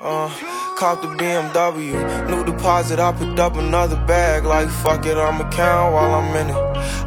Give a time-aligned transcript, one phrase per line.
[0.00, 0.28] Uh,
[0.76, 4.44] cop the BMW, new deposit, I picked up another bag.
[4.44, 6.54] Like fuck it, I'ma count while I'm in it.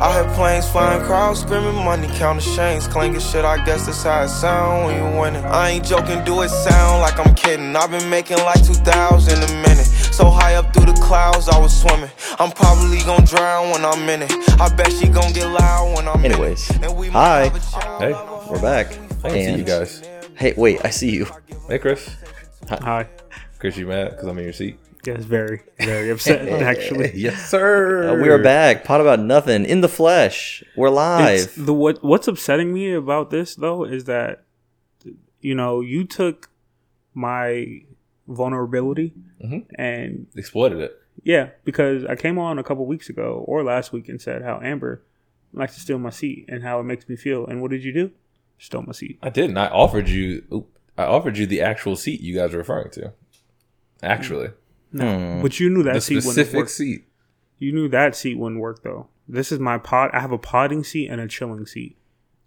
[0.02, 3.46] I hear planes flying, crowds screaming, money counting chains, clanking shit.
[3.46, 5.46] I guess that's how it sound when you winning.
[5.46, 7.74] I ain't joking, do it sound like I'm kidding.
[7.78, 9.86] I've been making like 2,000 a minute.
[10.12, 12.12] So high up through the clouds, I was swimming.
[12.40, 14.32] I'm probably gonna drown when I'm in it.
[14.60, 16.90] I bet she gonna get loud when I'm Anyways, in it.
[16.90, 17.46] And we hi.
[17.46, 18.88] have a child Hey, We're back.
[19.24, 20.04] I can see you guys.
[20.36, 21.28] Hey, wait, I see you.
[21.70, 22.10] Hey, Chris.
[22.70, 23.08] Hi.
[23.60, 24.80] Chris, you mad because I'm in your seat?
[25.06, 27.12] Yes, very, very upset actually.
[27.16, 28.12] Yes, sir.
[28.12, 28.84] Uh, we are back.
[28.84, 30.64] Pod about nothing in the flesh.
[30.76, 30.96] We're It's
[31.58, 31.66] live.
[31.66, 34.44] the what what's upsetting me about this though is that
[35.42, 36.50] you know you took
[37.14, 37.82] my
[38.28, 39.66] vulnerability Mhm.
[39.76, 40.98] and Exploited it.
[41.24, 44.62] yeah because I came on a couple weeks ago or last week and said how
[44.62, 45.02] Amber
[45.52, 47.92] likes to steal my seat and how it makes me feel and what did you
[47.92, 48.12] do?
[48.60, 49.18] Stole my seat.
[49.24, 49.58] I didn't.
[49.58, 50.44] I offered you.
[50.54, 50.70] oop,
[51.02, 53.14] I offered you the actual seat you guys are referring to.
[54.04, 54.50] Actually,
[54.92, 55.42] Hmm.
[55.42, 56.70] But you knew that the seat wouldn't specific work.
[56.70, 57.06] seat.
[57.60, 59.08] You knew that seat wouldn't work though.
[59.28, 60.10] This is my pod.
[60.14, 61.98] I have a potting seat and a chilling seat,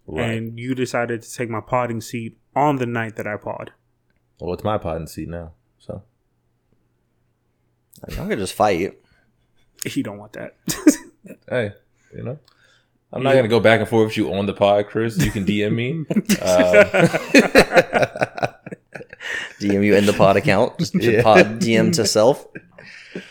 [0.05, 0.29] Right.
[0.37, 3.71] and you decided to take my potting seat on the night that I pod.
[4.39, 5.53] well, it's my potting seat now.
[5.79, 6.03] So
[8.07, 8.95] I'm gonna just fight you.
[9.85, 10.55] You don't want that.
[11.49, 11.71] hey,
[12.15, 12.39] you know,
[13.15, 15.17] I'm not gonna go back and forth with you on the pod, Chris.
[15.17, 16.05] You can DM me.
[16.41, 16.83] uh,
[19.59, 20.77] DM you in the pod account.
[20.77, 21.23] Just Yeah.
[21.23, 22.45] pod DM to self.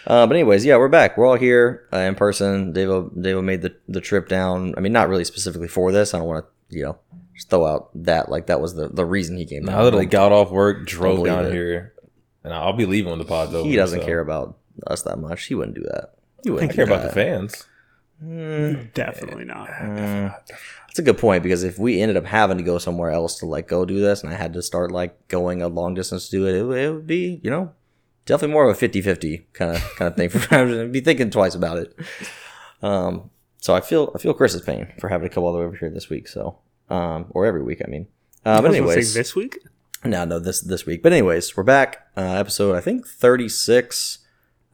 [0.06, 1.18] Uh, but anyways, yeah, we're back.
[1.18, 2.72] We're all here uh, in person.
[2.72, 4.74] Davo Davo made the, the trip down.
[4.76, 6.14] I mean, not really specifically for this.
[6.14, 6.98] I don't want to, you know,
[7.34, 9.74] just throw out that like that was the, the reason he came down.
[9.74, 9.84] I down.
[9.84, 11.52] literally got off work, drove down it.
[11.52, 11.92] here,
[12.42, 13.68] and I'll be leaving when the pod's over.
[13.68, 14.06] he doesn't so.
[14.06, 15.44] care about us that much.
[15.44, 16.14] He wouldn't do that.
[16.42, 17.66] He wouldn't care do about the fans.
[18.22, 19.68] Definitely not.
[19.68, 23.46] That's a good point because if we ended up having to go somewhere else to
[23.46, 26.36] like go do this and I had to start like going a long distance to
[26.36, 27.72] do it, it, would- it would be, you know,
[28.26, 31.54] definitely more of a 50-50 kind of kind of thing for I'd be thinking twice
[31.54, 31.94] about it.
[32.82, 35.64] Um so I feel I feel Chris's pain for having to come all the way
[35.64, 36.58] over here this week, so
[36.90, 38.06] um or every week, I mean.
[38.44, 39.58] Uh, but I was gonna say anyways, this week.
[40.04, 41.02] no, no, this this week.
[41.02, 42.06] But anyways, we're back.
[42.16, 44.18] Uh, episode I think thirty six,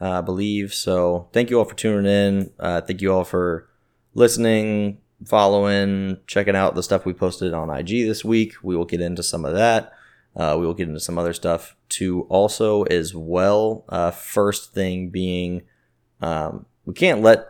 [0.01, 0.73] uh, I believe.
[0.73, 2.51] So thank you all for tuning in.
[2.59, 3.69] Uh, thank you all for
[4.15, 8.55] listening, following, checking out the stuff we posted on IG this week.
[8.63, 9.93] We will get into some of that.
[10.37, 13.85] Uh, we will get into some other stuff too, also as well.
[13.89, 15.63] Uh, first thing being,
[16.21, 17.49] um, we can't let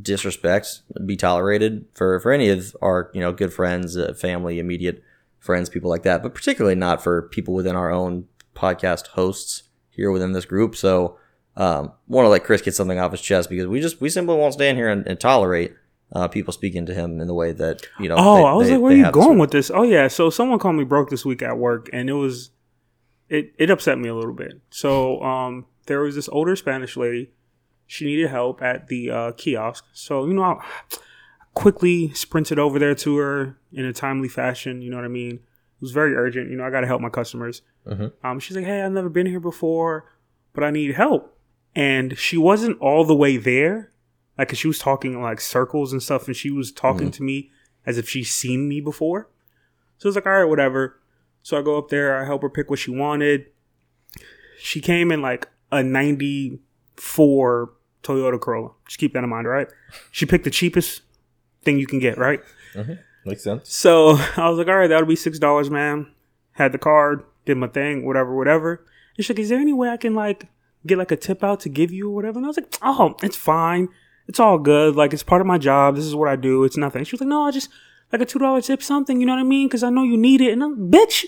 [0.00, 5.02] disrespect be tolerated for for any of our you know good friends, uh, family, immediate
[5.38, 10.10] friends, people like that, but particularly not for people within our own podcast hosts here
[10.10, 10.76] within this group.
[10.76, 11.18] So,
[11.56, 14.36] um, want to let Chris get something off his chest because we just we simply
[14.36, 15.74] won't stand here and, and tolerate
[16.12, 18.16] uh, people speaking to him in the way that you know.
[18.18, 19.70] Oh, they- I was they- like, where are you have this going with this?
[19.72, 22.50] Oh yeah, so someone called me broke this week at work, and it was,
[23.28, 24.60] it it upset me a little bit.
[24.70, 27.30] So um, there was this older Spanish lady.
[27.86, 29.84] She needed help at the uh, kiosk.
[29.92, 30.64] So you know, I
[31.54, 34.80] quickly sprinted over there to her in a timely fashion.
[34.82, 35.34] You know what I mean?
[35.34, 36.50] It was very urgent.
[36.50, 37.62] You know, I got to help my customers.
[37.86, 38.12] Mhm.
[38.22, 40.06] Um, she's like, "Hey, I've never been here before,
[40.54, 41.36] but I need help."
[41.74, 43.90] And she wasn't all the way there,
[44.36, 47.10] like 'cause she was talking like circles and stuff, and she was talking mm-hmm.
[47.10, 47.50] to me
[47.86, 49.28] as if she's seen me before.
[49.98, 51.00] So I was like, "All right, whatever."
[51.42, 53.46] So I go up there, I help her pick what she wanted.
[54.58, 57.72] She came in like a '94
[58.02, 58.70] Toyota Corolla.
[58.86, 59.68] Just keep that in mind, right?
[60.10, 61.02] She picked the cheapest
[61.62, 62.40] thing you can get, right?
[62.74, 62.94] Mm-hmm.
[63.24, 63.72] Makes sense.
[63.72, 66.06] So I was like, all right, that'll be six dollars, man.
[66.52, 68.84] Had the card, did my thing, whatever, whatever.
[69.16, 70.48] And she's like, is there any way I can like
[70.86, 72.38] get like a tip out to give you or whatever?
[72.38, 73.88] And I was like, oh, it's fine.
[74.28, 74.96] It's all good.
[74.96, 75.96] Like it's part of my job.
[75.96, 76.64] This is what I do.
[76.64, 77.04] It's nothing.
[77.04, 77.70] She was like, no, I just
[78.12, 79.20] like a two dollar tip, something.
[79.20, 79.68] You know what I mean?
[79.68, 80.52] Because I know you need it.
[80.52, 81.24] And I'm, bitch,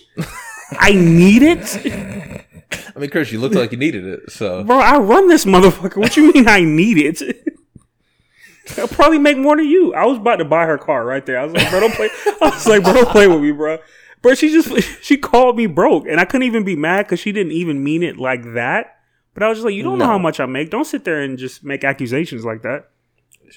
[0.79, 2.45] I need it,
[2.97, 4.31] I mean, Chris, you looked like you needed it.
[4.31, 4.79] So bro.
[4.79, 5.97] I run this motherfucker.
[5.97, 7.23] What you mean I need it?
[8.79, 9.95] I'll probably make more than you.
[9.95, 11.39] I was about to buy her car right there.
[11.39, 12.09] I was like, bro, don't play.
[12.27, 13.79] I was like, bro, don't play with me, bro.
[14.23, 17.31] Bro, she just she called me broke, and I couldn't even be mad because she
[17.31, 18.94] didn't even mean it like that.
[19.35, 20.71] But I was just like, you don't know how much I make.
[20.71, 22.91] Don't sit there and just make accusations like that.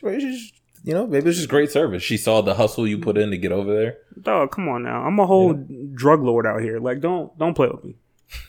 [0.04, 0.54] Maybe just-
[0.84, 2.02] you know, maybe it's just great service.
[2.04, 3.98] She saw the hustle you put in to get over there.
[4.22, 5.04] Dog, come on now.
[5.04, 5.54] I'm a whole
[5.94, 6.80] drug lord out here.
[6.80, 7.96] Like, don't don't play with me.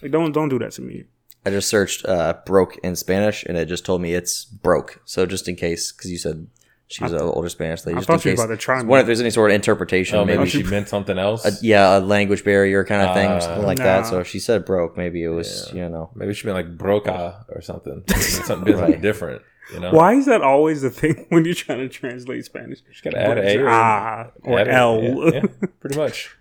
[0.03, 1.05] Like, don't don't do that to me.
[1.45, 5.01] I just searched uh, broke in Spanish and it just told me it's broke.
[5.05, 6.47] So just in case, because you said
[6.91, 8.83] she was an older Spanish lady, I just thought in she was about to try
[8.83, 8.89] me.
[8.89, 11.45] wonder if there's any sort of interpretation, Oh, maybe, maybe she meant something else.
[11.45, 14.07] a, yeah, a language barrier kind of thing, Uh, something like that.
[14.07, 16.11] So if she said broke, maybe it was you know.
[16.15, 18.03] maybe she meant like broca or something.
[18.09, 19.43] something something different.
[19.73, 22.79] You know, Why is that always the thing when you're trying to translate Spanish?
[22.91, 25.41] She got to add a or ah or add a- L Yeah, yeah,
[25.81, 26.35] pretty much.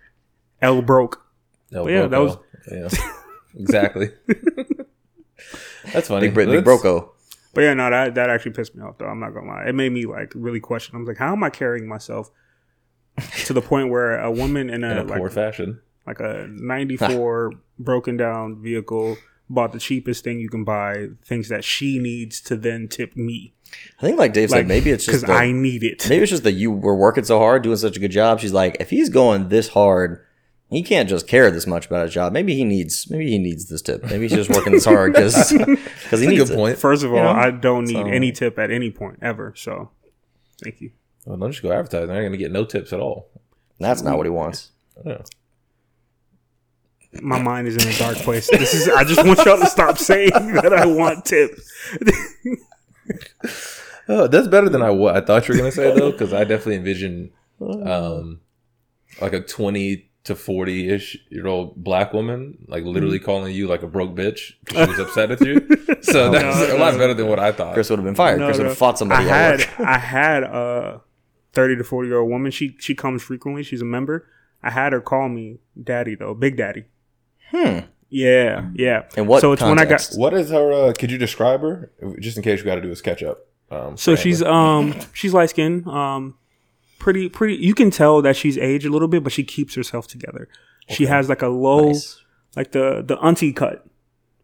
[0.62, 1.22] L broke.
[1.70, 2.38] No, yeah, that was-
[2.72, 2.88] yeah.
[3.54, 4.10] exactly.
[5.92, 6.26] That's funny.
[6.28, 7.10] Big, Brit- Big Broco.
[7.54, 9.06] But yeah, no, that that actually pissed me off though.
[9.06, 9.64] I'm not gonna lie.
[9.66, 10.96] It made me like really question.
[10.96, 12.30] I was like, how am I carrying myself
[13.44, 15.80] to the point where a woman in a, in a like poor fashion.
[16.06, 19.16] like a 94 broken down vehicle
[19.50, 23.54] bought the cheapest thing you can buy, things that she needs to then tip me.
[23.98, 26.06] I think, like Dave Like, said, maybe it's just because I need it.
[26.08, 28.40] maybe it's just that you were working so hard, doing such a good job.
[28.40, 30.24] She's like, if he's going this hard,
[30.70, 32.32] he can't just care this much about his job.
[32.32, 34.02] Maybe he needs, maybe he needs this tip.
[34.04, 36.56] Maybe he's just working this hard because he That's a needs good it.
[36.56, 36.78] point.
[36.78, 37.28] First of all, know?
[37.30, 39.54] I don't need So- any tip at any point ever.
[39.56, 39.90] So,
[40.62, 40.90] thank you.
[41.24, 42.06] Well, don't just go advertising.
[42.08, 43.28] They're not going to get no tips at all.
[43.80, 44.70] That's not what he wants.
[45.04, 45.22] Yeah.
[47.22, 48.48] My mind is in a dark place.
[48.50, 48.88] This is.
[48.88, 51.70] I just want y'all to stop saying that I want tips.
[54.10, 56.44] Oh, that's better than I what I thought you were gonna say though, because I
[56.44, 57.30] definitely envision
[57.60, 58.40] um
[59.20, 62.92] like a twenty to forty ish year old black woman like Mm-hmm.
[62.92, 65.60] literally calling you like a broke bitch because she was upset at you.
[66.02, 66.98] So that's No, a lot no.
[66.98, 67.74] better than what I thought.
[67.74, 68.38] Chris would have been fired.
[68.38, 69.84] No, Chris would have fought somebody at had.
[69.84, 71.00] I had a
[71.52, 72.50] thirty to forty year old woman.
[72.52, 73.62] She she comes frequently.
[73.64, 74.26] She's a member.
[74.62, 76.84] I had her call me daddy though, big daddy.
[77.50, 77.80] Hmm.
[78.10, 79.02] Yeah, yeah.
[79.16, 80.08] And what So it's when I got?
[80.14, 80.72] What is her?
[80.72, 81.90] Uh, could you describe her,
[82.20, 83.46] just in case we got to do a sketch up?
[83.70, 84.52] Um, So for she's Amber.
[84.52, 86.36] um she's light skinned, um
[86.98, 90.06] pretty pretty you can tell that she's aged a little bit, but she keeps herself
[90.06, 90.48] together.
[90.90, 92.20] She has like a low Nice.
[92.56, 93.84] like the the auntie cut.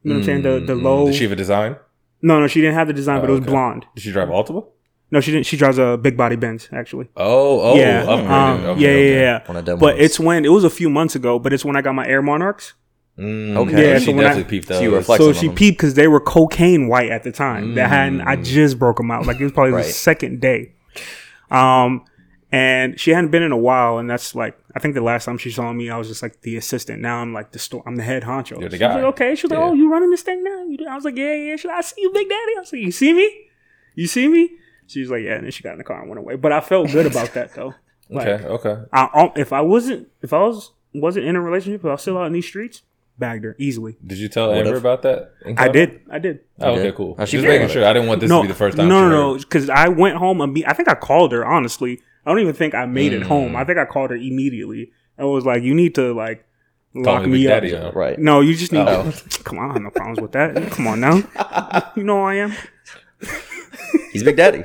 [0.02, 0.42] You know what I'm saying?
[0.42, 1.76] The the Mm, low Does she have a design?
[2.22, 3.50] No, no, she didn't have the design, but it was okay.
[3.50, 3.86] blonde.
[3.94, 4.66] Did she drive Altima?
[5.10, 7.08] No, she didn't she drives a big body Benz actually.
[7.16, 8.02] Oh, oh, yeah.
[8.02, 8.28] um, Okay,
[8.62, 9.14] yeah, okay.
[9.14, 9.46] yeah, yeah.
[9.46, 10.04] One of them But ones.
[10.04, 12.22] it's when it was a few months ago, but it's when I got my Air
[12.22, 12.74] Monarchs.
[13.18, 13.90] Mm, Okay.
[13.92, 14.98] Yeah, she so when I- definitely peeped so you those.
[14.98, 15.54] reflect- so she them.
[15.54, 17.74] peeped because they were cocaine white at the time.
[17.76, 18.44] That hadn't I Mm.
[18.44, 19.24] just broke them out.
[19.26, 19.84] Like it was probably Right.
[19.86, 20.72] the second day.
[21.50, 22.02] Um,
[22.54, 25.38] and she hadn't been in a while, and that's like I think the last time
[25.38, 27.00] she saw me, I was just like the assistant.
[27.02, 27.82] Now I'm like the store.
[27.86, 28.60] I'm the head honcho.
[28.60, 29.34] You're the She was like, okay.
[29.34, 29.66] She was like, Yeah.
[29.66, 30.64] oh, you running this thing now?
[30.64, 30.86] You do?
[30.86, 31.56] I was like, yeah, yeah.
[31.56, 32.52] She's like, I see you, Big Daddy.
[32.56, 33.28] I was like, you see me?
[33.94, 34.50] You see me?
[34.86, 35.34] She was like, yeah.
[35.34, 36.36] And then she got in the car and went away.
[36.36, 37.74] But I felt good about that though.
[38.10, 38.82] Like, okay, okay.
[38.92, 42.02] I, I- if I wasn't, if I was wasn't in a relationship, if I was
[42.02, 42.82] still out in these streets,
[43.18, 43.96] bagged her easily.
[44.06, 44.66] Did you tell Would've.
[44.66, 45.32] Amber about that?
[45.56, 46.02] I did.
[46.10, 46.40] I did.
[46.60, 46.94] Oh, You okay, did?
[46.96, 47.14] cool.
[47.16, 47.84] How'd she Just feel making sure.
[47.86, 48.88] I didn't want this no, to be the first time.
[48.88, 49.34] No, she no, no.
[49.36, 49.40] it.
[49.40, 51.46] Because I went home and be, I think I called her.
[51.46, 53.26] Honestly, I don't even think I made it Mm.
[53.26, 53.56] home.
[53.56, 54.92] I think I called her immediately.
[55.18, 56.44] I was like, "You need to like
[56.94, 58.18] Call lock me me Big up." Daddy right.
[58.18, 58.86] No, you just need.
[58.86, 59.10] Oh.
[59.10, 60.70] to Come on, I have no problems with that.
[60.72, 61.16] Come on now.
[61.96, 62.52] You know who I am.
[64.12, 64.64] He's Big Daddy.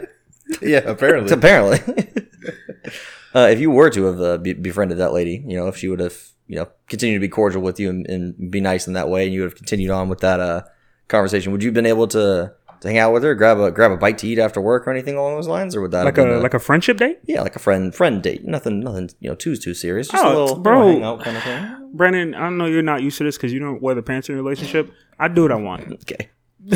[0.62, 1.32] Yeah, apparently.
[1.32, 1.80] Apparently.
[3.36, 5.88] uh, if you were to have uh, be- befriended that lady, you know, if she
[5.88, 6.18] would have,
[6.48, 9.26] you know, continued to be cordial with you and, and be nice in that way,
[9.26, 10.64] and you would have continued on with that uh,
[11.08, 13.92] conversation, would you have been able to, to hang out with her, grab a grab
[13.92, 16.16] a bite to eat after work or anything along those lines, or would that Like
[16.16, 19.30] been a like a friendship date, yeah, like a friend friend date, nothing nothing you
[19.30, 20.78] know too too serious, just Oh, a little, bro.
[20.78, 21.90] little hangout kind of thing.
[21.94, 22.36] Brennan.
[22.36, 24.38] I know you're not used to this because you don't wear the pants in a
[24.38, 24.92] relationship.
[25.20, 25.92] I do what I want.
[26.04, 26.30] Okay,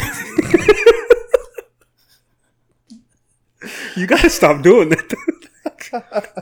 [3.96, 5.14] You gotta stop doing that.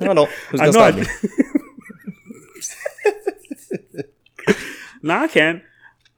[0.02, 1.04] no, no, who's I gonna know.
[1.04, 1.28] stop
[4.48, 4.54] me?
[5.04, 5.62] nah, I can.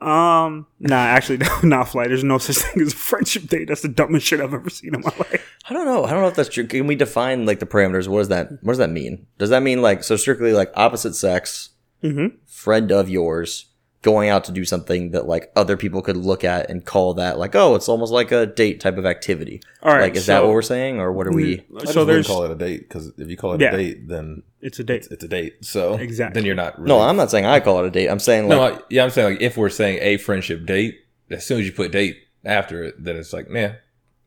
[0.04, 2.10] Um, nah, actually, not flight.
[2.10, 3.68] There's no such thing as a friendship date.
[3.70, 5.50] That's the dumbest shit I've ever seen in my life.
[5.70, 6.04] I don't know.
[6.04, 6.68] I don't know if that's true.
[6.68, 8.08] Can we define like the parameters?
[8.08, 9.26] What does that What does that mean?
[9.38, 11.70] Does that mean like so strictly like opposite sex,
[12.04, 12.34] Mhm.
[12.46, 13.68] friend of yours,
[14.04, 17.40] going out to do something that like other people could look at and call that
[17.40, 19.62] like oh it's almost like a date type of activity.
[19.81, 21.57] All right, like is that what we're saying or what are we?
[21.57, 23.62] Mm, I just So wouldn't there's call it a date because if you call it
[23.62, 23.74] Yeah.
[23.74, 25.07] a date, then it's a date.
[25.10, 25.56] it's a date.
[25.66, 26.40] So Exactly.
[26.40, 26.78] then you're not.
[26.78, 28.10] Really, No, I'm not saying I call it a date.
[28.10, 31.00] I'm saying like no, yeah, I'm saying like if we're saying a friendship date,
[31.31, 33.78] as soon as you put date after it, then it's like, man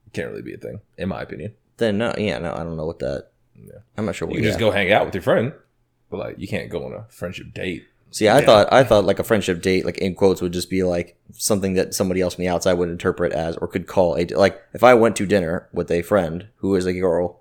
[0.06, 1.52] it can't really be a thing, in my opinion.
[1.76, 3.28] then no, yeah, no, I don't know what that.
[3.54, 3.72] Yeah.
[3.98, 4.36] I'm not sure You what.
[4.36, 5.52] can just go hang out with your friend,
[6.10, 7.84] but like you can't go on a friendship date.
[8.16, 8.46] See, I Yeah.
[8.46, 11.74] thought I thought like a friendship date, like in quotes, would just be like something
[11.74, 14.58] that somebody else from the outside would interpret as or could call a like.
[14.72, 17.40] If I went to dinner with a friend who is a girl,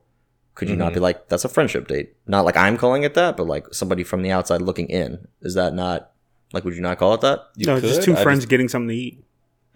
[0.53, 0.93] could you not Mm-hmm.
[0.95, 2.13] be like that's a friendship date?
[2.27, 5.29] Not like I'm calling it that, but like somebody from the outside looking in.
[5.41, 6.11] Is that not
[6.51, 6.65] like?
[6.65, 7.39] Would you not call it that?
[7.55, 9.23] You no, just two I friends getting something to eat.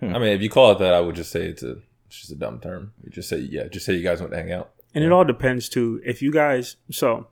[0.01, 1.77] I mean, if you call it that, I would just say it's a
[2.07, 2.91] it's just a dumb term.
[3.05, 4.71] You just say yeah, just say you guys went to hang out.
[4.93, 6.01] And it all depends too.
[6.05, 7.27] If you guys, so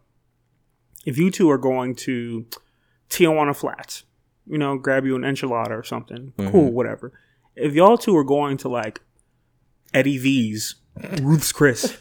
[1.06, 2.46] if you two are going to
[3.18, 4.04] Tijuana Flats,
[4.46, 6.52] you know, grab you an enchilada or something, mm-hmm.
[6.52, 7.12] cool, whatever.
[7.56, 9.02] If y'all two are going to like
[9.94, 10.76] Eddie V's,
[11.22, 11.98] Ruth's Chris,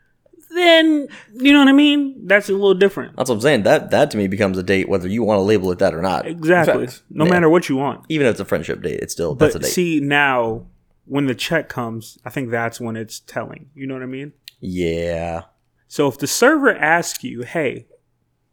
[0.54, 2.26] then you know what I mean.
[2.26, 3.16] That's a little different.
[3.16, 3.62] That's what I'm saying.
[3.64, 6.02] That that to me becomes a date, whether you want to label it that or
[6.02, 6.26] not.
[6.26, 6.86] Exactly.
[6.86, 7.02] Facts.
[7.10, 7.30] No Yeah.
[7.30, 8.04] matter what you want.
[8.08, 9.68] Even if it's a friendship date, it's still that's a date.
[9.68, 10.66] see now,
[11.06, 13.70] when the check comes, I think that's when it's telling.
[13.74, 14.32] You know what I mean?
[14.60, 15.42] yeah,
[15.88, 17.86] So if the server asks you, "Hey,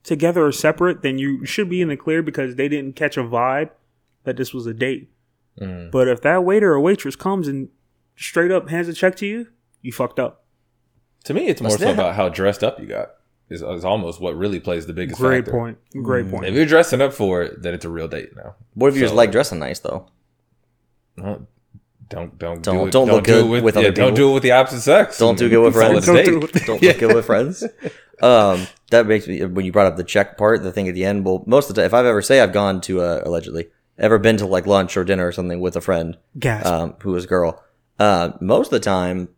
[0.03, 3.21] together or separate," then you should be in the clear because they didn't catch a
[3.23, 3.69] vibe
[4.23, 5.09] that this was a date.
[5.59, 5.91] Mm.
[5.91, 7.69] But if that waiter or waitress comes and
[8.15, 9.47] straight up hands a check to you,
[9.81, 10.45] you fucked up.
[11.25, 11.93] To me, it's more That's so that.
[11.93, 13.09] about how dressed up you got.
[13.49, 15.51] Is, is almost what really plays the biggest Great factor.
[15.51, 15.77] point.
[16.03, 16.45] Great If point.
[16.45, 18.55] If you're dressing up for it, then it's a real date now.
[18.75, 20.07] What if you just like dressing nice though?
[21.17, 21.47] Don't
[22.09, 24.13] don't don't Don't- do it, don't look do good it with, with yeah, other Don't
[24.15, 25.17] do it with the opposite sex.
[25.17, 26.05] Don't do good with friends.
[26.05, 26.65] Don't do it.
[26.65, 27.63] Don't look good with friends.
[28.21, 31.05] Um, that makes me when you brought up the check part, the thing at the
[31.05, 31.25] end.
[31.25, 34.17] Well, most of the time, if I've ever say I've gone to uh, allegedly ever
[34.17, 36.65] been to like lunch or dinner or something with a friend, Gas.
[36.65, 37.63] um, who was a girl.
[37.99, 39.29] Uh, most of the time,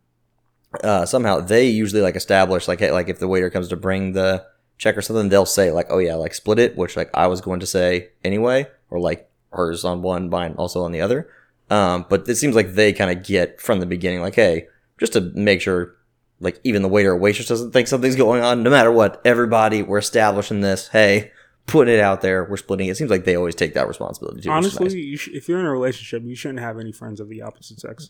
[0.84, 4.14] uh, somehow they usually like establish like, hey, like if the waiter comes to bring
[4.14, 4.46] the
[4.78, 7.42] check or something, they'll say like, oh yeah, like split it, which like I was
[7.42, 11.30] going to say anyway, or like hers on one, mine also on the other.
[11.70, 14.68] Um, but it seems like they kind of get from the beginning, like, hey,
[15.00, 15.96] just to make sure,
[16.42, 18.64] like even the waiter or waitress doesn't think something's going on.
[18.64, 20.88] No matter what, everybody, we're establishing this.
[20.90, 21.32] Hey,
[21.68, 22.44] put it out there.
[22.44, 22.88] We're splitting.
[22.88, 22.92] it.
[22.92, 24.42] It seems like they always take that responsibility.
[24.42, 24.94] Too, Honestly, nice.
[24.96, 27.80] you sh- if you're in a relationship, you shouldn't have any friends of the opposite
[27.80, 28.10] sex.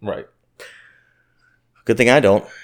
[0.00, 0.26] Right.
[1.84, 2.44] good thing I don't.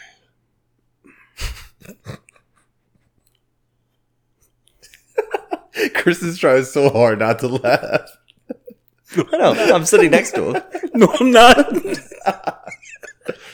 [5.95, 8.17] Chris is trying so hard not to laugh.
[9.17, 9.53] I know.
[9.75, 10.63] I'm sitting next to him.
[10.95, 11.73] No, I'm not.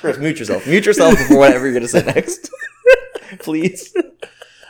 [0.00, 0.67] Chris, mute yourself.
[0.67, 2.50] Mute yourself before whatever you're gonna say next.
[3.38, 3.95] Please.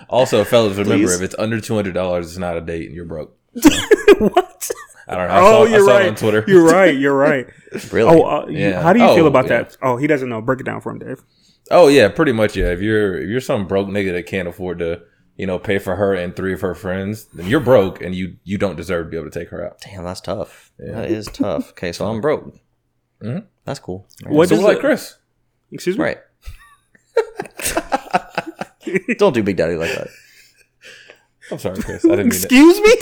[0.09, 1.17] Also, fellas, remember Please?
[1.17, 3.37] if it's under two hundred dollars, it's not a date, and you're broke.
[3.53, 4.71] what?
[5.09, 5.35] I don't know.
[5.35, 6.07] I Oh, saw, you're saw right.
[6.07, 6.45] it on Twitter.
[6.47, 6.97] You're right.
[6.99, 7.47] You're right.
[7.93, 8.11] Really?
[8.21, 8.83] Oh, uh, you- Yeah.
[8.83, 9.63] how do you feel Oh, about yeah.
[9.63, 9.77] that?
[9.83, 10.41] Oh, he doesn't know.
[10.41, 11.23] Break it down for him, Dave.
[11.71, 12.57] Oh yeah, pretty much.
[12.57, 15.03] Yeah, if you're if you're some broke nigga that can't afford to,
[15.37, 18.37] you know, pay for her and three of her friends, then you're broke and you
[18.45, 19.81] you don't deserve to be able to take her out.
[19.81, 20.73] Damn, that's tough.
[20.79, 21.71] That is tough.
[21.71, 22.55] Okay, so I'm broke.
[23.23, 23.45] Mhm.
[23.67, 24.07] That's cool.
[24.27, 25.17] What so does like it- Chris.
[25.71, 26.05] Excuse me.
[26.05, 26.19] Right.
[29.19, 30.09] Don't do Big Daddy like that.
[31.51, 32.05] I'm sorry, Chris.
[32.05, 32.45] I didn't mean it.
[32.45, 32.95] Excuse me.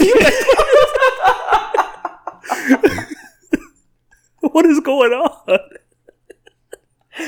[4.40, 5.58] what is going on?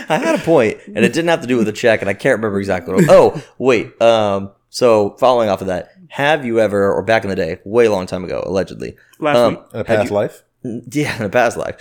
[0.09, 2.15] I had a point, and it didn't have to do with the check, and I
[2.15, 3.05] can't remember exactly what.
[3.05, 3.17] It was.
[3.17, 4.01] Oh, wait.
[4.03, 4.53] Um.
[4.69, 8.07] So following off of that, have you ever, or back in the day, way long
[8.07, 9.65] time ago, allegedly, Last um, week.
[9.75, 10.43] A past you- life.
[10.91, 11.77] yeah, in a past life,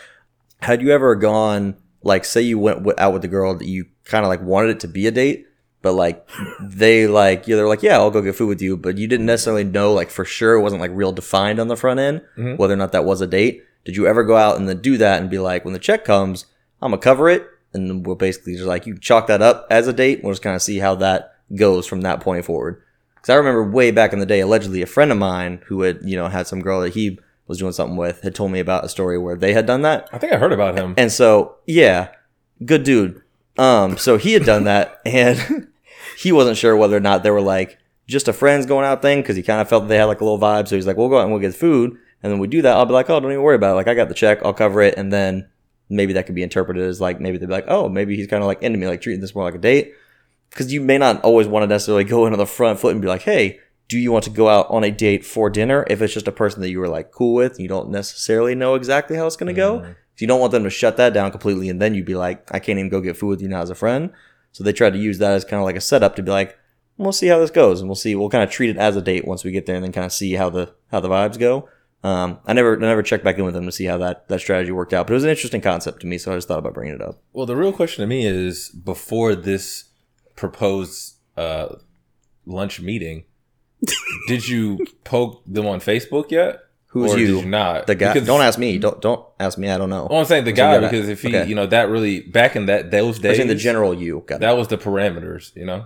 [0.62, 4.24] had you ever gone like, say you went out with the girl that you kind
[4.24, 5.47] of like wanted it to be a date,
[5.81, 6.27] but like
[6.62, 9.25] they like yeah, they're like, yeah, I'll go get food with you, but you didn't
[9.25, 12.57] necessarily know like for sure it wasn't like real defined on the front end Mhm.
[12.57, 13.63] whether or not that was a date.
[13.85, 16.05] Did you ever go out and then do that and be like, when the check
[16.05, 16.45] comes,
[16.81, 19.93] I'm gonna cover it, and we'll basically just like you chalk that up as a
[19.93, 20.24] date.
[20.24, 22.81] We'll just kind of see how that goes from that point forward.
[23.15, 26.00] Because I remember way back in the day, allegedly a friend of mine who had
[26.03, 28.85] you know had some girl that he was doing something with had told me about
[28.85, 30.09] a story where they had done that.
[30.11, 30.95] I think I heard about him.
[30.97, 32.09] And so, yeah,
[32.63, 33.21] good dude.
[33.57, 35.67] Um, so he had done that, and
[36.17, 39.21] he wasn't sure whether or not they were like just a friends going out thing
[39.21, 40.67] because he kind of felt that they had like a little vibe.
[40.67, 42.75] So he's like, "We'll go out and we'll get food, and then we do that."
[42.75, 43.75] I'll be like, "Oh, don't even worry about it.
[43.75, 44.39] Like, I got the check.
[44.43, 45.49] I'll cover it." And then
[45.89, 48.43] maybe that could be interpreted as like maybe they'd be like, "Oh, maybe he's kind
[48.43, 49.93] of like into me, like treating this more like a date."
[50.49, 53.07] Because you may not always want to necessarily go into the front foot and be
[53.07, 56.13] like, "Hey." Do you want to go out on a date for dinner if it's
[56.13, 57.59] just a person that you were like cool with?
[57.59, 59.79] You don't necessarily know exactly how it's going to go.
[59.79, 59.95] Mhm.
[60.15, 62.49] So you don't want them to shut that down completely, and then you'd be like,
[62.53, 64.11] I can't even go get food with you now as a friend.
[64.53, 66.57] So they tried to use that as kind of like a setup to be like,
[66.97, 68.15] we'll see how this goes, and we'll see.
[68.15, 70.05] We'll kind of treat it as a date once we get there, and then kind
[70.05, 71.67] of see how the how the vibes go.
[72.03, 74.39] Um, I never I never checked back in with them to see how that that
[74.39, 76.59] strategy worked out, but it was an interesting concept to me, so I just thought
[76.59, 77.21] about bringing it up.
[77.33, 79.85] Well, the real question to me is before this
[80.35, 81.75] proposed uh,
[82.45, 83.25] lunch meeting,
[84.27, 86.60] did you poke them on Facebook yet?
[86.88, 87.27] Who's or you?
[87.36, 87.88] Did you not?
[87.88, 88.13] The guy?
[88.13, 88.77] Because- don't ask me.
[88.77, 89.70] Don't don't ask me.
[89.70, 90.08] I don't know.
[90.10, 91.48] Well, I'm saying the So guy you because if he, okay.
[91.48, 94.24] you know, that really back in that those days, in the general you.
[94.25, 94.41] Got it.
[94.41, 95.53] that was the parameters.
[95.58, 95.86] You know,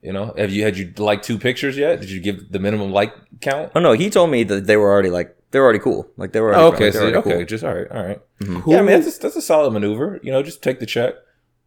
[0.00, 0.32] you know.
[0.38, 2.00] Have you had you like two pictures yet?
[2.00, 3.72] Did you give the minimum like count?
[3.74, 6.08] Oh no, he told me that they were already like they were already cool.
[6.16, 6.54] Like they were.
[6.54, 6.94] Already Oh, okay, friends.
[6.94, 7.44] They so already okay, cool.
[7.44, 8.20] just all right, all right.
[8.38, 10.18] Who, Yeah, I mean that's a, that's a solid maneuver.
[10.22, 11.14] You know, just take the check.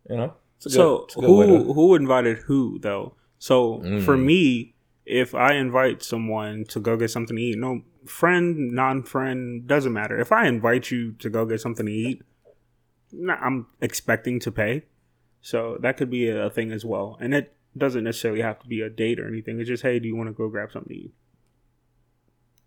[0.09, 2.79] You know, it's a good, so it's a good way who to- who invited who
[2.79, 3.13] though?
[3.37, 4.23] So for Mm.
[4.25, 4.74] me,
[5.05, 10.19] if I invite someone to go get something to eat, no friend, non-friend doesn't matter.
[10.19, 12.21] If I invite you to go get something to eat,
[13.29, 14.83] I'm expecting to pay.
[15.41, 18.81] So that could be a thing as well, and it doesn't necessarily have to be
[18.81, 19.59] a date or anything.
[19.59, 21.13] It's just hey, do you want to go grab something to eat?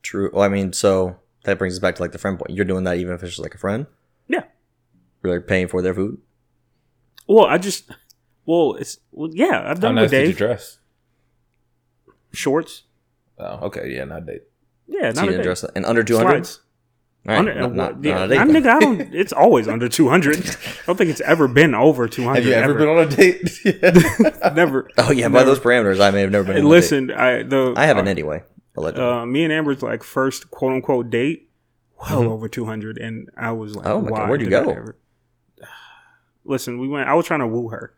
[0.03, 0.31] True.
[0.33, 2.51] Well, I mean, so that brings us back to like the friend point.
[2.51, 3.87] You're doing that even if it's just like a friend.
[4.29, 4.45] Yeah.
[5.23, 6.19] Really paying for their food.
[7.27, 7.91] Well, I just
[8.47, 10.79] well, it's well, yeah, I've How done it nice with did you dress?
[12.33, 12.85] Shorts,
[13.39, 14.43] Oh, okay, yeah, not date.
[14.87, 15.65] yeah, not a date.
[15.77, 16.49] and under two hundred.
[17.25, 17.39] Right.
[17.39, 18.23] Under, Not, not, yeah, not.
[18.23, 18.51] I, then.
[18.53, 19.01] nigga, I don't.
[19.15, 20.39] It's always under two hundred.
[20.49, 22.45] I don't think it's ever been over two hundred.
[22.45, 23.61] Have you ever been on a date?
[24.55, 24.89] Never.
[24.97, 26.55] Oh yeah, by those parameters, I may have never been.
[26.55, 26.75] Hey, on a date.
[26.75, 28.45] listen, I the I haven't anyway.
[28.79, 31.51] Uh, me and Amber's like first quote unquote date,
[32.01, 33.93] well over two hundred, and I was like, Mm-hmm.
[33.93, 34.61] Oh my God, where'd you go?
[34.71, 34.97] ever-
[36.45, 37.09] Listen, we went.
[37.09, 37.93] I was trying to woo her,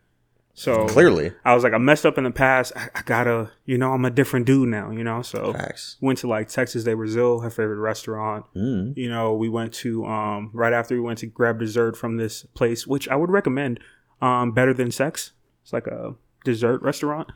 [0.53, 2.73] so Clearly, I was like, I messed up in the past.
[2.75, 5.21] I, I gotta, you know, I'm a different dude now, you know.
[5.21, 5.97] So facts.
[6.01, 8.45] went to like Texas de Brazil, her favorite restaurant.
[8.55, 8.95] Mm.
[8.97, 12.43] You know, we went to um right after we went to grab dessert from this
[12.53, 13.79] place, which I would recommend.
[14.21, 15.31] Um, better than sex.
[15.63, 16.13] It's like a
[16.45, 17.31] dessert restaurant.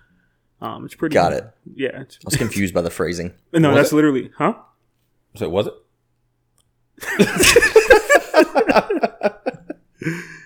[0.62, 1.14] Um, it's pretty.
[1.16, 1.50] Got it.
[1.74, 2.02] Yeah.
[2.02, 3.34] It's, I was confused by the phrasing.
[3.54, 3.96] no, Was that's it?
[3.96, 4.54] literally, huh?
[5.36, 5.74] So was it?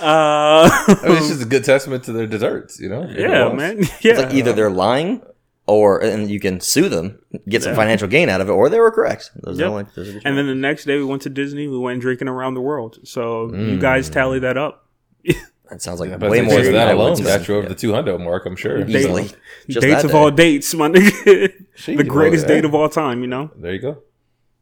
[0.00, 3.02] Uh, I mean, it's just a good testament to their desserts, you know?
[3.04, 3.78] If yeah, man.
[4.00, 4.12] Yeah.
[4.12, 5.22] It's like either they're lying,
[5.66, 7.76] or and you can sue them, get some Yeah.
[7.76, 9.30] financial gain out of it, or they were correct.
[9.42, 9.68] Those are Yep.
[9.68, 11.68] the only- those are and then the next day we went to Disney.
[11.68, 12.98] We went drinking around the world.
[13.04, 13.80] So you Mm.
[13.80, 14.86] guys tally that up.
[15.70, 17.68] that sounds like Yeah, way more than that alone would got you over yeah.
[17.68, 18.82] the 200 mark, I'm sure.
[18.82, 19.24] They- easily.
[19.68, 20.16] Just dates that of day.
[20.18, 21.52] all dates, my nigga.
[21.84, 23.50] The greatest date of all time, you know?
[23.56, 23.98] There you go.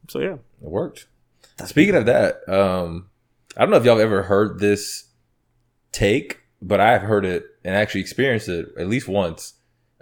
[0.09, 0.35] So yeah.
[0.35, 1.07] It worked.
[1.65, 3.07] Speaking of that, um,
[3.57, 5.05] I don't know if y'all have ever heard this
[5.93, 9.55] take, but I've heard it and actually experienced it at least once.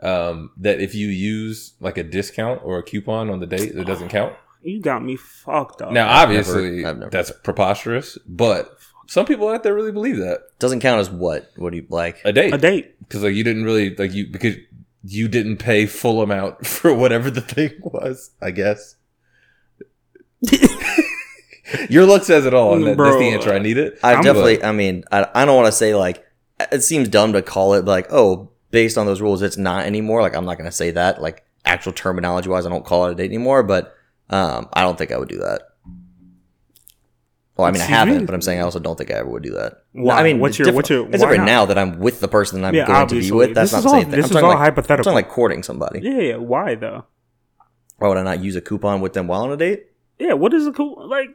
[0.02, 3.84] Um, that if you use like a discount or a coupon on the date, it
[3.86, 4.34] doesn't count.
[4.66, 5.92] You got me fucked up.
[5.92, 10.80] Now, obviously, I've never- that's preposterous, but some people out there really believe that Doesn't
[10.80, 11.50] count as what?
[11.56, 12.22] What do you like?
[12.24, 12.98] a date a date.
[13.00, 14.56] because like you didn't really like you because
[15.04, 18.30] you didn't pay full amount for whatever the thing was.
[18.40, 18.96] I guess
[21.88, 23.52] your look says it all, and that, that's the answer.
[23.52, 23.98] I need it.
[24.02, 24.62] I I'm definitely.
[24.62, 26.24] I mean, I, I don't want to say like
[26.72, 30.20] it seems dumb to call it like oh based on those rules it's not anymore.
[30.22, 33.12] Like I'm not going to say that like actual terminology wise I don't call it
[33.12, 33.62] a date anymore.
[33.62, 33.94] But
[34.30, 35.62] um, I don't think I would do that.
[37.56, 38.24] Well, I mean, I haven't, me?
[38.24, 39.84] but I'm saying I also don't think I ever would do that.
[39.92, 40.18] Why?
[40.18, 41.46] I mean, What's your- different- what's your- It's why different not?
[41.46, 43.54] now that I'm with the person that I'm Yeah, going to be with.
[43.54, 44.10] That's This not is all- saying.
[44.10, 45.04] this I'm is all like, I'm hypothetical.
[45.04, 46.00] talking like courting somebody.
[46.02, 46.36] Yeah, yeah.
[46.36, 47.04] Why though?
[47.98, 49.86] Why would I not use a coupon with them while on a date?
[50.18, 51.28] Yeah, what is the cool like?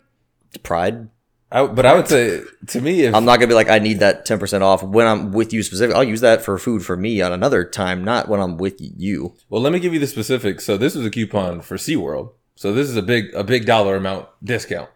[0.64, 1.10] Pride.
[1.52, 4.00] I, but I would say to me, if I'm not gonna be like I need
[4.02, 5.96] that ten percent off when I'm with you specifically.
[5.96, 9.34] I'll use that for food for me on another time, not when I'm with you.
[9.50, 10.64] well, let me give you the specifics.
[10.66, 12.34] So this was a coupon for SeaWorld.
[12.56, 14.90] So this is a big a big dollar amount discount.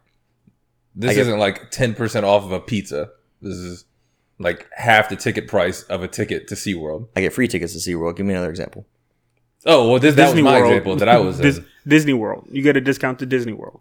[0.95, 3.09] This isn't like ten percent off of a pizza.
[3.41, 3.85] This is
[4.37, 7.07] like half the ticket price of a ticket to SeaWorld.
[7.15, 8.15] I get free tickets to SeaWorld.
[8.15, 8.85] Give me another example.
[9.65, 11.65] Oh well, this that was my example that I was Dis- in.
[11.87, 12.47] Disney World.
[12.51, 13.79] You get a discount to Disney World.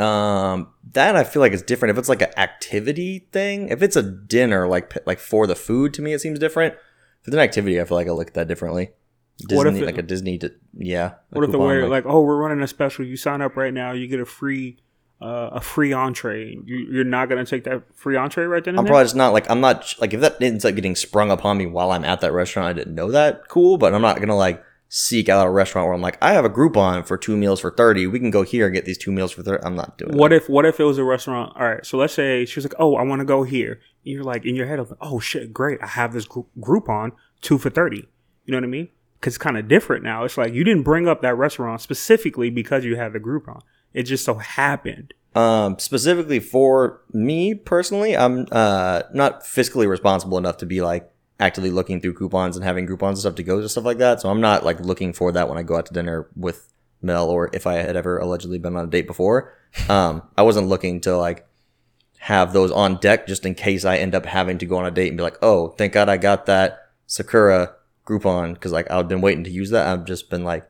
[0.00, 1.90] Um, that I feel like is different.
[1.90, 5.92] If it's like an activity thing, if it's a dinner, like like for the food,
[5.94, 6.74] to me it seems different.
[7.22, 8.90] If it's an activity, I feel like I look at that differently.
[9.38, 11.12] Disney, What if it- like a Disney, di- yeah.
[11.30, 13.04] What if the way like, oh, we're running a special.
[13.04, 14.78] You sign up right now, you get a free,
[15.22, 16.56] uh, a free entree.
[16.64, 18.92] You, you're not gonna take that free entree right then and I'm there?
[18.92, 21.66] probably just not like I'm not like if that ends up getting sprung upon me
[21.66, 23.48] while I'm at that restaurant, I didn't know that.
[23.48, 26.44] Cool, but I'm not gonna like seek out a restaurant where I'm like I have
[26.44, 28.06] a Groupon for two meals for thirty.
[28.06, 29.64] We can go here and get these two meals for thirty.
[29.64, 30.12] I'm not doing.
[30.12, 30.16] It.
[30.16, 31.56] What if what if it was a restaurant?
[31.56, 34.12] All right, so let's say she was like, "Oh, I want to go here." And
[34.14, 35.78] you're like in your head, like, "Oh shit, great!
[35.80, 37.96] I have this group Groupon two for 30.
[38.44, 38.88] You know what I mean?
[39.18, 40.24] Because it's kind of different now.
[40.24, 43.62] It's like you didn't bring up that restaurant specifically because you had the Groupon.
[43.94, 45.14] It just so happened.
[45.34, 51.08] Um, specifically for me personally, I'm uh not fiscally responsible enough to be like
[51.40, 54.20] actively looking through coupons and having Groupons and stuff to go to stuff like that.
[54.20, 56.72] So I'm not like looking for that when I go out to dinner with
[57.02, 59.56] Mel or if I had ever allegedly been on a date before.
[59.88, 61.46] Um, I wasn't looking to like
[62.18, 64.90] have those on deck just in case I end up having to go on a
[64.90, 69.06] date and be like, oh, thank God I got that Sakura Groupon because like I've
[69.06, 69.86] been waiting to use that.
[69.86, 70.68] I've just been like,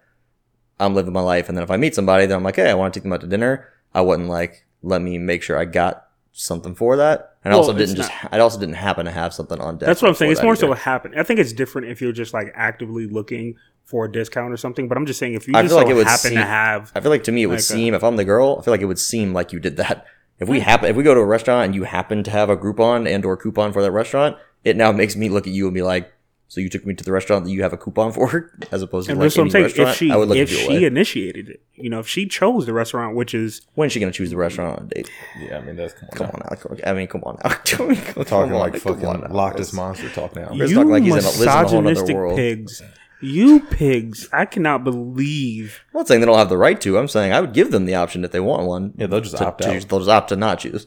[0.79, 2.75] I'm living my life, and then if I meet somebody, then I'm like, hey, I
[2.75, 3.67] want to take them out to dinner.
[3.95, 6.10] I wouldn't like let me make sure I got
[6.41, 8.11] something for that, and I also didn't just.
[8.33, 9.87] I also didn't happen to have something on deck.
[9.87, 10.33] That's what I'm saying.
[10.33, 10.71] It's more so either.
[10.71, 11.15] what happened.
[11.19, 14.89] I think it's different if you're just like actively looking for a discount or something.
[14.89, 16.39] But I'm just saying if you I just feel like so it would happen seem-
[16.39, 18.25] to have I feel like to me it would Like a- seem if I'm the
[18.25, 20.07] girl, I feel like it would seem like you did that.
[20.39, 22.57] If we happen, if we go to a restaurant and you happen to have a
[22.57, 25.75] Groupon and or coupon for that restaurant, it now makes me look at you and
[25.75, 26.11] be like,
[26.53, 29.07] "So you took me to the restaurant that you have a coupon for, as opposed
[29.07, 29.65] to and like that's what I'm any saying.
[29.65, 30.85] restaurant." If she I would look if at you she away.
[30.85, 34.31] initiated it, you know, if she chose the restaurant, which is When's she gonna choose
[34.31, 35.11] the restaurant on a date?
[35.41, 36.17] Yeah, I mean that's come on.
[36.19, 36.91] Come on now.
[36.91, 37.57] I mean, come on now.
[37.79, 37.87] We're
[38.17, 40.51] We're talking like fucking Loch Ness monster talk now.
[40.53, 42.37] You talking like he's in a- lives in a whole nother misogynistic world.
[42.37, 42.83] pigs.
[43.23, 44.31] You pigs!
[44.33, 45.81] I cannot believe.
[45.93, 46.99] I'm not saying they don't have the right to.
[46.99, 48.95] I'm saying I would give them the option if they want one.
[48.97, 49.89] Yeah, they'll just to opt choose- out.
[49.91, 50.87] They'll just opt to not choose.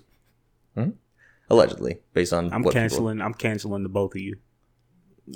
[0.75, 0.89] Hmm?
[1.49, 3.21] Allegedly, based on I'm what people- canceling.
[3.21, 4.37] I'm canceling the both of you.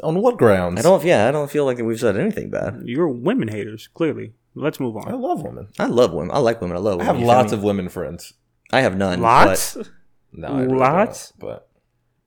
[0.03, 0.79] On what grounds?
[0.79, 1.03] I don't.
[1.03, 2.81] Yeah, I don't feel like we've said anything bad.
[2.83, 3.87] You're women haters.
[3.93, 5.07] Clearly, let's move on.
[5.07, 5.69] I love women.
[5.79, 6.35] I love women.
[6.35, 6.75] I like women.
[6.77, 8.33] I love I have You lots of women friends.
[8.71, 9.21] I have none.
[9.21, 9.75] Lots?
[9.75, 9.87] but
[10.33, 11.31] No, I really Lots?
[11.31, 11.69] don't, but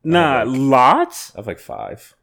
[0.02, 1.34] Nah, like- lots.
[1.34, 2.14] I have like five.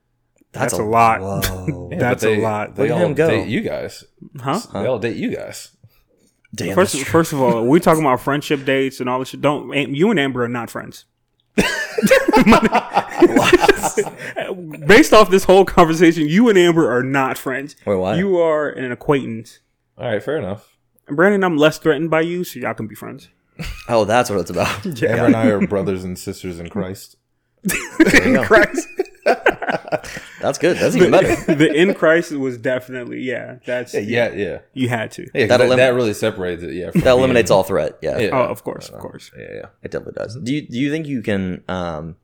[0.54, 1.22] That's a lot.
[1.22, 1.90] Whoa.
[1.92, 2.76] Yeah, That's they, a lot.
[2.76, 3.30] They Where'd all go?
[3.30, 4.04] date you guys.
[4.40, 4.60] Huh?
[4.74, 5.70] They all date you guys.
[6.56, 9.42] Damn, First, first of all, we're talking about friendship dates and all this shit.
[9.42, 11.06] Don't you and Amber are not friends.
[14.86, 17.76] Based off this whole conversation, you and Amber are not friends.
[17.86, 18.16] Wait, why?
[18.16, 19.60] You are an acquaintance.
[19.98, 20.78] All right, fair enough.
[21.08, 23.30] Brandon, I'm less threatened by you, so y'all can be friends.
[23.90, 24.86] oh, that's what it's about.
[24.86, 27.16] Amber and I are brothers and sisters in Christ.
[28.24, 28.44] in.
[28.44, 28.88] Christ.
[30.42, 30.78] That's good.
[30.78, 31.36] That's even better.
[31.56, 33.58] the in Christ was definitely yeah.
[33.66, 34.60] That's Yeah, yeah.
[34.74, 35.24] You had to.
[35.34, 36.74] Yeah, 'cause That that, elim- that really separates it.
[36.74, 37.98] Yeah, That eliminates all threat.
[38.02, 38.30] Yeah, Yeah.
[38.34, 39.32] Oh, of course, of course.
[39.38, 39.66] Yeah, yeah.
[39.84, 40.36] it definitely does.
[40.42, 41.64] Do you do you think you can?
[41.68, 42.16] Um,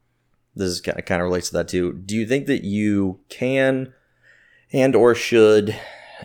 [0.56, 1.93] this is kind of, kind of relates to that too.
[1.93, 3.91] Do you think that you can,
[4.71, 5.76] and or should,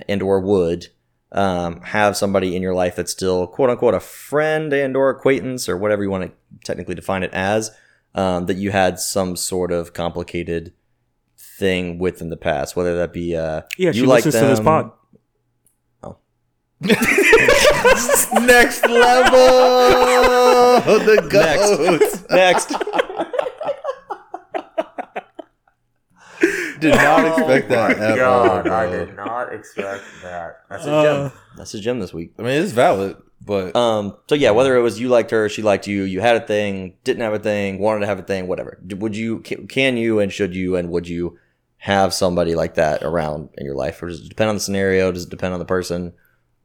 [0.07, 0.89] and or would,
[1.33, 5.67] um, have somebody in your life that's still quote unquote a friend and or acquaintance
[5.69, 6.33] or whatever you want to
[6.65, 7.71] technically define it as,
[8.15, 10.73] um, that you had some sort of complicated
[11.59, 14.47] thing with in the past, whether that be uh, Yeah, she you like listens to
[14.49, 14.93] this them-
[16.03, 16.17] Oh.
[18.47, 19.39] Next level.
[21.05, 22.31] the Next.
[22.31, 22.73] Next.
[26.81, 28.63] Did not expect that at all.
[28.63, 28.73] bro.
[28.73, 30.61] I did not expect that.
[30.71, 31.39] That's a Uh, gem.
[31.57, 32.35] That's a gem this week.
[32.39, 34.17] I mean, it's valid, but Um.
[34.29, 36.95] So yeah, whether it was you liked her, she liked you, you had a thing,
[37.03, 38.79] didn't have a thing, wanted to have a thing, whatever.
[38.87, 39.43] D- Would you?
[39.45, 40.21] ca- Can you?
[40.21, 40.77] And should you?
[40.77, 41.37] And would you
[41.79, 45.13] have somebody like that around in your life, or does it depend on the scenario?
[45.13, 46.13] Does it depend on the person?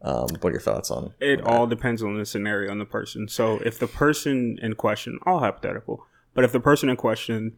[0.02, 0.28] Um.
[0.42, 1.14] What are your thoughts on?
[1.20, 3.28] It on all depends on the scenario and the person.
[3.30, 7.54] So if the person in question, all hypothetical, but if the person in question,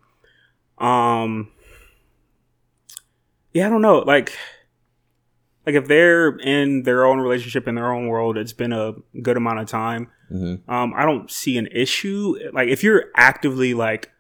[0.78, 1.52] um,
[3.54, 4.34] yeah, I don't know, like,
[5.66, 9.38] like if they're in their own relationship in their own world, it's been a good
[9.38, 10.10] amount of time.
[10.32, 10.68] Mhm.
[10.70, 12.36] Um, I don't see an issue.
[12.54, 14.12] Like if you're actively like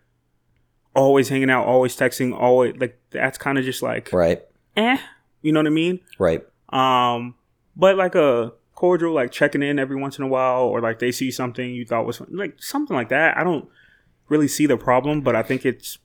[0.96, 4.42] always hanging out, always texting, always like that's kind of just like Right.
[4.78, 4.98] eh,
[5.42, 6.00] you know what I mean?
[6.18, 6.44] Right.
[6.70, 7.36] Um,
[7.76, 11.12] but like a cordial, like checking in every once in a while, or like they
[11.12, 13.38] see something you thought was like something like that.
[13.38, 13.68] I don't
[14.30, 15.98] really see the problem, but I think it's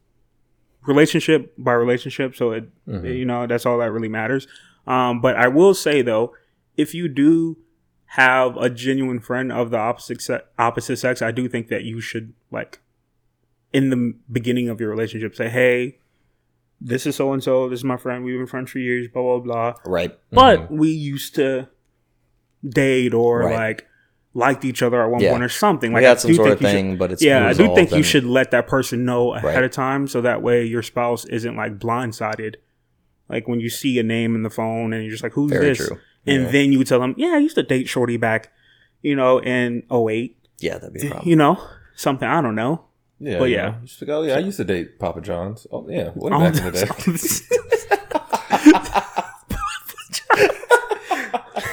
[0.87, 2.35] relationship by relationship.
[2.35, 4.46] So it, you know, that's all that really matters.
[4.87, 6.35] Um, but I will say though,
[6.76, 7.59] if you do
[8.07, 12.00] have a genuine friend of the opposite se- opposite sex, I do think that you
[12.00, 12.81] should like
[13.72, 15.98] in the beginning of your relationship say, "Hey,
[16.80, 17.68] this is so and so.
[17.68, 18.24] This is my friend.
[18.24, 19.09] We've been friends for years.
[19.09, 20.18] Blah blah blah." Right.
[20.30, 20.76] but mm-hmm.
[20.78, 21.68] we used to
[22.68, 23.54] date or Right.
[23.56, 23.87] like
[24.33, 25.33] liked each other at one Yeah.
[25.33, 25.92] point or something.
[25.92, 27.48] Like we I had some do sort of think you should- thing, but it's yeah,
[27.48, 29.64] I do think you should let that person know ahead Right.
[29.64, 32.56] of time so that way your spouse isn't like blindsided.
[33.28, 35.66] Like when you see a name in the phone and you're just like, "Who's Very
[35.66, 35.98] this?" true.
[36.26, 36.50] And Yeah.
[36.50, 38.52] then you tell them, "Yeah, I used to date Shorty back,
[39.02, 40.37] you know, in 08.
[40.59, 41.28] Yeah, that'd be a problem.
[41.28, 41.59] You know,
[41.96, 42.85] something I don't know."
[43.20, 43.66] Yeah, But you yeah.
[43.66, 45.66] know, just like, oh yeah, I used to date Papa John's.
[45.70, 46.87] Oh yeah, way Oh, back in the day.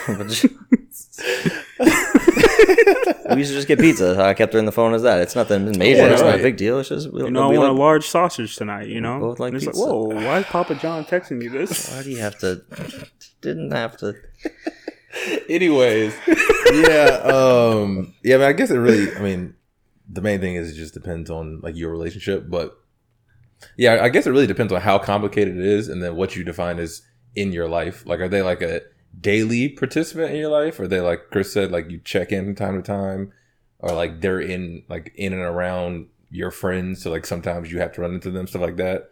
[1.78, 4.22] we used to just get pizza.
[4.22, 5.20] I kept her in the phone as that.
[5.22, 5.98] It's nothing major.
[6.02, 6.80] Yeah, it's not a big deal.
[6.80, 8.88] It's just we, You know, I we want a large sausage tonight.
[8.88, 9.80] You know, both like And it's pizza.
[9.82, 11.92] like, whoa, why is Papa John texting me this?
[11.92, 12.62] Why do you have to?
[13.42, 14.16] Didn't have to.
[15.50, 16.14] Anyways,
[16.74, 19.14] yeah, um, yeah, but I guess it really.
[19.16, 19.56] I mean,
[20.10, 22.78] the main thing is it just depends on like your relationship, but
[23.76, 26.44] yeah, I guess it really depends on how complicated it is, and then what you
[26.44, 27.02] define as
[27.36, 28.06] in your life.
[28.06, 28.82] Like, are they like a
[29.20, 32.76] daily participant in your life, are they like Chris said, like you check in time
[32.76, 33.34] to time,
[33.80, 37.94] or like they're in like in and around your friends, so like sometimes you have
[37.94, 39.10] to run into them, stuff like that.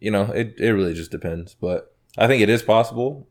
[0.00, 3.26] You know, it it really just depends, but I think it is possible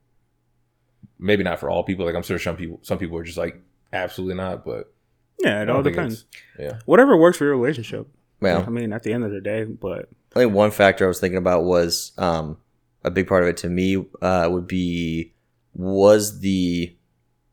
[1.19, 2.05] maybe not for all people.
[2.05, 3.61] Like I'm sure some people some people are just like
[3.93, 4.91] absolutely not, but
[5.39, 6.25] Yeah, it all depends.
[6.57, 6.79] Yeah.
[6.85, 8.07] Whatever works for your relationship.
[8.41, 11.07] Well, I mean, at the end of the day, but I think one factor I
[11.07, 12.57] was thinking about was um,
[13.03, 15.33] a big part of it to me uh, would be
[15.73, 16.95] was the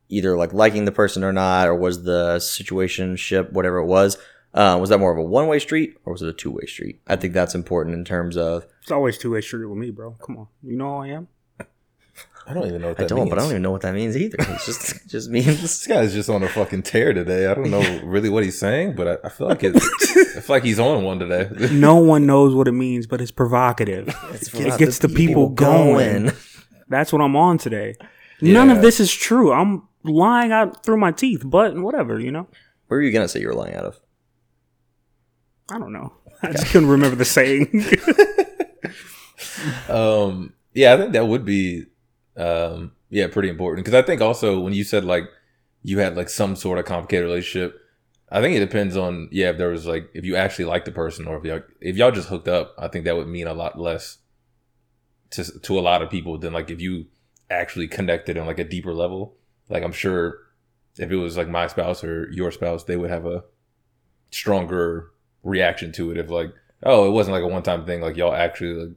[0.08, 4.18] either like liking the person or not, or was the situation ship whatever it was.
[4.54, 6.64] Uh, was that more of a one way street or was it a two way
[6.66, 7.00] street?
[7.06, 10.12] I think that's important in terms of it's always two way street with me, bro.
[10.12, 11.28] Come on, you know who I am.
[12.48, 13.30] I don't even know what I that don't, means.
[13.30, 14.36] but I don't even know what that means either.
[14.38, 17.46] It's just it just means This guy's just on a fucking tear today.
[17.46, 19.74] I don't know really what he's saying, but I, I feel like it.
[19.76, 21.48] I feel like he's on one today.
[21.72, 24.08] No one knows what it means, but it's provocative.
[24.32, 26.30] it gets the people going.
[26.88, 27.96] That's what I'm on today.
[28.40, 29.52] None of this is true.
[29.52, 32.46] I'm lying out through my teeth, but whatever, you know.
[32.86, 34.00] Where are you gonna say you were lying out of?
[35.68, 36.12] I don't know.
[36.42, 37.66] I just couldn't remember the saying.
[39.88, 41.86] um, yeah, I think that would be,
[42.36, 45.24] um, yeah, pretty important because I think also when you said like
[45.82, 47.80] you had like some sort of complicated relationship,
[48.30, 50.92] I think it depends on yeah if there was like if you actually like the
[50.92, 53.54] person or if y'all if y'all just hooked up, I think that would mean a
[53.54, 54.18] lot less
[55.30, 57.06] to to a lot of people than like if you
[57.50, 59.36] actually connected on like a deeper level.
[59.68, 60.38] Like I'm sure
[60.98, 63.44] if it was like my spouse or your spouse, they would have a
[64.30, 65.10] stronger
[65.42, 66.16] reaction to it.
[66.16, 68.00] If like, oh, it wasn't like a one time thing.
[68.00, 68.96] Like y'all actually like,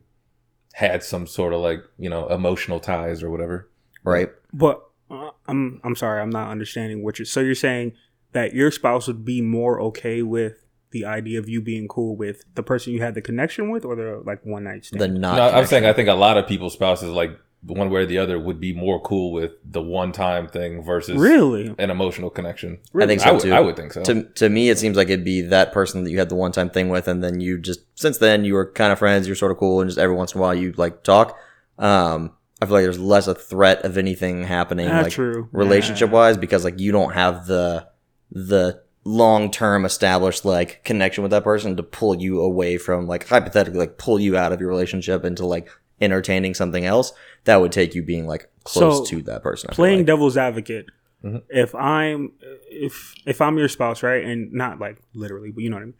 [0.74, 3.70] had some sort of like you know emotional ties or whatever.
[4.04, 4.30] right?
[4.54, 7.26] But uh, I'm I'm sorry, I'm not understanding what you're.
[7.26, 7.94] So you're saying
[8.32, 12.44] that your spouse would be more okay with the idea of you being cool with
[12.56, 15.02] the person you had the connection with, or the like one night stand.
[15.02, 15.36] The not.
[15.38, 18.18] no, I'm saying I think a lot of people's spouses like one way or the
[18.18, 22.80] other would be more cool with the one time thing versus really, an emotional connection.
[22.96, 23.54] I think I so would- too.
[23.54, 24.04] I would think so.
[24.04, 26.52] To to me, it seems like it'd be that person that you had the one
[26.54, 29.28] time thing with, and then you just since then you were kind of friends.
[29.28, 31.38] You're sort of cool, and just every once in a while you like talk.
[31.78, 35.48] Um, I feel like there's less a threat of anything happening, That's like true.
[35.54, 37.88] relationship wise, because like you don't have the
[38.32, 43.28] the long term established like connection with that person to pull you away from like
[43.28, 45.70] hypothetically like pull you out of your relationship into like
[46.02, 47.12] entertaining something else
[47.46, 49.70] that would take you being like close So, to that person.
[49.72, 50.06] I playing like.
[50.08, 50.86] devil's advocate
[51.24, 51.42] Mhm.
[51.50, 52.32] if i'm
[52.72, 55.86] if if i'm your spouse right and not like literally but you know what i
[55.86, 55.94] mean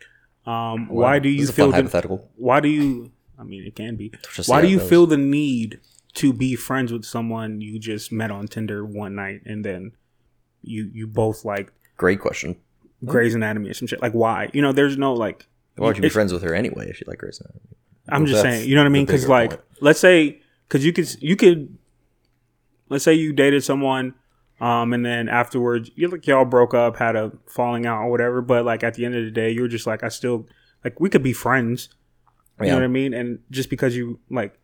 [0.46, 2.30] um why do you feel the, hypothetical.
[2.38, 5.82] why do you i mean it can be Just why do you feel the need
[6.14, 9.92] to be friends with someone you just met on tinder one night and then
[10.62, 12.56] you you both like Great question.
[13.04, 14.02] Grey's Anatomy or some shit.
[14.02, 14.50] Like, why?
[14.54, 15.48] You know, there's no like.
[15.76, 17.60] Why would you be friends with her anyway if you like Grey's Anatomy?
[18.08, 19.06] I'm Well, just saying, you know what I mean?
[19.06, 19.62] Because like, point.
[19.82, 20.40] let's say,
[20.70, 21.78] because you could, you could,
[22.90, 24.14] let's say you dated someone,
[24.62, 28.42] um, and then afterwards, you like y'all broke up, had a falling out or whatever.
[28.42, 30.48] But like at the end of the day, you're just like, I still
[30.84, 31.90] like we could be friends.
[32.60, 32.72] You Yeah.
[32.74, 33.14] know what I mean?
[33.14, 34.58] And just because you like,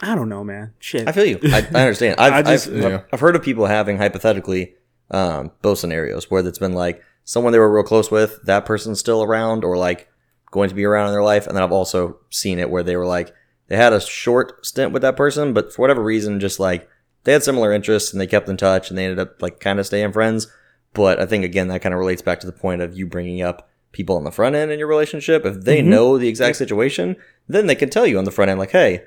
[0.00, 0.72] I don't know, man.
[0.78, 1.06] Shit.
[1.06, 1.38] I feel you.
[1.44, 2.18] I, I understand.
[2.18, 3.00] I've, I just- I've, yeah.
[3.12, 4.74] I've heard of people having hypothetically
[5.10, 8.98] um, both scenarios where it's been like someone they were real close with, that person's
[8.98, 10.08] still around or like
[10.50, 11.46] going to be around in their life.
[11.46, 13.34] And then I've also seen it where they were like,
[13.72, 16.88] they had a short stint with that person, but for whatever reason, just like
[17.24, 19.80] they had similar interests and they kept in touch and they ended up like kind
[19.80, 20.46] of staying friends.
[20.92, 23.40] But I think again, that kind of relates back to the point of you bringing
[23.40, 25.46] up people on the front end in your relationship.
[25.46, 25.86] If they Mhm.
[25.86, 27.16] know the exact situation,
[27.48, 29.04] then they can tell you on the front end, like, hey,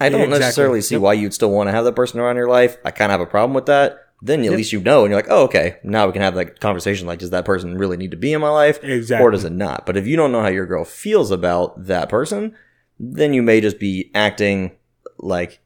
[0.00, 0.38] I don't Yeah, exactly.
[0.46, 1.02] necessarily see Yep.
[1.02, 2.76] why you'd still want to have that person around your life.
[2.84, 3.98] I kind of have a problem with that.
[4.22, 4.54] Then at Yep.
[4.56, 7.06] least you know, and you're like, oh, okay, now we can have that conversation.
[7.08, 9.26] Like, does that person really need to be in my life, exactly.
[9.26, 9.84] or does it not?
[9.86, 12.54] But if you don't know how your girl feels about that person,
[12.98, 14.72] then you may just be acting
[15.18, 15.60] like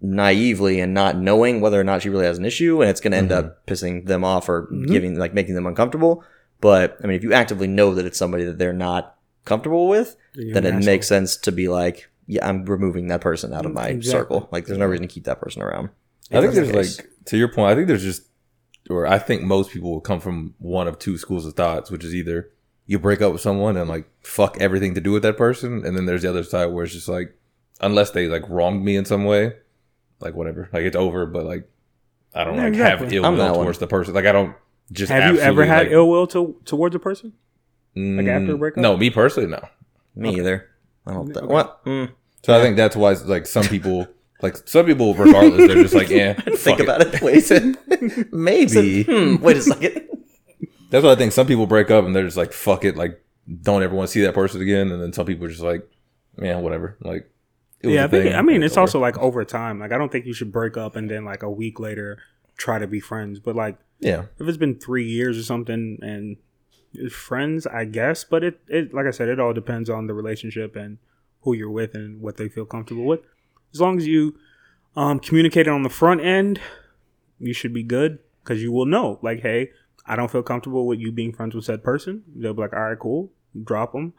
[0.00, 3.12] naively and not knowing whether or not she really has an issue, and it's going
[3.12, 4.88] to end up pissing them off or Mhm.
[4.88, 6.24] giving like making them uncomfortable.
[6.60, 10.16] But I mean, if you actively know that it's somebody that they're not comfortable with,
[10.34, 10.84] You're then it asshole.
[10.86, 14.10] makes sense to be like, yeah, I'm removing that person out of my Exactly.
[14.20, 14.48] circle.
[14.52, 15.90] Like, there's no reason to keep that person around.
[16.30, 17.72] I think there's the like to your point.
[17.72, 18.22] I think there's just,
[18.88, 22.04] or I think most people will come from one of two schools of thoughts, which
[22.04, 22.50] is either
[22.90, 25.96] you break up with someone and like fuck everything to do with that person, and
[25.96, 27.28] then there's the other side where it's just like,
[27.80, 29.52] unless they like wronged me in some way,
[30.20, 31.68] like whatever, like it's over, but like
[32.34, 33.06] I don't Yeah, like exactly.
[33.06, 33.64] have ill I'm will that one.
[33.66, 34.14] towards the person.
[34.14, 34.54] Like I don't
[34.92, 37.32] just Have you ever had like, ill will to, towards a person?
[37.94, 38.82] Like after a breakup?
[38.82, 39.60] No, me personally, no.
[40.16, 40.68] Me either.
[41.06, 41.26] I don't.
[41.26, 41.46] Th- Okay.
[41.46, 41.84] What?
[41.84, 42.10] Mm,
[42.42, 44.06] So I think that's why like some people.
[44.42, 46.32] Like some people, regardless, they're just like, yeah.
[46.56, 46.84] think it.
[46.84, 47.20] about it.
[47.20, 47.44] Wait.
[48.32, 49.02] Maybe.
[49.04, 50.08] hmm, wait a second.
[50.90, 51.32] That's what I think.
[51.32, 53.22] Some people break up and they're just like, fuck it, like
[53.62, 54.90] don't ever want to see that person again.
[54.92, 55.88] And then some people are just like,
[56.36, 56.96] man, whatever.
[57.00, 57.30] Like,
[57.80, 58.34] it was Yeah, a I think.
[58.34, 58.82] I mean, it's over.
[58.82, 59.80] also like over time.
[59.80, 62.18] Like, I don't think you should break up and then like a week later
[62.56, 63.40] try to be friends.
[63.40, 66.36] But like, yeah, if it's been three years or something and
[67.10, 68.24] friends, I guess.
[68.24, 70.98] But it, it, like I said, it all depends on the relationship and
[71.42, 73.20] who you're with and what they feel comfortable with.
[73.72, 74.36] As long as you
[74.96, 76.60] um, communicate it on the front end,
[77.38, 79.18] you should be good because you will know.
[79.22, 79.70] Like, hey,
[80.10, 82.22] I don't feel comfortable with you being friends with said person.
[82.34, 83.30] They'll be like, all right, cool,
[83.64, 84.12] drop them,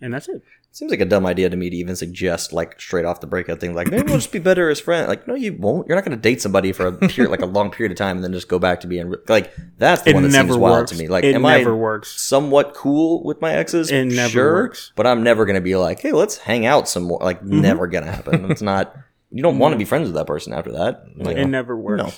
[0.00, 0.42] and that's it.
[0.74, 3.60] Seems like a dumb idea to me to even suggest like straight off the breakup
[3.60, 3.74] thing.
[3.74, 5.06] Like maybe we'll just be better as friends.
[5.06, 5.86] Like no, you won't.
[5.86, 8.16] You're not going to date somebody for a period, like a long period of time,
[8.16, 10.48] and then just go back to being re- like that's the It one that never
[10.54, 10.90] seems wild works.
[10.92, 11.08] to me.
[11.08, 12.18] Like, it am never I works.
[12.20, 13.90] somewhat cool with my exes?
[13.90, 14.92] It never sure, works.
[14.96, 17.18] but I'm never going to be like, hey, let's hang out some more.
[17.20, 17.60] Like, Mm-hmm.
[17.60, 18.50] never going to happen.
[18.50, 18.96] It's not.
[19.30, 21.04] You don't want to be friends with that person after that.
[21.16, 22.02] Like, It never works.
[22.02, 22.10] No.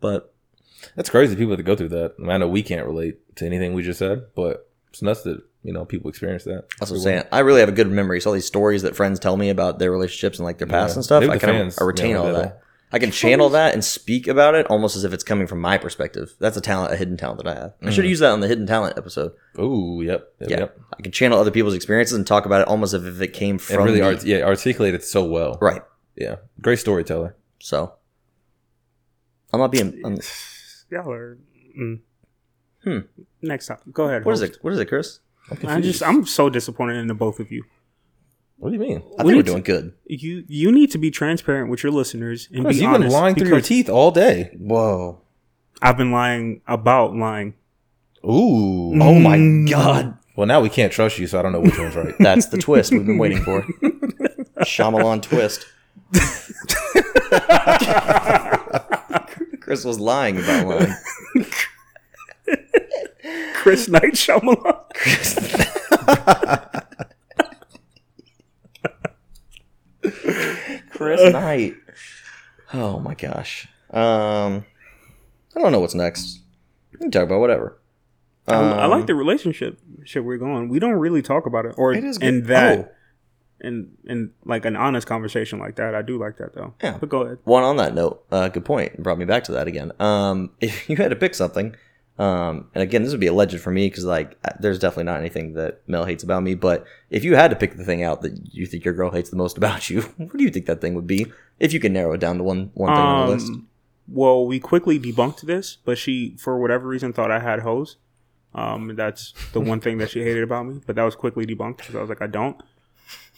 [0.00, 0.34] But
[0.94, 1.34] that's crazy.
[1.36, 2.14] People have to go through that.
[2.18, 5.22] I, mean, I know we can't relate to anything we just said, but it's nuts
[5.22, 6.64] that you know people experience that.
[6.78, 7.24] That's what I'm saying.
[7.32, 8.20] I really have a good memory.
[8.20, 10.92] So all these stories that friends tell me about their relationships and like their past
[10.92, 10.96] Yeah.
[10.96, 12.60] and stuff, Maybe I can fans, I retain know, all that'll-
[12.92, 15.76] I can channel that and speak about it almost as if it's coming from my
[15.76, 16.34] perspective.
[16.38, 17.74] That's a talent, a hidden talent that I have.
[17.82, 18.10] I should have mm.
[18.10, 19.32] used that on the hidden talent episode.
[19.58, 20.80] Oh, yep, yep, Yeah, yep.
[20.96, 23.56] I can channel other people's experiences and talk about it almost as if it came
[23.56, 25.58] And from really, art- yeah, articulate it so well.
[25.60, 25.82] right.
[26.14, 27.34] Yeah, great storyteller.
[27.58, 27.92] So
[29.52, 30.00] I'm not being.
[30.04, 30.18] I'm,
[30.90, 31.38] Y'all are.
[31.78, 32.00] Mm.
[32.84, 32.98] Hmm.
[33.42, 33.92] Next topic.
[33.92, 34.24] Go ahead.
[34.24, 34.54] what is host.
[34.54, 34.58] it?
[34.62, 35.20] What is it, Chris?
[35.64, 37.64] I'm just I'm so disappointed in the both of you.
[38.58, 39.02] What do you mean?
[39.18, 39.92] I We think we're need doing good.
[40.06, 43.34] You you need to be transparent with your listeners and Because be you've been lying
[43.34, 44.50] through your teeth all day.
[44.58, 45.20] Whoa.
[45.82, 47.54] I've been lying about lying.
[48.24, 48.98] Ooh.
[49.00, 49.38] Oh my
[49.70, 50.18] god.
[50.36, 52.14] Well, now we can't trust you, so I don't know which one's right.
[52.18, 53.62] That's the twist we've been waiting for.
[54.60, 55.66] Shyamalan twist.
[59.66, 60.94] Chris was lying about lying.
[63.54, 64.80] Chris Knight Shyamalan.
[70.90, 71.74] Chris Knight.
[72.72, 73.68] Oh my gosh.
[73.90, 74.64] Um,
[75.54, 76.40] I don't know what's next.
[76.92, 77.78] We can talk about whatever.
[78.46, 80.68] I, I Um, like the relationship shit we're going.
[80.68, 82.28] We don't really talk about it, or It is good.
[82.28, 82.88] in that, Oh.
[83.60, 85.94] In in like an honest conversation like that.
[85.94, 86.74] I do like that though.
[86.82, 86.98] Yeah.
[86.98, 87.38] but go ahead.
[87.44, 88.92] One on that note, uh, good point.
[88.94, 89.92] It brought me back to that again.
[89.98, 91.74] Um, if you had to pick something,
[92.18, 95.54] um, and again, this would be alleged for me because like there's definitely not anything
[95.54, 96.54] that Mel hates about me.
[96.54, 99.30] But if you had to pick the thing out that you think your girl hates
[99.30, 101.26] the most about you, what do you think that thing would be?
[101.58, 103.52] If you can narrow it down to one one thing on the list.
[103.52, 103.68] Um,
[104.08, 107.96] well, we quickly debunked this, but she, for whatever reason, thought I had hoes.
[108.54, 110.80] Um, that's the one thing that she hated about me.
[110.86, 112.60] But that was quickly debunked because I was like, I don't.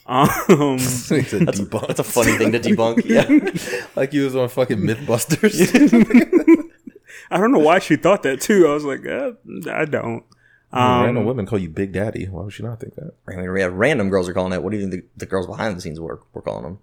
[0.08, 0.28] Um,
[0.78, 1.86] It's a That's, debunk.
[1.86, 3.04] that's a funny thing to debunk.
[3.04, 3.86] Yeah.
[3.94, 6.64] like you was on fucking MythBusters.
[7.30, 8.66] I don't know why she thought that too.
[8.68, 9.32] I was like, uh,
[9.70, 10.24] I don't.
[10.72, 12.24] Random Um, women call you Big Daddy.
[12.26, 13.12] Why would she not think that?
[13.26, 14.62] I mean, we have random girls are calling it.
[14.62, 16.78] What do you think the, the girls behind the scenes were, were calling them?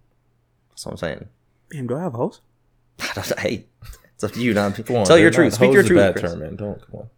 [0.69, 1.27] That's what I'm saying.
[1.71, 2.41] damn, do I have hoes?
[2.99, 3.65] I hey,
[4.13, 4.53] it's up to you.
[4.53, 5.53] Now, Come on, tell your truth.
[5.53, 5.99] Speak your hoes is a truth.
[5.99, 6.31] Bad Chris.
[6.31, 6.55] term, man.
[6.55, 7.09] Don't come on.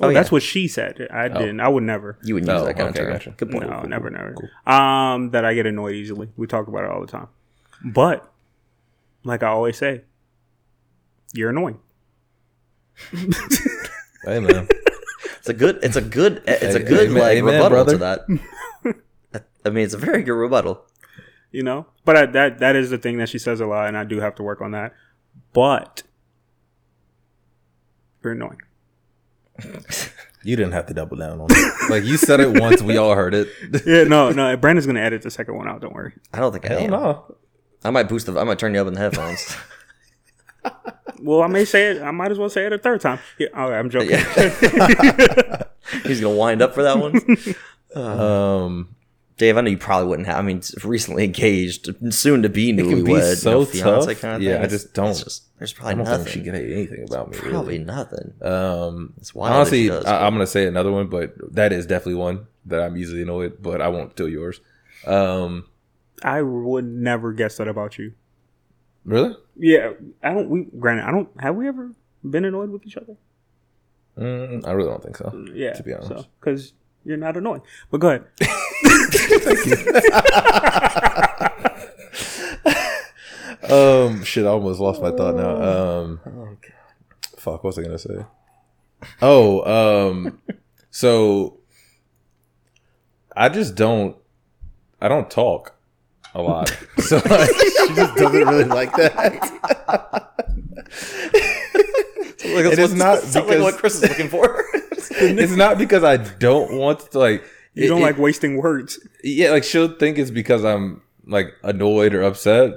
[0.00, 0.32] Oh, Oh, that's yeah.
[0.32, 1.08] what she said.
[1.10, 1.60] I didn't.
[1.60, 2.18] I would never.
[2.22, 3.12] You wouldn't use Oh, that kind okay, of term.
[3.12, 3.30] gotcha.
[3.36, 3.68] Good point.
[3.68, 4.34] No, never, never.
[4.66, 6.28] Um, that I get annoyed easily.
[6.36, 7.28] We talk about it all the time.
[7.84, 8.30] But,
[9.24, 10.02] like I always say,
[11.32, 11.78] you're annoying.
[14.24, 14.68] Hey man,
[15.38, 15.78] It's a good.
[15.82, 16.42] It's a good.
[16.46, 18.20] It's a good amen- like amen, rebuttal to that.
[19.64, 20.84] I mean, it's a very good rebuttal.
[21.52, 23.96] You know, but I, that that is the thing that she says a lot, and
[23.96, 24.92] I do have to work on that.
[25.54, 26.02] But
[28.22, 28.60] you're annoying.
[30.42, 31.74] you didn't have to double down on it.
[31.90, 33.48] Like you said it once, we all heard it.
[33.86, 34.56] Yeah, no, no.
[34.56, 35.80] Brandon's gonna edit the second one out.
[35.80, 36.12] Don't worry.
[36.34, 36.90] I don't think I Hell am.
[36.90, 37.36] no.
[37.84, 38.38] I might boost the.
[38.38, 39.56] I might turn you up in the headphones.
[41.22, 42.02] Well, I may say it.
[42.02, 43.18] I might as well say it a third time.
[43.38, 44.10] Yeah, all right, I'm joking.
[44.10, 45.62] Yeah.
[46.04, 47.20] He's gonna wind up for that one.
[47.94, 48.94] Um,
[49.38, 50.36] Dave, I know you probably wouldn't have.
[50.38, 54.20] I mean, recently engaged, soon to be can be newlywed, so you know, fiance tough.
[54.20, 54.62] kind of Yeah, thing.
[54.64, 56.24] I just don't- it's just- there's I probably don't nothing.
[56.24, 57.38] think she could hate anything about me.
[57.38, 57.84] probably Really.
[57.84, 58.32] nothing.
[58.42, 62.16] Um, It's wild honestly, does, I, I'm gonna say another one, but that is definitely
[62.16, 63.58] one that I'm easily annoyed.
[63.62, 64.60] But I won't tell yours.
[65.06, 65.64] Um,
[66.22, 68.12] I would never guess that about you.
[69.04, 69.36] really?
[69.56, 70.48] Yeah, I don't.
[70.50, 71.28] We granted, I don't.
[71.40, 71.92] Have we ever
[72.28, 73.16] been annoyed with each other?
[74.18, 75.46] Mm, I really don't think so.
[75.54, 76.08] Yeah, To be honest.
[76.08, 76.72] so because
[77.04, 77.62] you're not annoying.
[77.90, 78.24] But go ahead.
[83.70, 85.56] Um, shit, I almost lost my thought now.
[85.60, 86.56] Um, Oh,
[87.36, 88.24] fuck, what was I gonna say?
[89.20, 90.38] Oh, um,
[90.90, 91.58] so
[93.36, 94.16] I just don't,
[95.00, 95.74] I don't talk
[96.34, 100.32] a lot, so like, she just doesn't really like that.
[102.40, 104.64] It is not Sounds like because- what Chris is looking for.
[105.10, 107.44] it's not because I don't want to like.
[107.78, 108.98] You it- don't it- like wasting words.
[109.24, 112.72] yeah, like she'll think it's because I'm like annoyed or upset,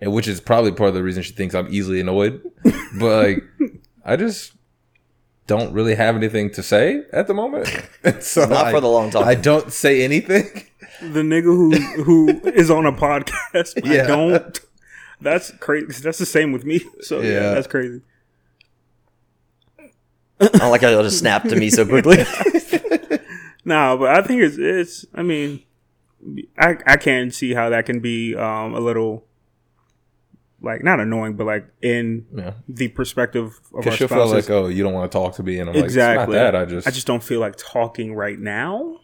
[0.00, 2.40] and which is probably part of the reason she thinks I'm easily annoyed.
[2.98, 3.44] but like,
[4.04, 4.52] I just
[5.46, 7.66] don't really have anything to say at the moment.
[8.20, 9.24] so not I, for the long time.
[9.26, 10.44] I don't say anything.
[11.00, 11.70] The nigga who
[12.02, 13.84] who is on a podcast.
[13.84, 14.02] Yeah.
[14.02, 14.60] I don't.
[15.20, 16.02] That's crazy.
[16.02, 16.80] That's the same with me.
[17.02, 17.54] So yeah, Yeah.
[17.54, 18.00] that's crazy.
[20.40, 22.16] I don't like how it'll just snap to me so quickly.
[23.68, 25.04] No, but I think it's it's.
[25.14, 25.62] I mean,
[26.58, 29.24] I I can see how that can be um a little
[30.60, 34.48] like not annoying, but like in Yeah, the perspective of our because she'll feel spouses.
[34.48, 36.18] like, oh, you don't want to talk to me, and I'm exactly.
[36.18, 36.56] like, it's not that.
[36.56, 38.98] I just, I just don't feel like talking right now.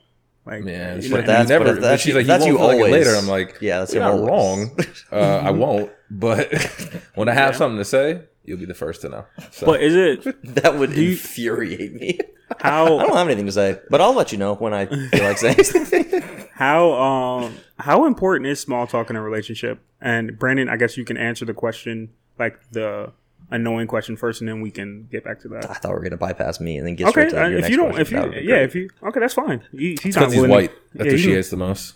[0.47, 1.65] Like, man, you like, But that's- you never.
[1.65, 2.93] but But, that's- she's like, that's you, you won't like always.
[2.93, 3.17] later.
[3.17, 4.77] I'm like, Yeah, that's you're not wrong.
[5.13, 6.53] Uh, I won't, but
[7.15, 7.59] when I have Yeah.
[7.59, 9.25] something to say, you'll be the first to know.
[9.51, 9.67] So.
[9.67, 12.19] but is it that would you- infuriate me.
[12.59, 15.25] How I don't have anything to say, but I'll let you know when I feel
[15.25, 16.23] like saying something.
[16.53, 19.81] how um how important is small talk in a relationship?
[20.01, 23.13] And Brandon, I guess you can answer the question like the
[23.51, 25.71] annoying question first, and then we can get back to that.
[25.71, 27.59] I thought we were gonna bypass me and then get Okay, straight to uh, your
[27.59, 28.19] if next you don't, question.
[28.19, 29.63] if you, yeah, if you, okay, that's fine.
[29.73, 30.71] He, he's not he's white.
[30.95, 31.95] Yeah, That's what she hates the most.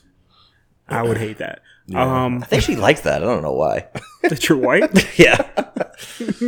[0.89, 1.61] I would hate that.
[1.95, 3.23] Um, I think she likes that.
[3.23, 3.87] I don't know why.
[4.23, 5.19] that you're white.
[5.19, 5.43] yeah,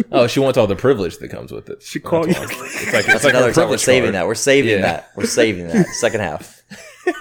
[0.12, 1.82] Oh, she wants all the privilege that comes with it.
[1.82, 2.34] She called you.
[2.40, 3.46] It's like it's that's like another her time.
[3.46, 4.14] We're privilege saving card.
[4.14, 4.26] that.
[4.26, 4.80] We're saving Yeah.
[4.82, 5.10] that.
[5.16, 5.86] We're saving that.
[5.92, 6.62] Second half.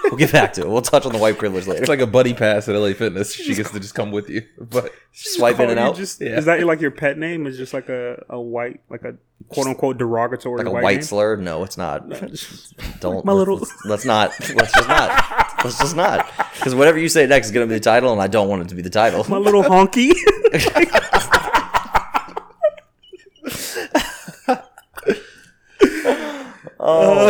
[0.04, 0.68] we'll get back to it.
[0.68, 1.80] We'll touch on the white privilege later.
[1.80, 3.34] It's like a buddy pass at LA Fitness.
[3.34, 4.42] She gets to just come with you.
[4.58, 5.96] But Swipe in and out.
[5.96, 6.36] Just, Yeah.
[6.36, 7.46] Is that like your pet name?
[7.46, 9.14] Is just like a, a white, like a
[9.48, 11.02] quote unquote derogatory like a white, white name?
[11.02, 11.36] slur?
[11.36, 12.08] No, it's not.
[13.00, 13.24] Don't.
[13.24, 14.30] My let's- little- Let's, let's not.
[14.54, 15.64] Let's just not.
[15.64, 16.30] Let's just not.
[16.54, 18.62] Because whatever you say next is going to be the title, and I don't want
[18.62, 19.24] it to be the title.
[19.28, 20.12] My little honky.
[26.82, 27.28] Oh,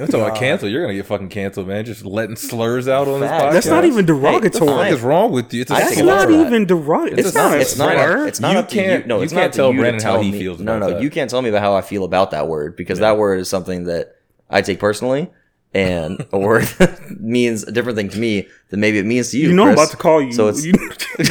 [0.00, 0.66] I'm talking about cancel.
[0.68, 1.84] You're gonna get fucking canceled, man.
[1.84, 3.44] Just letting slurs out on this Facts.
[3.44, 3.52] podcast.
[3.52, 4.88] That's not even What derogatory.
[4.88, 5.60] is wrong with you?
[5.62, 6.14] It's a I That's think slur.
[6.14, 6.46] it's not that.
[6.46, 7.18] even derogatory.
[7.18, 7.50] it's, It's, not.
[7.50, 7.60] not.
[7.60, 7.92] It's not.
[7.92, 8.26] slur.
[8.28, 8.82] It's not You up to you.
[8.82, 10.32] can't- No, you it's can't not up to tell you to Brandon how tell he
[10.32, 11.02] me- feels No, about no, that.
[11.02, 13.48] you can't tell me about how I feel about that word because that word is
[13.50, 14.16] something that
[14.48, 15.28] I take personally,
[15.74, 16.66] and a word
[17.20, 19.48] means a different thing to me than maybe it means to you.
[19.50, 19.80] You know I'm Chris.
[19.80, 20.32] about to call you.
[20.32, 20.72] So it's you,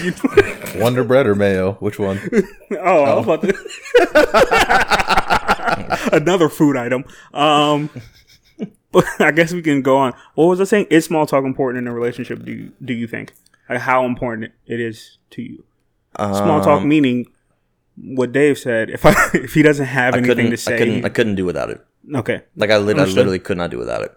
[0.03, 0.13] you-
[0.79, 1.73] Wonder Bread or mayo?
[1.73, 2.19] Which one?
[2.71, 3.53] oh, I was about to.
[6.15, 7.05] Another food item.
[7.33, 7.89] Um,
[8.91, 10.13] but I guess we can go on.
[10.35, 10.87] What was I saying?
[10.89, 12.43] Is small talk important in a relationship?
[12.43, 13.33] Do you do you think?
[13.69, 15.63] Like how important it is to you?
[16.15, 17.27] Small talk Um, meaning
[17.97, 18.89] what Dave said.
[18.89, 21.05] If I if he doesn't have I anything to say, I couldn't.
[21.05, 21.85] I couldn't do without it.
[22.15, 22.41] okay.
[22.55, 24.11] Like I, lit- I literally could not do without it.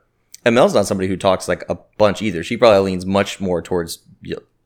[0.44, 2.42] And Mel's not somebody who talks like a bunch either.
[2.42, 3.98] She probably leans much more towards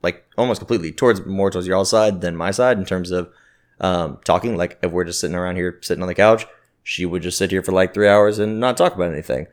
[0.05, 3.30] like almost completely towards more towards y'all's side than my side in terms of
[3.80, 4.57] um, talking.
[4.57, 6.46] Like if we're just sitting around here sitting on the couch,
[6.84, 9.48] she would just sit here for like three hours and not talk about anything.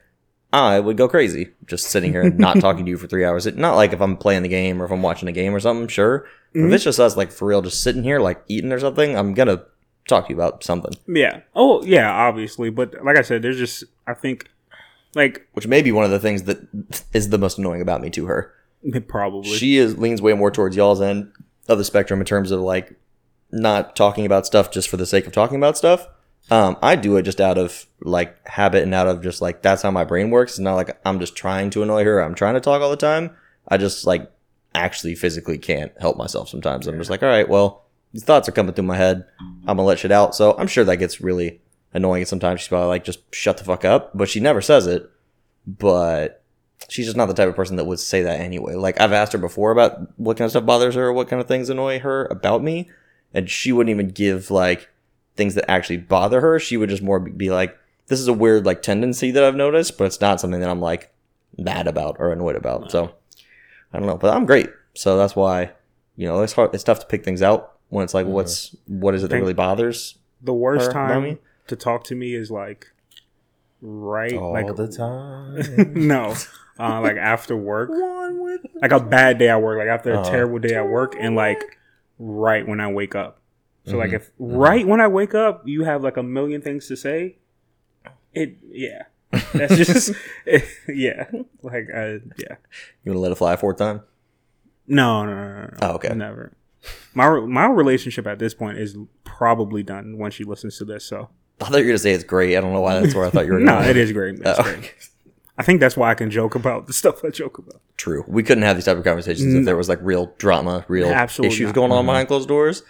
[0.54, 3.48] I would go crazy just sitting here and not talking to you for three hours.
[3.48, 5.60] It, not like if I'm playing the game or if I'm watching a game or
[5.60, 6.28] something, sure.
[6.54, 9.18] But If it's just us like for real, just sitting here like eating or something,
[9.18, 9.64] I'm gonna
[10.08, 10.94] talk to you about something.
[11.08, 11.42] Yeah.
[11.56, 12.12] Oh yeah.
[12.12, 14.50] Obviously, but like I said, there's just I think
[15.16, 16.68] like Which may be one of the things that
[17.14, 18.54] is the most annoying about me to her.
[19.08, 21.32] probably she is leans way more towards y'all's end
[21.68, 22.96] of the spectrum in terms of like
[23.52, 26.08] not talking about stuff just for the sake of talking about stuff.
[26.50, 29.82] Um, I do it just out of like habit and out of just like that's
[29.82, 30.54] how my brain works.
[30.54, 32.20] It's not like I'm just trying to annoy her.
[32.20, 33.36] I'm trying to talk all the time.
[33.68, 34.32] I just like
[34.74, 36.88] actually physically can't help myself sometimes.
[36.88, 39.26] I'm just like, all right, well, these thoughts are coming through my head.
[39.68, 40.36] I'm gonna let shit out.
[40.36, 41.62] So I'm sure that gets really
[41.94, 42.22] annoying.
[42.22, 44.12] And sometimes she's probably like, just shut the fuck up.
[44.16, 45.10] But she never says it.
[45.68, 46.41] But
[46.90, 48.76] she's just not the type of person that would say that anyway.
[48.76, 51.48] Like I've asked her before about what kind of stuff bothers her, what kind of
[51.48, 52.90] things annoy her about me,
[53.34, 54.90] and she wouldn't even give like
[55.36, 56.60] things that actually bother her.
[56.60, 57.78] She would just more be like,
[58.08, 60.82] "This is a weird like tendency that I've noticed, but it's not something that I'm
[60.82, 61.14] like
[61.58, 63.14] mad about or annoyed about." So
[63.94, 64.70] I don't know, but I'm great.
[64.94, 65.72] So that's why
[66.16, 66.74] you know it's hard.
[66.74, 68.36] It's tough to pick things out when it's like, mm-hmm.
[68.36, 70.16] what's what is it that really bothers?
[70.42, 72.92] the worst her time to talk to me is like
[73.82, 75.94] right All like the time.
[76.08, 76.36] no
[76.82, 77.90] uh, like after work
[78.82, 80.32] like a bad day at work like after a Uh-huh.
[80.32, 81.62] terrible day at work and like
[82.20, 83.40] right when i wake up
[83.86, 84.16] so like Mhm.
[84.16, 87.38] if right when i wake up you have like a million things to say
[88.34, 89.04] it yeah
[89.54, 90.12] that's just
[90.88, 91.30] yeah
[91.62, 92.56] like uh, yeah
[93.04, 94.02] You want to let it fly a fourth time?
[94.88, 95.78] no no no no, no.
[95.82, 96.14] Oh, okay.
[96.14, 96.54] never
[97.14, 101.30] my my relationship at this point is probably done when she listens to this so
[101.62, 102.58] I thought you were gonna say it's great.
[102.58, 103.60] I don't know why that's where I thought you were.
[103.60, 103.90] no going.
[103.90, 104.64] it is great it's Oh.
[104.64, 104.94] great
[105.62, 108.24] i think that's why i can joke about the stuff i joke about True.
[108.28, 111.54] We couldn't have these type of conversations if there was like real drama, real Absolutely
[111.56, 111.76] issues not.
[111.76, 112.82] going on behind closed doors.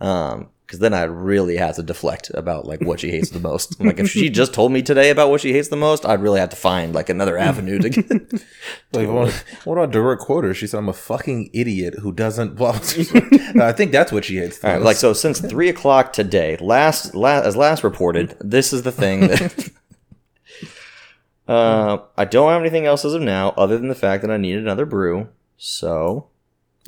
[0.00, 3.80] Um, because then I'd really have to deflect about like what she hates the most.
[3.80, 6.38] like if she just told me today about what she hates the most, I'd really
[6.38, 8.44] have to find like another avenue to get.
[8.92, 9.32] Like, what,
[9.64, 10.54] what about direct quoter?
[10.54, 12.78] She said, "I'm a fucking idiot who doesn't." Blah.
[13.54, 14.58] no, I think that's what she hates.
[14.58, 14.86] the All right, most.
[14.86, 19.26] like so since three o'clock today, last, last as last reported, this is the thing
[19.28, 19.70] that.
[21.50, 24.36] uh, I don't have anything else as of now, other than the fact that I
[24.36, 25.28] need another brew.
[25.56, 26.28] So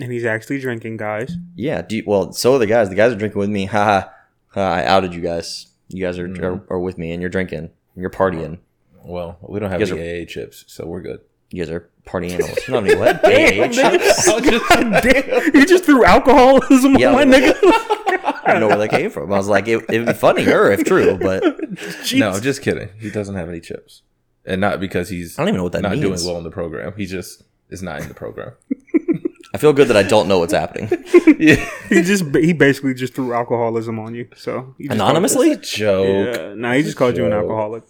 [0.01, 1.83] and he's actually drinking guys Yeah.
[1.83, 2.89] Do you, well, so are the guys.
[2.89, 3.67] The guys are drinking with me.
[3.73, 4.13] Ha
[4.57, 5.67] Uh, I outed you guys.
[5.89, 7.59] You guys are, are are with me, and you're drinking.
[7.59, 8.59] and You're partying.
[9.05, 11.21] well, we don't have You guys any AA chips, so we're good.
[11.51, 12.59] You guys are party animals.
[12.69, 13.23] Not any what?
[13.25, 14.27] AA chips?
[15.05, 17.55] Damn, you just threw alcoholism Yeah, on my nigga.
[17.63, 19.33] I don't know where that came from.
[19.33, 22.89] I was like, it, it'd be funnier if true, but I No, just kidding.
[22.99, 24.03] He doesn't have any chips,
[24.45, 26.03] and not because he's I don't even know what that not means.
[26.03, 26.95] doing well in the program.
[26.97, 28.53] He just is not in the program.
[29.55, 30.89] I feel good that I don't know what's happening.
[31.39, 31.57] yeah,
[31.91, 34.29] He just he basically just threw alcoholism on you.
[34.35, 35.57] So he just Anonymously?
[35.57, 36.07] joke.
[36.07, 37.85] Called, yeah, nah, he just called you an alcoholic.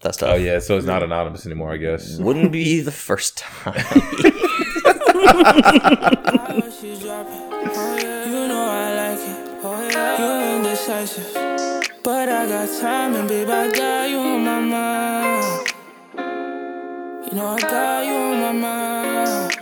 [0.00, 0.34] That's oh, tough.
[0.34, 2.18] Oh yeah, so it's not anonymous anymore, I guess.
[2.18, 3.74] Wouldn't be the first time.
[8.24, 10.20] You know I like it.
[10.20, 11.32] You indecisive.
[12.02, 15.63] But I got time and babe, I got you on my mind.
[17.34, 19.58] No, I got you in my mind.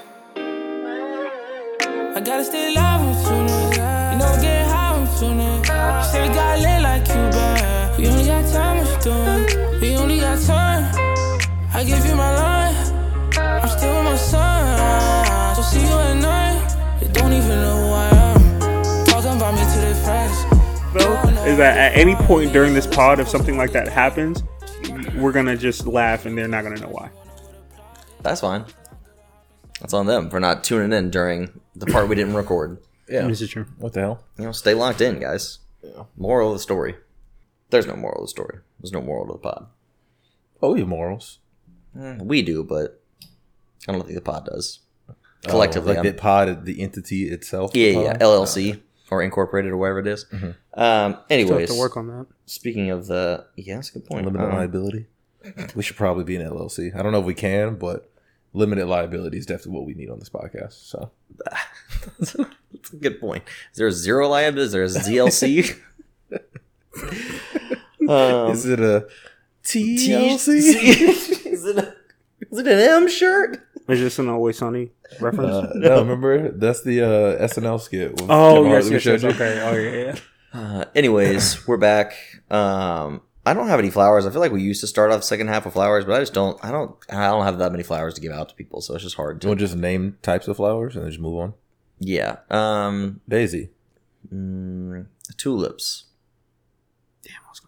[2.14, 3.72] I gotta stay alive, I'm tuning.
[4.12, 5.64] You know, get high, I'm tuning.
[6.04, 9.80] Say we got lit like you, but we only got time if doing.
[9.80, 10.84] We only got time.
[11.72, 12.92] I give you my life.
[13.38, 15.56] I'm still with my son.
[15.56, 17.00] So see you at night.
[17.00, 19.06] They don't even know who I am.
[19.06, 20.44] Talking about me to their friends.
[20.92, 24.42] Though, is that at any point during this pod, if something like that happens,
[25.16, 27.08] we're gonna just laugh and they're not gonna know why.
[28.22, 28.64] That's fine.
[29.80, 32.78] That's on them for not tuning in during the part we didn't record.
[33.08, 33.26] Yeah.
[33.26, 33.66] This is true.
[33.78, 34.24] What the hell?
[34.38, 35.58] You know, stay locked in, guys.
[36.16, 36.94] Moral of the story.
[37.70, 38.58] There's no moral of the story.
[38.80, 39.66] There's no moral to the pod.
[40.62, 41.40] Oh, we have morals.
[41.98, 43.02] Eh, We do, but
[43.88, 44.80] I don't think the pod does.
[45.44, 47.72] Collectively, Oh, like I'm- the pod, the entity itself.
[47.74, 48.20] yeah, the yeah, pod?
[48.20, 50.24] LLC or incorporated or whatever it is.
[50.32, 52.26] Um, Still have anyways, to work on that.
[52.46, 54.24] speaking of the, yeah, that's a good point.
[54.26, 55.06] Limited Um, liability.
[55.74, 56.92] We should probably be an LLC.
[56.94, 58.08] I don't know if we can, but
[58.52, 60.72] limited liability is definitely what we need on this podcast.
[60.72, 61.10] So
[62.18, 63.44] that's a good point.
[63.72, 64.66] Is there a zero liability?
[64.66, 65.78] Is there a ZLC?
[68.08, 69.06] um, is it a
[69.64, 70.48] TLC?
[71.46, 71.94] is it a,
[72.50, 73.66] is it an M shirt?
[73.88, 74.90] Is this an Always Sunny
[75.20, 75.52] reference?
[75.52, 78.12] Uh, no, remember that's the uh, SNL skit.
[78.12, 79.34] with oh Kevin yes, yes, yes.
[79.34, 79.60] Okay.
[79.60, 80.18] Oh yeah, yeah.
[80.54, 82.14] Uh, anyways, we're back.
[82.50, 84.24] Um, I don't have any flowers.
[84.24, 86.32] I feel like we used to start off second half with flowers, but I just
[86.34, 86.62] don't.
[86.64, 86.94] I don't.
[87.10, 89.40] I don't have that many flowers to give out to people, so it's just hard
[89.40, 89.48] to.
[89.48, 91.54] We'll just name types of flowers and then just move on.
[91.98, 92.36] Yeah.
[92.50, 93.20] Um.
[93.28, 93.70] Daisy.
[94.32, 96.04] mm, tulips.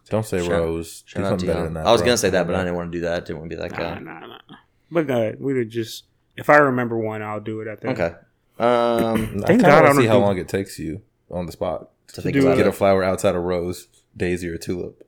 [0.09, 1.03] Don't say Shout- rose.
[1.07, 1.87] Shout out to something better than that.
[1.87, 2.05] I was bro.
[2.09, 3.13] gonna say that, but I didn't want to do that.
[3.13, 3.99] I didn't want to be that Nah, guy.
[3.99, 4.27] nah, nah.
[4.27, 4.55] nah.
[4.91, 5.41] But go ahead.
[5.41, 6.03] We would just.
[6.37, 7.89] If I remember one, I'll do it at the.
[7.89, 8.15] Okay.
[8.59, 9.41] Um.
[9.43, 11.01] I Thank kind God I of don't see how long it takes you
[11.31, 12.69] on the spot To think do about get it.
[12.69, 15.07] a flower outside of rose, daisy, or tulip.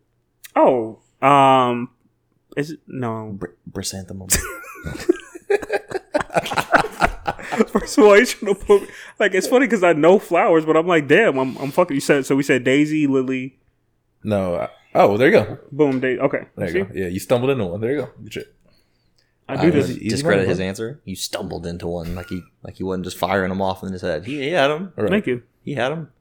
[0.59, 1.89] Oh, um,
[2.55, 3.33] is it no?
[3.37, 4.27] Br- Chrysanthemum.
[7.67, 8.89] First of all, you trying to put
[9.19, 11.95] like it's funny because I know flowers, but I'm like, damn, I'm, I'm fucking.
[11.95, 12.35] You said so.
[12.35, 13.57] We said daisy, lily,
[14.23, 14.55] No.
[14.55, 15.57] I, oh, there you go.
[15.71, 16.19] boom, daisy.
[16.19, 16.77] Okay, There See?
[16.79, 16.91] you go.
[16.93, 17.81] Yeah, you stumbled into one.
[17.81, 18.09] There you go.
[18.23, 18.53] Good shit.
[19.49, 19.97] I I do just this.
[19.97, 20.99] discredit his answer.
[21.05, 24.01] You stumbled into one, like he like he wasn't just firing them off in his
[24.01, 24.25] head.
[24.25, 24.93] He, he had them.
[24.97, 25.11] All right.
[25.11, 25.43] Thank you.
[25.63, 26.11] He had them.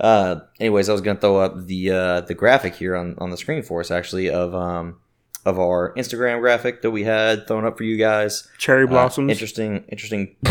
[0.00, 3.36] Uh, anyways, I was gonna throw up the uh, the graphic here on, on the
[3.36, 4.98] screen for us, actually, of um
[5.46, 8.48] of our Instagram graphic that we had thrown up for you guys.
[8.58, 9.30] Cherry Uh, blossoms.
[9.30, 10.36] interesting, interesting.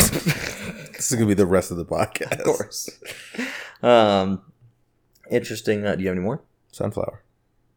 [1.00, 2.38] This is gonna be the rest of the podcast.
[2.40, 2.90] of course.
[3.82, 4.42] Um,
[5.30, 5.86] interesting.
[5.86, 6.42] Uh, do you have any more?
[6.72, 7.22] Sunflower.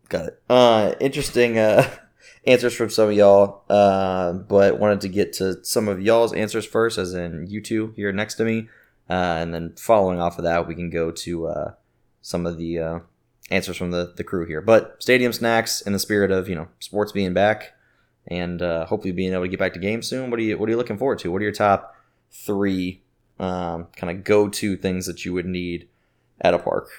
[0.10, 0.42] Got it.
[0.50, 1.90] Uh, interesting uh,
[2.46, 6.66] answers from some of y'all, uh, but wanted to get to some of y'all's answers
[6.66, 8.68] first, as in you two here next to me,
[9.10, 11.72] uh, and then following off of that, we can go to uh,
[12.22, 13.00] some of the uh,
[13.50, 14.62] answers from the, the crew here.
[14.62, 17.74] But stadium snacks in the spirit of you know sports being back
[18.28, 20.30] and uh, hopefully being able to get back to games soon.
[20.30, 21.32] What are you What are you looking forward to?
[21.32, 21.96] What are your top
[22.32, 23.02] three
[23.40, 25.88] um, kind of go to things that you would need
[26.42, 26.90] at a park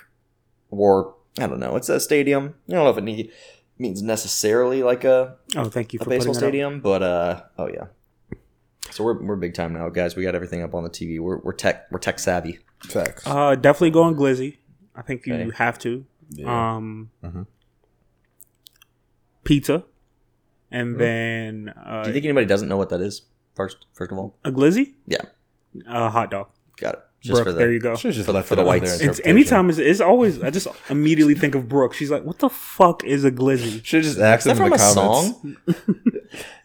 [0.71, 1.77] or I don't know.
[1.77, 2.55] It's a stadium.
[2.69, 3.33] I don't know if it need,
[3.79, 7.87] means necessarily like a, oh, thank you a for baseball stadium, but uh, oh yeah.
[8.95, 10.15] So we're, we're big time now, guys.
[10.15, 11.19] We got everything up on the TV.
[11.19, 12.61] We're, we're tech we're tech savvy.
[12.85, 13.27] Facts.
[13.27, 14.59] Uh, definitely going glizzy.
[14.95, 15.51] I think you Okay.
[15.57, 16.07] have to.
[16.31, 16.77] Yeah.
[16.77, 17.47] Um, Mhm.
[19.43, 19.85] pizza,
[20.71, 23.23] and then uh, Do you think anybody doesn't know what that is?
[23.57, 25.23] First, first of all, a glizzy, yeah,
[25.89, 26.49] a hot dog.
[26.77, 27.01] got it.
[27.25, 27.97] Just Brooke, for the there you go.
[27.97, 28.99] Should have just for the- left for it the up whites.
[28.99, 29.09] there.
[29.11, 31.95] It's anytime it's, it's always I just immediately think of Brooke.
[31.95, 34.93] She's like, "What the fuck is a glizzy?" Should just ask them in the comments.
[34.95, 35.57] song?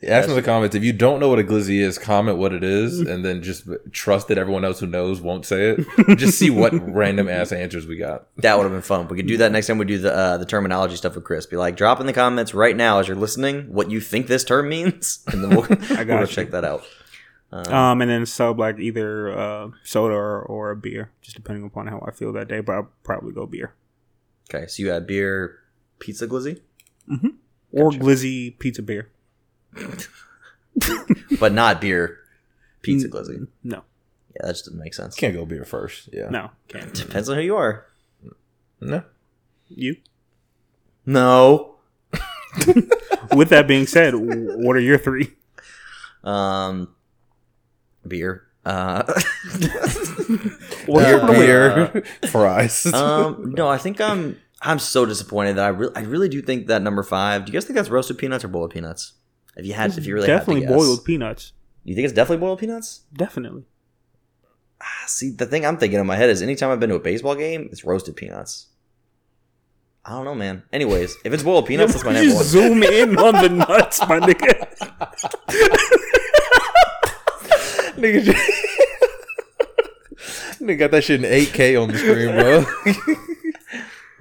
[0.01, 1.97] Ask them in the comments if you don't know what a glizzy is.
[1.97, 5.75] Comment what it is, and then just trust that everyone else who knows won't say
[5.77, 6.17] it.
[6.17, 8.25] just see what random ass answers we got.
[8.37, 9.07] That would have been fun.
[9.07, 11.45] We could do that next time we do the uh, the terminology stuff with Chris.
[11.45, 14.43] Be like, drop in the comments right now as you're listening what you think this
[14.43, 15.63] term means, and then we'll,
[15.97, 16.83] I got we'll check that out.
[17.51, 21.87] Um, and then sub like either uh, soda or, or a beer, just depending upon
[21.87, 22.59] how I feel that day.
[22.61, 23.73] But I'll probably go beer
[24.53, 25.57] Okay, so you had beer,
[25.99, 26.59] pizza, glizzy,
[27.71, 29.09] or glizzy pizza beer.
[31.39, 32.19] but not beer,
[32.81, 33.11] pizza, Mm.
[33.11, 33.47] glizzy.
[33.63, 33.83] No,
[34.35, 35.15] Yeah, that just doesn't make sense.
[35.15, 36.09] Can't go beer first.
[36.13, 36.29] Yeah.
[36.29, 36.93] no, can't.
[36.93, 37.85] Depends on who you are.
[38.81, 39.03] No.
[39.67, 39.97] You.
[41.05, 41.75] No.
[43.35, 45.35] With that being said, what are your three?
[46.23, 46.95] Um,
[48.07, 48.43] beer.
[48.65, 49.03] Uh,
[50.85, 51.87] What Beer, are
[52.21, 52.85] the- fries.
[52.93, 54.39] um, no, I think I'm.
[54.61, 57.45] I'm so disappointed that I really, I really do think that number five.
[57.45, 59.13] Do you guys think that's roasted peanuts or boiled peanuts?
[59.55, 60.85] If you had, if you really definitely had to guess.
[60.85, 61.53] boiled peanuts.
[61.85, 63.01] You think it's definitely boiled peanuts?
[63.13, 63.63] Definitely.
[64.81, 66.99] Ah, See, the thing I'm thinking in my head is anytime I've been to a
[66.99, 68.67] baseball game, it's roasted peanuts.
[70.03, 70.63] I don't know, man.
[70.73, 72.43] Anyways, if it's boiled peanuts, that's my number one.
[72.43, 75.31] zoom in on the nuts, my nigga.
[77.99, 78.33] Nigga,
[80.59, 82.65] Nigga got that shit in 8K on the screen, bro.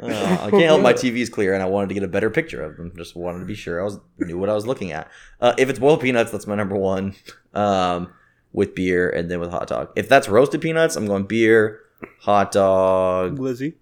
[0.01, 2.62] Uh, I can't help my TV's clear, and I wanted to get a better picture
[2.62, 2.93] of them.
[2.97, 5.11] Just wanted to be sure I was knew what I was looking at.
[5.41, 7.16] Uh, if it's boiled peanuts, that's my number one.
[7.53, 8.12] Um,
[8.53, 9.91] with beer and then with hot dog.
[9.97, 11.81] If that's roasted peanuts, I'm going beer,
[12.20, 13.39] hot dog.
[13.39, 13.74] Glizzy.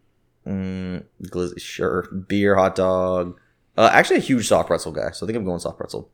[0.46, 2.08] Mm, glizzy, sure.
[2.28, 3.38] Beer, hot dog.
[3.76, 6.08] Uh, actually, a huge soft pretzel guy, so I think I'm going soft pretzel.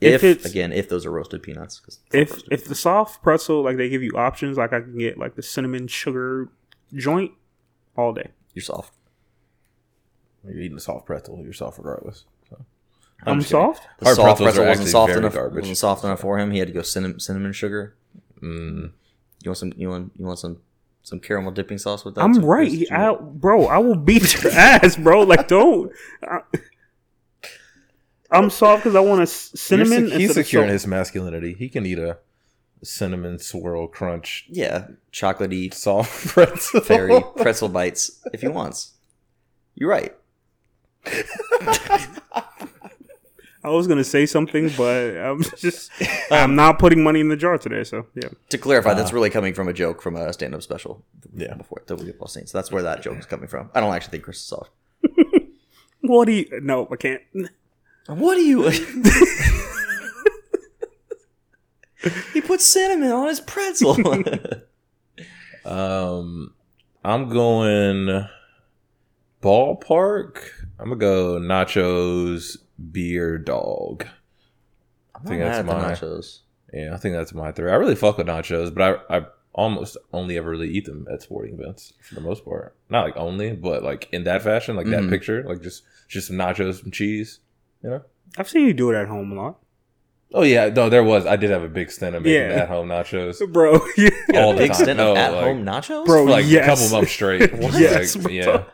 [0.00, 1.80] If If, it's- again, if those are roasted peanuts,
[2.12, 5.34] If if the soft pretzel like they give you options, like I can get like
[5.34, 6.48] the cinnamon sugar
[6.94, 7.32] joint
[7.96, 8.30] all day.
[8.54, 8.94] you're soft.
[10.44, 11.40] You're eating a soft pretzel.
[11.42, 12.24] You're soft regardless.
[12.48, 12.64] So.
[13.26, 13.64] I'm, just kidding.
[13.74, 13.88] soft.
[13.98, 15.34] The Hard soft pretzels pretzel are wasn't soft enough.
[15.34, 15.60] garbage.
[15.62, 16.50] Wasn't soft enough for him.
[16.52, 17.94] He had to go cinnamon, cinnamon sugar.
[18.40, 18.92] Mm.
[19.42, 19.72] You want some?
[19.76, 20.12] You want?
[20.16, 20.58] You want some?
[21.02, 22.20] Some caramel dipping sauce with that?
[22.22, 23.66] I'm too, right, I, bro.
[23.66, 25.22] I will beat your ass, bro.
[25.22, 25.90] Like don't.
[26.22, 26.40] I,
[28.32, 30.06] am soft because I want a cinnamon.
[30.06, 31.54] He's, he's secure in his masculinity.
[31.54, 32.18] He can eat a
[32.82, 36.80] cinnamon swirl crunch Yeah, chocolatey, soft pretzel.
[36.80, 38.92] fairy pretzel bites if he wants.
[39.74, 40.14] You're right.
[43.64, 45.90] I was gonna say something, but I'm just.
[46.30, 47.82] I'm not putting money in the jar today.
[47.84, 48.28] So yeah.
[48.50, 49.14] To clarify, that's uh.
[49.14, 51.04] really coming from a joke from a stand-up special.
[51.34, 51.54] Yeah.
[51.54, 52.46] before that we all seen.
[52.46, 53.70] So that's where that joke is coming from.
[53.74, 54.70] I don't actually think Chris is soft.
[56.00, 56.60] What do you?
[56.62, 57.22] No, I can't.
[58.08, 58.68] What do you?
[62.32, 63.96] he put cinnamon on his pretzel.
[65.64, 66.54] Um,
[67.04, 68.24] I'm going
[69.42, 70.38] ballpark.
[70.78, 72.56] I'm gonna go nachos,
[72.92, 74.06] beer, dog.
[75.14, 75.90] I think that's mad at mine.
[75.90, 76.38] the nachos.
[76.72, 77.70] Yeah, I think that's my three.
[77.70, 81.20] I really fuck with nachos, but I I almost only ever really eat them at
[81.20, 82.74] sporting events for the most part.
[82.88, 85.10] Not like only, but like in that fashion, like that Mhm.
[85.10, 87.40] picture, like just just some nachos, some cheese.
[87.82, 88.02] You know.
[88.36, 89.58] I've seen you do it at home a lot,
[90.34, 91.24] Oh yeah, no, there was.
[91.24, 92.62] I did have a big stint of making Yeah.
[92.64, 93.40] at home nachos.
[93.52, 93.80] bro.
[93.96, 94.10] Yeah.
[94.34, 94.82] all the Big time.
[94.82, 96.04] stint No, of like, at-home nachos.
[96.06, 96.64] Bro, for like yes.
[96.64, 97.40] a couple months straight.
[97.60, 98.32] Just Yes, like, bro.
[98.32, 98.64] yeah.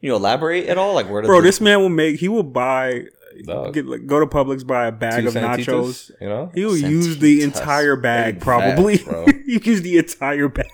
[0.00, 0.94] you elaborate at all?
[0.94, 1.20] Like where?
[1.22, 2.18] Did Bro, the- this man will make.
[2.18, 3.04] He will buy.
[3.44, 3.72] Dog.
[3.74, 6.10] Get, like, go to Publix, buy a bag Two of nachos.
[6.20, 6.50] You know.
[6.54, 7.60] He will use the Santitas.
[7.60, 8.96] entire bag, Big probably.
[8.98, 9.26] facts, bro.
[9.46, 10.66] you use the entire bag.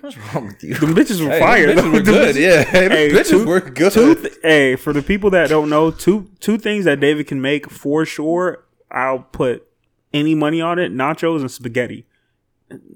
[0.00, 0.74] What's wrong with you?
[0.74, 1.66] Them bitches were Hey, fire.
[1.74, 1.90] them though.
[1.92, 2.36] were Them good.
[2.36, 3.92] bitches- Yeah, hey, them Hey, bitches two- were good.
[3.92, 7.40] Two th- hey, for the people that don't know, two two things that David can
[7.40, 8.64] make for sure.
[8.90, 9.66] I'll put
[10.12, 12.06] any money on it: nachos and spaghetti.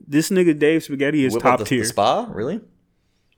[0.08, 1.80] This nigga Dave spaghetti is Whip up top the, tier.
[1.80, 2.60] The spa, really?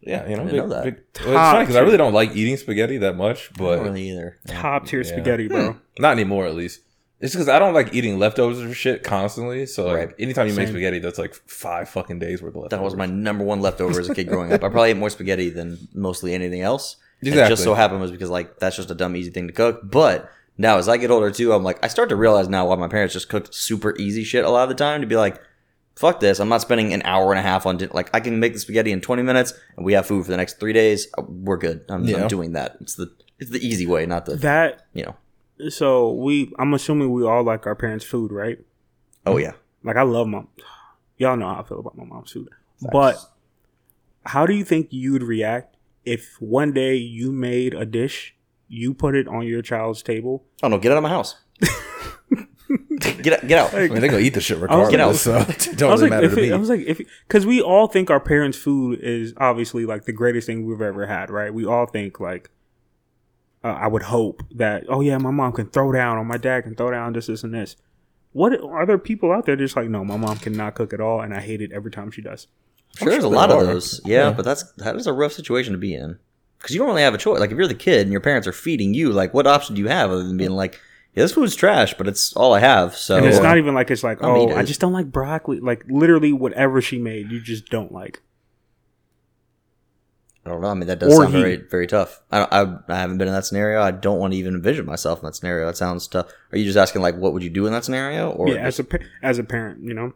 [0.01, 0.85] Yeah, you know, I big, didn't know that.
[0.85, 0.95] big-
[1.27, 3.85] well, it's funny because I really don't like eating spaghetti that much, I but don't
[3.87, 4.39] really either.
[4.47, 5.09] top tier Yeah.
[5.09, 5.77] spaghetti, bro.
[5.99, 6.81] not anymore at least.
[7.21, 9.67] It's because I don't like eating leftovers or shit constantly.
[9.67, 10.15] So like, Right.
[10.21, 12.71] anytime you make spaghetti, that's like five fucking days worth of leftovers.
[12.79, 14.63] That was my number one leftover as a kid growing up.
[14.63, 16.97] I probably ate more spaghetti than mostly anything else.
[17.21, 17.53] And It Exactly.
[17.53, 19.81] just so happened was because like that's just a dumb easy thing to cook.
[19.83, 22.77] But now as I get older too, I'm like I start to realize now why
[22.77, 25.41] my parents just cooked super easy shit a lot of the time to be like,
[25.97, 26.39] fuck this.
[26.39, 28.61] I'm not spending an hour and a half on din- like I can make the
[28.61, 31.09] spaghetti in 20 minutes and we have food for the next three days.
[31.19, 31.85] Uh, We're good.
[31.89, 32.19] I'm, Yeah.
[32.23, 32.77] I'm doing that.
[32.81, 33.11] It's the
[33.41, 35.17] it's the easy way, not the That you know.
[35.69, 36.53] So we.
[36.59, 38.59] I'm assuming we all like our parents' food, right?
[39.27, 39.53] Oh yeah.
[39.85, 40.49] Like I love mom.
[41.17, 42.49] Y'all know how I feel about my mom's food.
[42.93, 43.17] But
[44.25, 48.37] how do you think you'd react if one day you made a dish,
[48.69, 50.45] you put it on your child's table?
[50.63, 51.37] Oh no, get out of my house.
[53.01, 53.75] get out, get out.
[53.75, 55.15] I mean, they're gonna eat the shit was- Get out.
[55.17, 56.53] so it I don't was really like, matter if to it, me.
[56.53, 60.13] I was like, if because we all think our parents' food is obviously like the
[60.13, 61.53] greatest thing we've ever had, right?
[61.53, 62.51] We all think like,
[63.65, 66.63] uh, I would hope that, oh yeah, my mom can throw down, or my dad
[66.65, 67.77] can throw down this, this, and this.
[68.33, 71.21] What are there people out there just like, no, my mom cannot cook at all,
[71.21, 72.47] and I hate it every time she does.
[72.97, 74.01] Sure, there's a lot there of those.
[74.05, 74.31] Yeah, Yeah.
[74.33, 76.19] but that's that is a rough situation to be in
[76.59, 77.41] because you don't really have a choice.
[77.41, 79.81] Like if you're the kid and your parents are feeding you, like what option do
[79.83, 80.81] you have other than being like,
[81.15, 82.97] yeah, this food's trash, but it's all I have.
[82.97, 84.93] So And it's not even like it's like, I mean, oh, it I just don't
[84.93, 85.61] like broccoli.
[85.61, 88.21] Like literally, whatever she made, you just don't like.
[90.49, 90.69] I don't know.
[90.69, 92.21] I mean, that does Or sound he- very very tough.
[92.33, 93.83] I, I I haven't been in that scenario.
[93.83, 95.67] I don't want to even envision myself in that scenario.
[95.67, 96.33] That sounds tough.
[96.53, 98.31] Are you just asking like what would you do in that scenario?
[98.31, 100.13] Or yeah, just- as a as a parent, you know.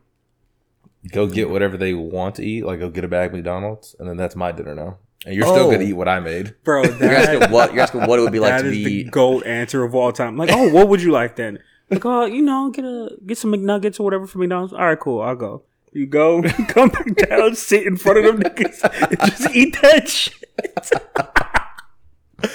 [1.13, 4.09] go get whatever they want to eat, like go get a bag of McDonald's, and
[4.09, 4.99] then that's my dinner now.
[5.27, 5.71] And you're still Oh.
[5.71, 6.55] gonna eat what I made.
[6.65, 9.03] Bro, you're asking what you're asking what it would be like that to is be.
[9.05, 10.37] the gold answer of all time.
[10.37, 11.59] Like, oh, what would you like then?
[11.91, 14.73] Like, oh, you know, get a get some McNuggets or whatever for McDonald's.
[14.73, 15.63] All right, cool, I'll go.
[15.93, 20.09] You go, come back down, sit in front of them niggas, and just eat that
[20.09, 20.35] shit.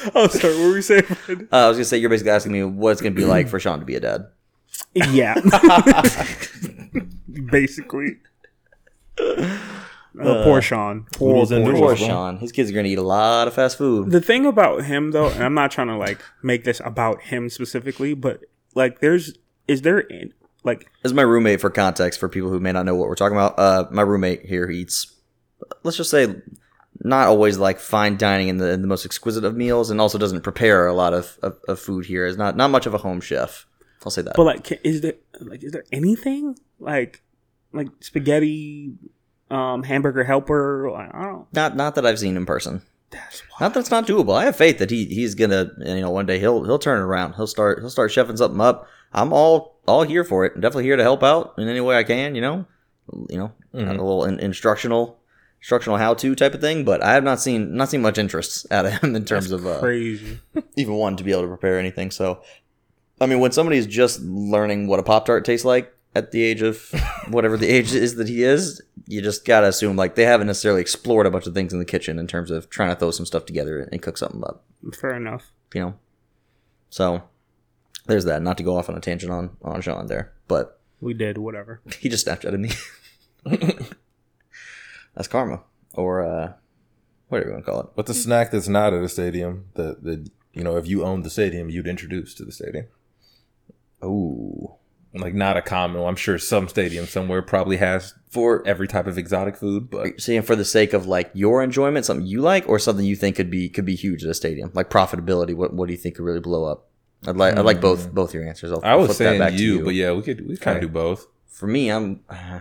[0.15, 1.03] oh, sorry, what were we saying?
[1.51, 3.59] Uh, I was gonna say you're basically asking me what it's gonna be like for
[3.59, 4.27] Sean to be a dad.
[4.95, 5.35] Yeah,
[7.51, 8.17] basically.
[9.19, 11.05] Uh, poor Sean.
[11.13, 11.73] Poor, poor.
[11.73, 11.95] Poor.
[11.95, 12.37] Sean.
[12.37, 14.09] His kids are gonna eat a lot of fast food.
[14.11, 17.49] the thing about him though and i'm not trying to like make this about him
[17.49, 18.41] specifically but
[18.73, 20.33] like there's is there in-
[20.67, 23.37] like As my roommate, for context, for people who may not know what we're talking
[23.37, 25.13] about, uh, my roommate here eats,
[25.83, 26.35] let's just say,
[26.99, 30.17] not always like fine dining in the, in the most exquisite of meals, and also
[30.17, 32.25] doesn't prepare a lot of, of, of food here.
[32.25, 33.65] Is not not much of a home chef.
[34.05, 34.35] I'll say that.
[34.35, 37.21] but like is there like is there anything like
[37.73, 38.93] like spaghetti
[39.49, 42.81] um hamburger helper i don't not not that I've seen in person.
[43.59, 44.35] Not that it's not doable.
[44.37, 47.03] I have faith that he he's gonna you know one day he'll he'll turn it
[47.03, 47.33] around.
[47.35, 48.87] He'll start he'll start chefing something up.
[49.13, 50.53] I'm all all here for it.
[50.55, 52.35] I'm definitely here to help out in any way I can.
[52.35, 52.65] You know,
[53.29, 53.87] you know, Mhm.
[53.89, 55.19] a little in, instructional
[55.59, 56.83] instructional how to type of thing.
[56.85, 59.65] But I have not seen not seen much interest out of him in terms of
[59.65, 59.85] uh,
[60.75, 62.11] even one to be able to prepare anything.
[62.11, 62.41] So,
[63.21, 66.61] I mean, when somebody's just learning what a pop tart tastes like at the age
[66.61, 66.91] of
[67.29, 70.81] whatever the age is that he is, you just gotta assume like they haven't necessarily
[70.81, 73.25] explored a bunch of things in the kitchen in terms of trying to throw some
[73.25, 74.63] stuff together and cook something up.
[74.99, 75.51] Fair enough.
[75.73, 75.93] You know,
[76.89, 77.23] so
[78.07, 78.41] there's that.
[78.41, 81.81] Not to go off on a tangent on on Sean there, but We did whatever.
[81.99, 82.71] he just Snapchatted me.
[85.15, 85.61] That's karma,
[85.93, 86.53] or uh,
[87.29, 87.87] whatever you want to call it.
[87.95, 91.23] What's a snack that's not at a stadium that, that you know, if you owned
[91.25, 92.85] the stadium, you'd introduce to the stadium?
[94.03, 94.75] Ooh,
[95.13, 96.09] Like not a common one.
[96.09, 100.43] I'm sure some stadium somewhere probably has for every type of exotic food, but saying
[100.43, 103.49] for the sake of like your enjoyment, something you like, or something you think could
[103.49, 105.55] be could be huge at a stadium, like profitability.
[105.55, 106.86] What what do you think could really blow up?
[107.25, 108.71] I'd like I'd like both both your answers.
[108.71, 110.77] I'll I was flip that saying back to you, but yeah, we could we kind
[110.77, 110.85] Okay.
[110.85, 111.27] of do both.
[111.47, 112.59] for me, I'm uh,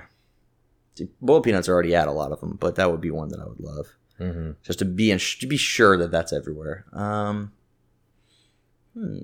[1.21, 3.41] boiled peanuts are already at a lot of them, but that would be one that
[3.41, 3.87] I would love
[4.19, 4.53] Mm-hmm.
[4.63, 6.87] just to be in, to be sure that that's everywhere.
[6.95, 7.53] Um,
[8.95, 9.19] hmm.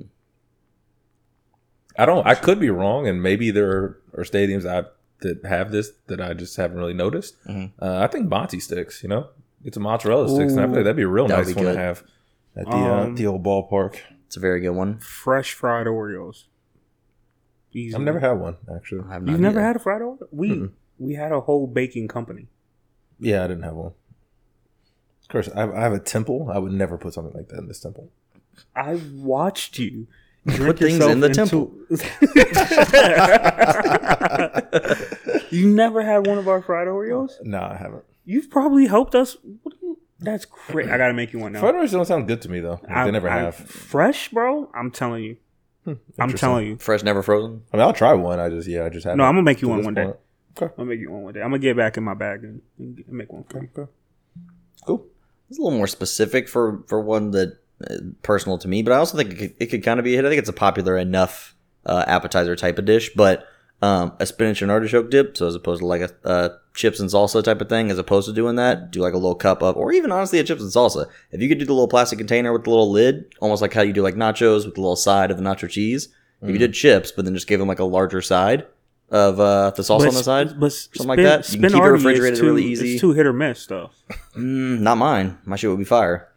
[1.96, 2.26] I don't.
[2.26, 4.88] I could be wrong, and maybe there are, are stadiums I
[5.20, 7.36] that have this that I just haven't really noticed.
[7.46, 7.72] Mhm.
[7.80, 9.02] Uh, I think Monty sticks.
[9.02, 9.28] You know,
[9.64, 11.64] it's a mozzarella sticks, and I feel like that'd be a real nice be one
[11.64, 11.72] good.
[11.74, 12.02] to have
[12.56, 13.96] at the uh, Um, the old ballpark.
[14.32, 14.98] It's a very good one.
[14.98, 16.44] Fresh fried Oreos.
[17.70, 17.94] Easy.
[17.94, 19.02] I've never had one actually.
[19.06, 19.66] I have You've never either.
[19.66, 20.26] had a fried Oreo?
[20.30, 20.70] We Mm-mm.
[20.98, 22.46] we had a whole baking company.
[23.20, 23.92] Yeah, I didn't have one.
[25.20, 26.48] Of course, I have, I have a temple.
[26.50, 28.08] I would never put something like that in this temple.
[28.74, 30.06] I watched you
[30.46, 31.70] Put things in the temple.
[35.50, 37.32] you never had one of our fried Oreos?
[37.42, 38.04] No, I haven't.
[38.24, 39.36] You've probably helped us.
[39.62, 39.81] What do you,
[40.22, 40.88] that's great.
[40.88, 41.60] I gotta make you one now.
[41.60, 42.80] Fried Oreos don't sound good to me though.
[42.82, 43.54] Like, I- they never I- have.
[43.56, 44.70] Fresh, bro.
[44.74, 45.36] I'm telling you.
[46.18, 46.76] I'm telling you.
[46.78, 47.62] Fresh, never frozen.
[47.72, 48.38] I mean, I'll try one.
[48.38, 49.18] I just yeah, I just haven't.
[49.18, 50.04] No, I'm gonna make you to one this one day.
[50.04, 50.16] point.
[50.62, 50.74] Okay.
[50.78, 51.40] I'll make you one one day.
[51.40, 53.68] I'm gonna get back in my bag and, and make one for you.
[53.76, 53.90] Okay.
[54.86, 55.06] Cool.
[55.48, 57.58] It's a little more specific for for one that
[57.90, 60.12] uh, personal to me, but I also think it could, it could kind of be
[60.14, 60.24] a hit.
[60.24, 61.54] I think it's a popular enough
[61.84, 63.44] uh, appetizer type of dish, but
[63.82, 65.36] um, a spinach and artichoke dip.
[65.36, 68.28] So as opposed to like a uh, chips and salsa type of thing, as opposed
[68.28, 70.70] to doing that, do like a little cup of, or even honestly a chips and
[70.70, 71.06] salsa.
[71.32, 73.82] If you could do the little plastic container with the little lid, almost like how
[73.82, 76.08] you do like nachos with the little side of the nacho cheese.
[76.40, 78.66] If you did chips, but then just gave them like a larger side
[79.10, 81.52] of uh, the salsa on the side, but something like that.
[81.52, 82.92] You can keep it refrigerated too, really easy.
[82.94, 83.90] It's too hit or miss though.
[84.34, 85.38] Mm, not mine.
[85.44, 86.31] My shit would be fire.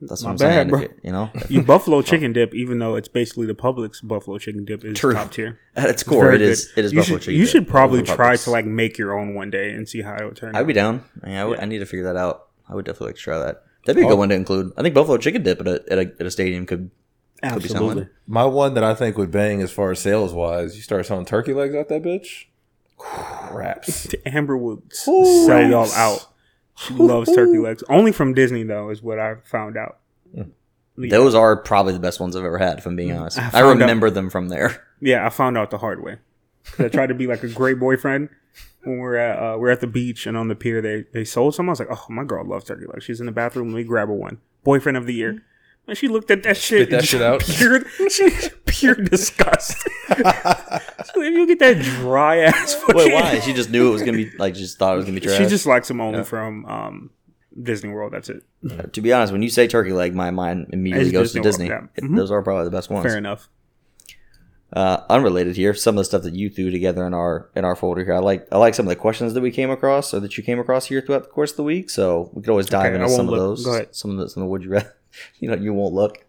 [0.00, 0.68] That's what I'm bad, saying.
[0.68, 0.80] bro.
[0.80, 4.64] You, you know, Your buffalo chicken dip, even though it's basically the Publix buffalo chicken
[4.64, 5.14] dip, is True.
[5.14, 5.58] top tier.
[5.76, 6.66] at its It's core, very it is.
[6.66, 6.78] good.
[6.80, 7.34] It is You buffalo should, chicken.
[7.38, 7.52] you dip.
[7.52, 8.44] should probably try Publix.
[8.44, 10.56] to like make your own one day and see how it would turn out.
[10.58, 10.66] I'd out.
[10.66, 11.04] be down.
[11.26, 11.62] Yeah, I, would, Yeah.
[11.62, 12.48] I need to figure that out.
[12.68, 13.62] I would definitely like to try that.
[13.86, 14.16] That'd be a good Oh.
[14.16, 14.72] one to include.
[14.76, 16.90] I think buffalo chicken dip at a at a, at a stadium could.
[17.42, 17.88] Could be Absolutely.
[17.88, 18.08] something.
[18.26, 21.26] My one that I think would bang as far as sales wise, you start selling
[21.26, 22.46] turkey legs out that bitch.
[23.52, 24.08] Wraps.
[24.26, 24.78] Amber would
[25.08, 26.26] Ooh, sell y'all out.
[26.76, 27.84] She loves turkey legs.
[27.88, 29.98] Only from Disney though, is what I found out.
[30.36, 30.50] Mm.
[30.96, 31.08] Yeah.
[31.10, 32.78] Those are probably the best ones I've ever had.
[32.78, 34.82] If I'm being honest, I I, found out- remember them from there.
[35.00, 36.16] Yeah, I found out the hard way.
[36.64, 38.30] 'Cause I tried to be like a great boyfriend
[38.84, 40.80] when we're at uh, we're at the beach and on the pier.
[40.80, 41.68] They they sold some.
[41.68, 43.04] I was like, oh, my girl loves turkey legs.
[43.04, 43.68] She's in the bathroom.
[43.68, 44.38] Let me grab her one.
[44.62, 45.42] Boyfriend of the year.
[45.86, 46.88] And she looked at that shit.
[46.88, 47.40] Spit that shit out.
[47.58, 48.30] Pure, she,
[48.66, 49.76] pure disgust.
[50.08, 52.82] so if you get that dry ass.
[52.88, 53.38] Wait, why?
[53.40, 54.54] She just knew it was gonna be like.
[54.54, 55.38] Just thought it was gonna be trash.
[55.38, 57.10] She just likes them only from um,
[57.60, 58.12] Disney World.
[58.14, 58.42] That's it.
[58.94, 61.66] to be honest, when you say turkey leg, my mind immediately It's goes to Disney
[61.66, 61.68] Disney.
[61.70, 62.04] World, yeah.
[62.04, 62.16] It- Mhm.
[62.16, 63.04] Those are probably the best ones.
[63.06, 63.48] Fair enough.
[64.72, 67.76] Uh, unrelated here, some of the stuff that you threw together in our in our
[67.76, 68.14] folder here.
[68.14, 70.42] I like I like some of the questions that we came across or that you
[70.42, 71.90] came across here throughout the course of the week.
[71.90, 73.38] So we could always dive Okay, into some of look.
[73.38, 73.64] those.
[73.64, 73.94] Go ahead.
[73.94, 74.92] Some of the some of the would you rather.
[75.38, 76.24] You know, you won't look.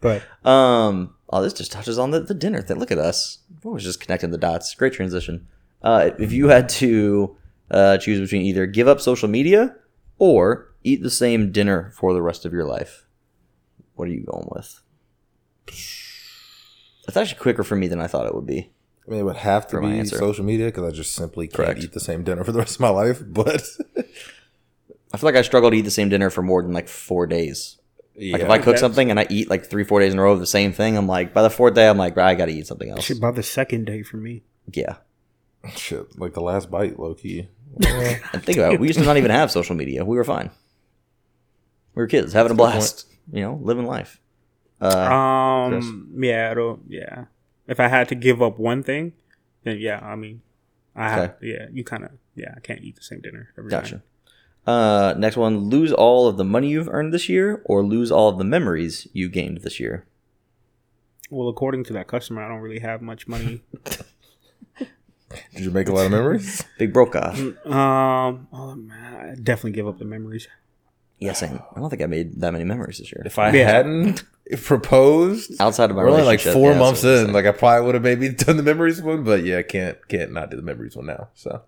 [0.00, 1.14] But Um.
[1.28, 2.78] Oh, this just touches on the, the dinner thing.
[2.78, 3.38] Look at us.
[3.62, 4.72] We're always just connecting the dots.
[4.74, 5.48] Great transition.
[5.82, 7.36] Uh, if you had to
[7.70, 9.74] uh, choose between either give up social media
[10.18, 13.06] or eat the same dinner for the rest of your life,
[13.96, 14.80] what are you going with?
[17.08, 18.70] It's actually quicker for me than I thought it would be.
[19.06, 21.80] I mean, it would have to be social media because I just simply can't Correct.
[21.84, 23.22] eat the same dinner for the rest of my life.
[23.26, 23.62] But
[25.12, 27.26] I feel like I struggle to eat the same dinner for more than like four
[27.26, 27.75] days.
[28.18, 30.32] Like if I cook something and I eat like three, four days in a row
[30.32, 32.66] of the same thing, I'm like, by the fourth day, I'm like, I gotta eat
[32.66, 33.04] something else.
[33.04, 34.42] shit, by the second day for me.
[34.72, 34.96] Yeah.
[35.74, 37.48] shit, like the last bite, low key.
[37.78, 38.80] And think about it.
[38.80, 40.04] We used to not even have social media.
[40.04, 40.50] We were fine.
[41.94, 43.06] We were kids having a blast.
[43.32, 44.20] You know, living life.
[44.80, 46.16] Uh, Um.
[46.18, 46.52] Yeah.
[46.52, 47.24] It'll, yeah.
[47.66, 49.12] If I had to give up one thing,
[49.64, 49.98] then yeah.
[50.02, 50.42] I mean,
[50.94, 51.36] I have.
[51.42, 51.66] Yeah.
[51.72, 52.10] You kind of.
[52.34, 52.54] Yeah.
[52.56, 53.96] I can't eat the same dinner every gotcha.
[53.96, 54.04] night.
[54.66, 58.28] Uh, next one: lose all of the money you've earned this year, or lose all
[58.28, 60.06] of the memories you gained this year.
[61.30, 63.62] Well, according to that customer, I don't really have much money.
[65.54, 66.62] Did you make a lot of memories?
[66.78, 67.32] Big broke Brokaw.
[67.68, 70.46] um, oh, man, I definitely give up the memories.
[71.18, 71.60] Yeah, same.
[71.74, 73.22] I don't think I made that many memories this year.
[73.24, 73.64] If I Yeah.
[73.70, 74.22] hadn't
[74.64, 77.32] proposed, Outside of my we're only like four yeah, months that's what I'm in.
[77.32, 80.32] Like I probably would have maybe done the memories one, but yeah, I can't can't
[80.32, 81.28] not do the memories one now.
[81.34, 81.62] So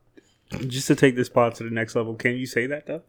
[0.67, 3.03] Just to take this pod to the next level, can you say that though?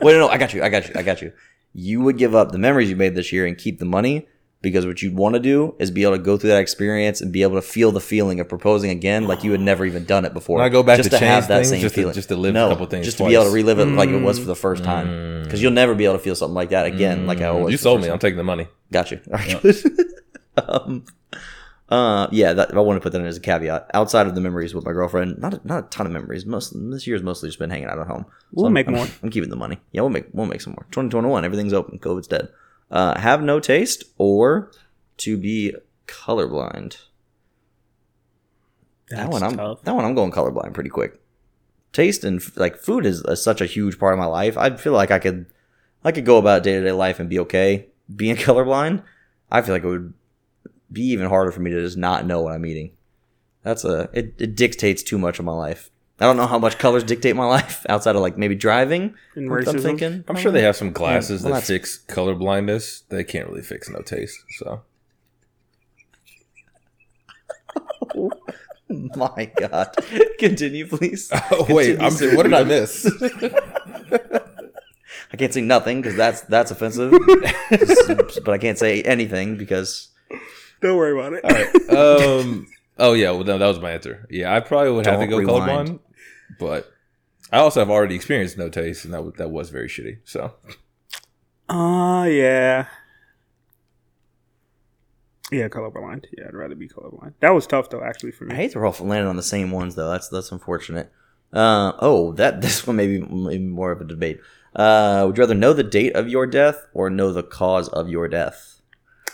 [0.00, 0.62] Wait, no, no, I got you.
[0.62, 0.94] I got you.
[0.96, 1.32] I got you.
[1.72, 4.28] You would give up the memories you made this year and keep the money
[4.62, 7.32] because what you'd want to do is be able to go through that experience and
[7.32, 10.24] be able to feel the feeling of proposing again like you had never even done
[10.24, 10.56] it before.
[10.56, 12.28] When I go back just to change have that things, same just to- feeling, just
[12.28, 14.38] to live a couple things just to be able to relive it like it was
[14.38, 17.26] for the first time because you'll never be able to feel something like that again.
[17.26, 17.68] Like I was.
[17.68, 17.72] Mm.
[17.72, 18.06] you sold me.
[18.06, 18.14] time.
[18.14, 18.68] I'm taking the money.
[18.90, 19.20] Got you.
[19.26, 19.76] All right, good.
[20.56, 21.04] um,
[21.90, 23.90] uh, yeah, that, I want to put that in as a caveat.
[23.94, 26.46] Outside of the memories with my girlfriend, not a, not a ton of memories.
[26.46, 28.24] Most this year's mostly just been hanging out at home.
[28.52, 29.06] We'll I'm- make I'm- more.
[29.22, 29.78] I'm keeping the money.
[29.92, 30.84] Yeah, we'll make we'll make some more.
[30.90, 31.98] 2021, everything's open.
[31.98, 32.48] COVID's dead.
[32.90, 34.70] Uh, have no taste or
[35.18, 35.74] to be
[36.06, 36.96] colorblind.
[39.10, 39.82] that one I'm tough.
[39.82, 41.20] that one I'm going colorblind pretty quick.
[41.92, 44.56] Taste and like food is uh, such a huge part of my life.
[44.58, 45.46] I feel like I could
[46.04, 47.86] I could go about day to day life and be okay.
[48.14, 49.02] Being colorblind,
[49.50, 50.12] I feel like it would
[50.94, 52.92] be even harder for me to just not know what I'm eating.
[53.62, 55.90] That's a it, it dictates too much of my life.
[56.20, 59.14] I don't know how much colors dictate my life outside of like maybe driving.
[59.34, 60.24] And I'm- I'm thinking.
[60.28, 63.00] I'm sure they have some glasses well, that that's- fix color blindness.
[63.08, 64.38] They can't really fix no taste.
[64.58, 64.82] So
[68.88, 69.96] My God,
[70.38, 71.30] continue, please.
[71.50, 73.06] oh wait, I'm, Continue, what did I miss?
[75.32, 77.10] I can't say nothing because that's that's offensive.
[78.44, 80.08] but I can't say anything because
[80.80, 81.44] Don't worry about it.
[81.44, 82.40] All right.
[82.40, 82.66] Um.
[82.98, 83.30] Oh yeah.
[83.30, 84.26] Well, no, that was my answer.
[84.30, 85.88] Yeah, I probably would have to Don't go rewind.
[85.88, 85.98] colorblind,
[86.58, 86.92] but
[87.52, 90.18] I also have already experienced no taste, and that was, that was very shitty.
[90.24, 90.52] So
[91.68, 92.86] Uh yeah.
[95.52, 96.24] Yeah, colorblind.
[96.36, 97.34] Yeah, I'd rather be colorblind.
[97.40, 98.54] That was tough though, actually, for me.
[98.54, 100.10] I hate we're all landing on the same ones though.
[100.10, 101.12] That's that's unfortunate.
[101.52, 104.40] Uh, oh, that this one may be m- even more of a debate.
[104.74, 108.08] Uh, would you rather know the date of your death or know the cause of
[108.08, 108.80] your death?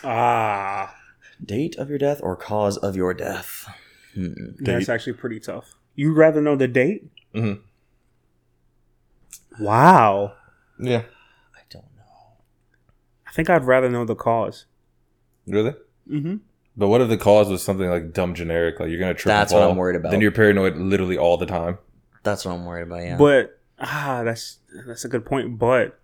[0.03, 0.95] Ah,
[1.43, 3.67] Date of your death or cause of your death?
[4.13, 4.33] Hmm.
[4.59, 5.73] that's actually pretty tough.
[5.95, 7.09] You'd rather know the date?
[7.33, 7.61] Mhm.
[9.59, 10.33] Wow.
[10.79, 11.03] yeah,
[11.55, 12.03] I don't know.
[13.27, 14.65] I think I'd rather know the cause.
[15.47, 15.73] really.
[16.09, 16.37] Mm-hmm.
[16.77, 19.31] But what if the cause was something like dumb generic, like you're gonna trip?
[19.33, 19.63] and That's what?
[19.63, 20.11] I'm worried about.
[20.11, 21.77] Then you're paranoid literally all the time.
[22.23, 23.01] That's what I'm worried about.
[23.03, 23.17] Yeah.
[23.17, 25.59] But ah, that's that's a good point.
[25.59, 25.99] But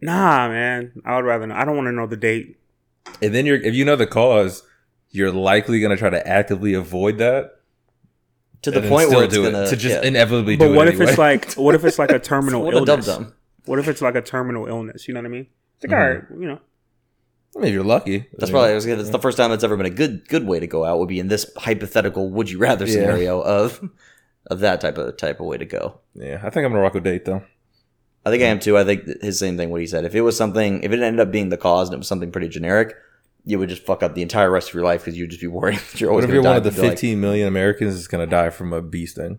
[0.00, 1.54] nah, man, I would rather know.
[1.54, 2.58] I don't want to know the date.
[3.22, 4.62] And then you're if you know the cause,
[5.10, 7.52] you're likely gonna try to actively avoid that
[8.62, 10.08] to the point still where it's do gonna it to just yeah.
[10.08, 12.74] inevitably But do what it if it's like what if it's like a terminal what
[12.74, 13.06] illness?
[13.06, 13.34] dum.
[13.66, 15.06] What if it's like a terminal illness?
[15.08, 15.46] You know what I mean?
[15.80, 16.02] It's like Mhm.
[16.02, 16.60] all right, you know.
[17.56, 18.18] I mean, if you're lucky.
[18.38, 20.46] That's I mean, probably I that's the first time it's ever been a good good
[20.46, 22.92] way to go out would be in this hypothetical would you rather Yeah.
[22.94, 23.88] scenario of
[24.50, 26.00] of that type of type of way to go.
[26.14, 27.42] Yeah, I think I'm gonna rock with date though.
[28.26, 28.78] I think I am too.
[28.78, 29.70] I think his same thing.
[29.70, 30.04] What he said.
[30.04, 32.30] If it was something, if it ended up being the cause and it was something
[32.32, 32.94] pretty generic,
[33.44, 35.46] you would just fuck up the entire rest of your life because you'd just be
[35.46, 37.46] worried that you're always What if you're one of the You'd be like, 15 million
[37.48, 39.38] Americans that's gonna die from a bee sting,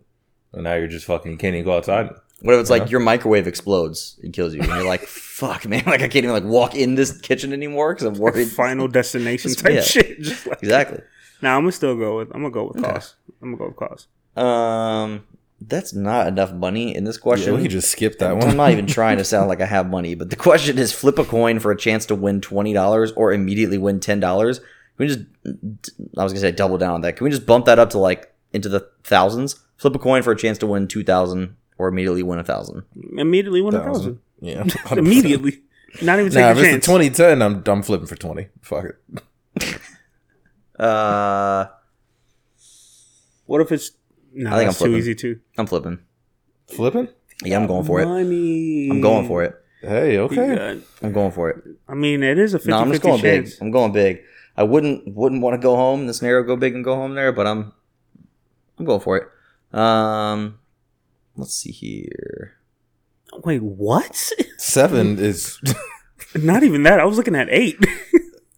[0.53, 2.09] and now you're just fucking you can't even go outside?
[2.41, 2.77] what if it's Yeah.
[2.77, 5.83] like your microwave explodes and kills you, and you're like, "Fuck, man!
[5.87, 9.55] Like I can't even like walk in this kitchen anymore because I'm worried." Final destination
[9.55, 9.81] type Yeah.
[9.81, 10.21] shit.
[10.21, 10.99] Just like exactly.
[11.41, 12.93] Now I'm gonna still go with I'm gonna go with Okay.
[12.93, 13.15] cause.
[13.41, 14.07] I'm gonna go with cause.
[14.37, 15.23] Um,
[15.67, 17.53] that's not enough money in this Yeah, question.
[17.55, 18.49] we can just skip that one.
[18.49, 21.17] I'm not even trying to sound like I have money, but the question is flip
[21.19, 24.59] a coin for a chance to win twenty dollars or immediately win ten dollars.
[24.59, 24.65] Can
[24.99, 25.19] we just
[26.17, 27.17] I was gonna say double down on that.
[27.17, 29.59] Can we just bump that up to like into the thousands?
[29.77, 32.83] Flip a coin for a chance to win two thousand or immediately win a thousand.
[33.17, 34.19] Immediately win a Thousand.
[34.41, 34.71] thousand.
[34.91, 35.61] Yeah, Immediately.
[36.01, 36.85] Not even Nah, take if a it's chance.
[36.85, 38.47] the 2010, I'm I'm flipping for 20.
[38.61, 39.79] Fuck it.
[40.79, 41.67] Uh
[43.45, 43.91] What if it's
[44.35, 44.93] no, I think that's I'm flipping.
[44.93, 45.39] too easy too.
[45.57, 45.99] I'm flipping.
[46.67, 47.07] Flipping?
[47.43, 48.05] Yeah, I'm going for it.
[48.05, 48.89] Money.
[48.89, 49.55] I'm going for it.
[49.81, 50.81] Hey, okay.
[51.01, 51.63] I'm going for it.
[51.87, 53.51] I mean, it is a 50 No, I'm just 50 going big.
[53.61, 54.21] I'm going big.
[54.57, 57.13] I wouldn't wouldn't want to go home in the scenario, go big and go home
[57.15, 57.73] there, but I'm
[58.79, 59.77] I'm going for it.
[59.77, 60.59] Um,
[61.35, 62.57] let's see here.
[63.43, 64.31] Wait, what?
[64.57, 65.59] Seven is
[66.35, 66.99] Not even that.
[66.99, 67.77] I was looking at eight.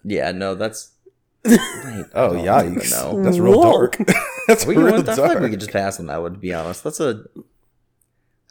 [0.04, 0.92] Yeah, no, that's.
[1.46, 2.76] Wait, oh I don't yikes.
[2.76, 3.24] even know.
[3.24, 3.72] That's real Whoa.
[3.88, 3.98] dark.
[4.48, 6.34] That's We can, real I feel like we could just pass on that one.
[6.34, 7.24] To be honest, that's a.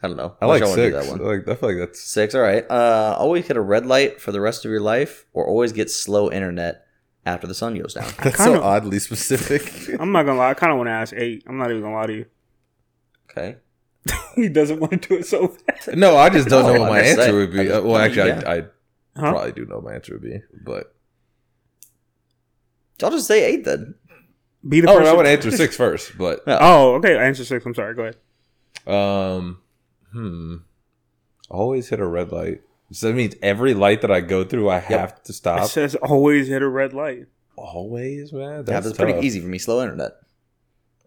[0.03, 0.35] I don't know.
[0.39, 0.95] I Wish like wouldn't do six.
[0.95, 1.37] That I, one.
[1.39, 2.35] like, I feel like that's Six.
[2.35, 2.69] All right.
[2.69, 5.89] Uh, always hit a red light for the rest of your life, or always get
[5.89, 6.85] slow internet
[7.25, 8.03] after the sun goes down.
[8.23, 9.89] that's kinda- so oddly specific.
[9.99, 10.51] I'm not gonna lie.
[10.51, 11.43] I kind of want to ask eight.
[11.47, 12.25] I'm not even gonna lie to you.
[13.31, 13.57] Okay.
[14.35, 15.97] he doesn't want to do it so bad.
[15.97, 17.35] No, I just don't No, know what my answer saying.
[17.35, 17.63] would be.
[17.65, 18.43] just- Uh, well, actually, yeah.
[18.45, 18.61] I, I
[19.19, 19.31] Huh?
[19.31, 20.93] probably do know what my answer would be, but
[23.01, 23.95] I'll just say eight then.
[24.67, 25.13] Be the oh, person.
[25.13, 26.17] I would answer six first.
[26.17, 26.57] But Yeah.
[26.61, 27.17] Oh, okay.
[27.17, 27.65] Answer six.
[27.65, 27.95] I'm sorry.
[27.95, 28.17] Go ahead.
[28.87, 29.59] um,
[30.11, 30.55] hmm,
[31.49, 32.61] always hit a red light.
[32.91, 35.65] So that means every light that I go through, I have to stop.
[35.65, 37.27] It says always hit a red light.
[37.57, 38.41] Always, man.
[38.41, 39.57] yeah, That's that's pretty easy for me.
[39.57, 40.13] Slow internet.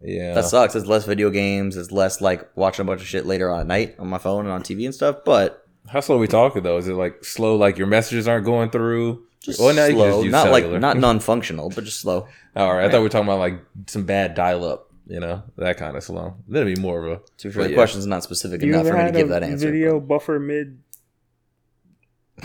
[0.03, 0.75] Yeah, That sucks.
[0.75, 1.77] It's less video games.
[1.77, 4.45] It's less like watching a bunch of shit later on at night on my phone
[4.45, 5.19] and on TV and stuff.
[5.25, 6.77] But How slow are we talking though?
[6.77, 7.57] Is it like slow?
[7.57, 9.25] Like your messages aren't going through?
[9.43, 10.11] Just Well, now you slow.
[10.11, 10.73] just use not cellular.
[10.73, 12.29] like not non-functional, but just slow.
[12.57, 14.87] All right, I thought we were talking about like some bad dial-up.
[15.07, 16.37] You know, that kind of slow.
[16.47, 17.23] That'd be more of a.
[17.39, 17.75] To be fair, the yeah.
[17.77, 19.67] question's not specific You enough for me to give a that answer.
[19.71, 20.79] video buffer mid?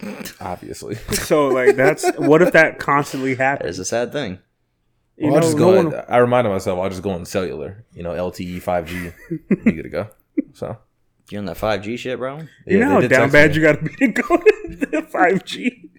[0.41, 3.71] Obviously, So like that's what if that constantly happens?
[3.71, 4.39] is a sad thing.
[5.15, 5.89] You well, I'll know, just no go.
[5.97, 7.85] one- I reminded myself I'll just go on cellular.
[7.93, 9.11] You know, LTE, five G.
[9.29, 10.09] you good to go.
[10.53, 10.77] So
[11.29, 12.39] You on that five G shit, bro?
[12.65, 13.55] You yeah, know they how down bad me.
[13.57, 15.89] you got to be to go to five G.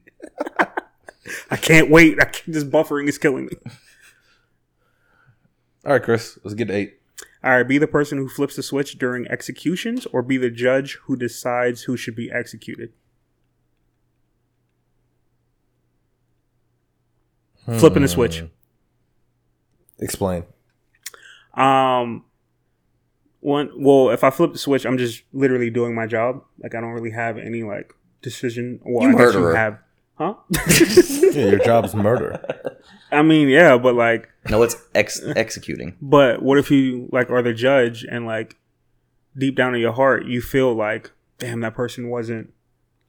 [1.51, 2.21] I can't wait.
[2.21, 3.53] I can't, this buffering is killing me.
[5.85, 7.01] All right, Chris, let's get to eight.
[7.45, 10.99] All right, be the person who flips the switch during executions, or be the judge
[11.05, 12.93] who decides who should be executed.
[17.79, 18.41] Flipping the switch.
[18.41, 18.47] Hmm.
[19.99, 20.45] Explain.
[21.55, 22.25] Um,
[23.41, 23.71] one.
[23.77, 26.43] Well, if I flip the switch, I'm just literally doing my job.
[26.63, 28.81] Like I don't really have any like decision.
[28.85, 29.57] Well, You I murderer.
[29.57, 29.79] have,
[30.17, 30.35] huh?
[31.33, 32.41] Yeah, your job's murder.
[33.13, 35.97] I mean, yeah, but like, No, it's ex- executing.
[36.01, 38.57] but what if you like are the judge and like
[39.37, 42.53] deep down in your heart you feel like, damn, that person wasn't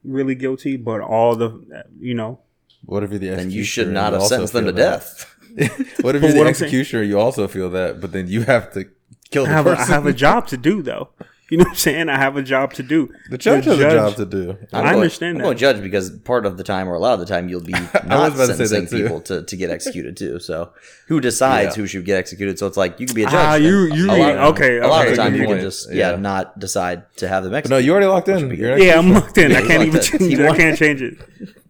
[0.04, 2.40] really guilty, but all the, you know,
[2.84, 5.00] What if you're the Then you should not you have sentenced them to that?
[5.00, 5.34] death.
[6.02, 7.02] what if you're the what I'm saying- executioner?
[7.02, 8.84] You also feel that, but then you have to
[9.30, 9.92] kill I the have a, I person.
[9.94, 11.08] have a job to do though.
[11.50, 12.08] You know what I'm saying?
[12.10, 13.10] I have a job to do.
[13.30, 14.50] the judge the has a job to do.
[14.70, 15.42] I'm I going- understand I'm that.
[15.44, 17.62] going to judge because part of the time, or a lot of the time, you'll
[17.62, 20.40] be not about to sentencing people to, to get executed too.
[20.40, 20.74] So,
[21.06, 21.80] who decides Yeah.
[21.82, 22.58] who should get executed?
[22.58, 23.34] So it's like you could be a judge.
[23.34, 23.62] Ah, then.
[23.62, 25.60] you- A you lot of- okay, A lot okay, of the time, good you can
[25.60, 26.10] just yeah.
[26.10, 26.16] Yeah.
[26.16, 27.80] not decide to have them But executed.
[27.80, 28.50] no, you already locked in.
[28.54, 29.52] You're Yeah, I'm locked in.
[29.52, 30.50] I can't even change You it.
[30.50, 31.16] I can't change it.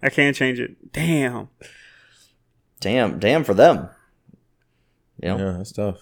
[0.03, 0.93] I can't change it.
[0.93, 1.51] Damn.
[2.81, 3.89] damn, damn for them.
[5.23, 5.99] You know, Yeah, that's tough.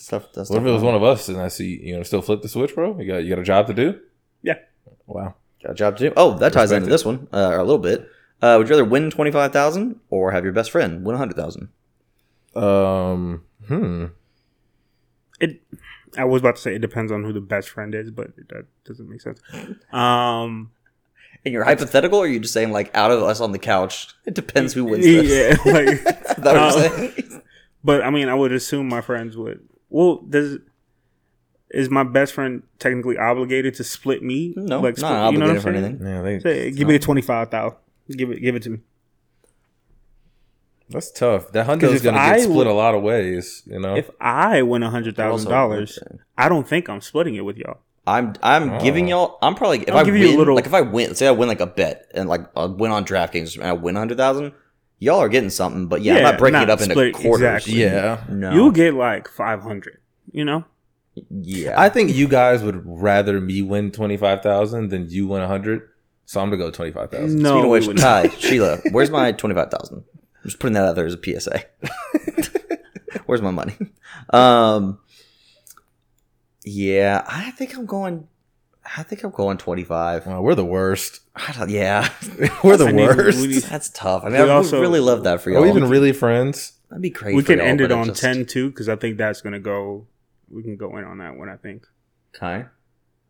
[0.00, 0.26] Stuff.
[0.34, 2.42] That's What if it was one of us and I see you know still flip
[2.42, 2.98] the switch, bro?
[3.00, 4.00] You got you got a job to do.
[4.42, 4.58] Yeah.
[5.06, 5.34] Wow.
[5.62, 6.12] Got a job to do.
[6.16, 6.90] Oh, that ties Respect into it.
[6.90, 8.08] this one uh, a little bit.
[8.42, 11.18] Uh, would you rather win twenty five thousand or have your best friend win a
[11.18, 11.68] hundred thousand?
[12.54, 13.42] Um.
[13.68, 14.06] Hmm.
[15.40, 15.62] It.
[16.16, 18.66] I was about to say it depends on who the best friend is, but that
[18.84, 19.40] doesn't make sense.
[19.92, 20.70] Um.
[21.46, 24.08] And you're hypothetical, or are you just saying like out of us on the couch?
[24.24, 25.58] It depends who wins this.
[25.64, 25.72] Yeah.
[25.72, 25.88] Like.
[25.88, 26.54] Is that what
[26.98, 27.42] you're saying?
[27.82, 29.66] But I mean, I would assume my friends would.
[29.94, 30.58] Well, does
[31.70, 34.52] is my best friend technically obligated to split me?
[34.56, 35.84] No, like not split- obligated for saying?
[35.84, 36.06] anything.
[36.06, 37.78] Yeah, they, Say, give me the twenty five thousand.
[38.10, 38.40] Give it.
[38.40, 38.78] Give it to me.
[40.90, 41.52] that's tough.
[41.52, 43.62] That hundo 'Cause is going to get split would- a lot of ways.
[43.66, 43.96] You know.
[43.96, 45.98] If I win a hundred thousand dollars,
[46.36, 47.78] I don't think I'm splitting it with y'all.
[48.06, 48.80] I'm I'm Oh.
[48.80, 49.38] giving y'all.
[49.42, 51.26] I'm probably if I'll I give win, you a little- like if I win, say
[51.28, 54.00] I win like a bet and like I win on DraftKings and I win a
[54.00, 54.52] hundred thousand,
[55.04, 55.86] y'all are getting something.
[55.86, 57.40] But yeah, I'm not breaking not it up into split quarters.
[57.40, 57.74] exactly.
[57.82, 58.24] yeah.
[58.28, 59.98] No, You'll get like five hundred.
[60.32, 60.64] You know.
[61.30, 61.80] yeah.
[61.80, 65.46] I think you guys would rather me win twenty five thousand than you win a
[65.46, 65.88] hundred.
[66.26, 67.40] So I'm gonna go twenty five thousand.
[67.40, 67.50] No.
[67.50, 68.00] Speaking of which, wouldn't.
[68.02, 70.04] Ty, Sheila, where's my twenty five thousand?
[70.18, 71.62] I'm just putting that out there as a PSA.
[73.26, 73.76] where's my money?
[74.30, 74.98] Um,
[76.64, 78.26] yeah, I think I'm going.
[78.96, 80.26] I think I'm going twenty five.
[80.26, 81.20] Oh, we're the worst.
[81.66, 82.08] Yeah,
[82.64, 83.40] We're the I need- worst.
[83.46, 84.22] we that's tough.
[84.22, 85.60] I mean, We I would also- really love that for y'all.
[85.60, 86.72] Are we even really friends?
[86.90, 87.34] That'd be crazy.
[87.36, 90.06] we can end it but on just- ten too, because I think that's gonna go.
[90.50, 91.48] We can go in on that one.
[91.48, 91.86] I think.
[92.36, 92.66] Okay.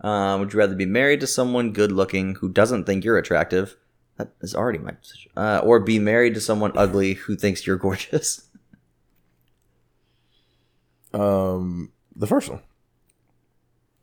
[0.00, 3.76] Um, would you rather be married to someone good looking who doesn't think you're attractive?
[4.18, 5.30] That is already my decision.
[5.36, 8.48] Uh, or be married to someone ugly who thinks you're gorgeous.
[11.12, 12.60] Um, the first one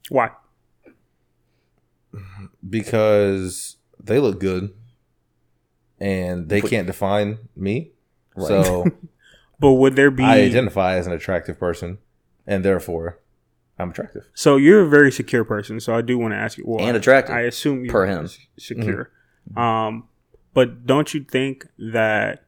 [0.10, 0.32] Why?
[2.68, 4.72] Because they look good,
[6.00, 7.92] and they But- can't define me.
[8.36, 8.48] Right.
[8.48, 8.86] So
[9.60, 10.24] But would there be?
[10.24, 12.00] I identify as an attractive person,
[12.48, 13.20] and therefore
[13.78, 14.28] I'm attractive.
[14.34, 15.80] so you're a very secure person.
[15.80, 16.64] So I do want to ask you.
[16.66, 18.26] Well, And attractive, I assume you're per him.
[18.26, 19.12] s- secure.
[19.56, 20.08] Um,
[20.54, 22.46] but don't you think that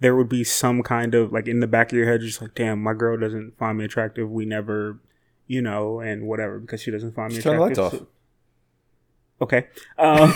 [0.00, 2.54] there would be some kind of like in the back of your head, just like,
[2.54, 4.30] damn, my girl doesn't find me attractive.
[4.30, 5.00] We never,
[5.46, 7.84] you know, and whatever because she doesn't find me Just turn the attractive.
[7.84, 8.00] lights off.
[8.00, 8.08] So-
[9.42, 9.66] okay.
[9.98, 10.32] Um,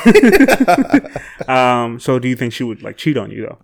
[1.48, 3.58] um, so do you think she would like cheat on you though?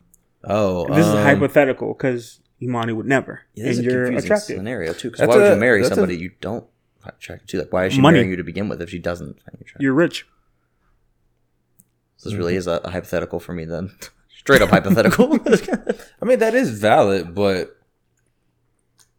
[0.44, 4.04] Oh, This is um, hypothetical because Imani would never, Yeah, this and is a you're
[4.06, 4.56] confusing attractive.
[4.56, 5.10] scenario too.
[5.10, 6.64] Because why would a- you marry that's a- somebody you don't
[7.04, 7.58] attracted to?
[7.60, 8.14] Like, why is she Money.
[8.14, 9.82] marrying you to begin with if she doesn't find you attractive?
[9.82, 10.26] You're rich.
[12.16, 13.90] So this really is a, a hypothetical for me then.
[14.38, 15.34] Straight up hypothetical.
[16.22, 17.76] I mean, that is valid, but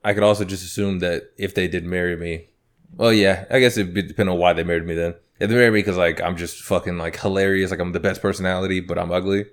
[0.03, 2.49] I could also just assume that if they did marry me,
[2.95, 5.15] well, yeah, I guess it'd be depend on why they married me then.
[5.39, 8.21] If they married me because like I'm just fucking like hilarious, like I'm the best
[8.21, 9.45] personality, but I'm ugly,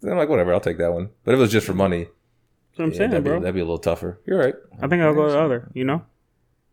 [0.00, 1.10] then I'm like whatever, I'll take that one.
[1.24, 3.34] But if it was just for money, That's what I'm yeah, saying, that'd, bro.
[3.38, 4.18] Be, that'd be a little tougher.
[4.26, 4.54] You're right.
[4.82, 5.70] I think I'll go the other.
[5.74, 6.02] You know,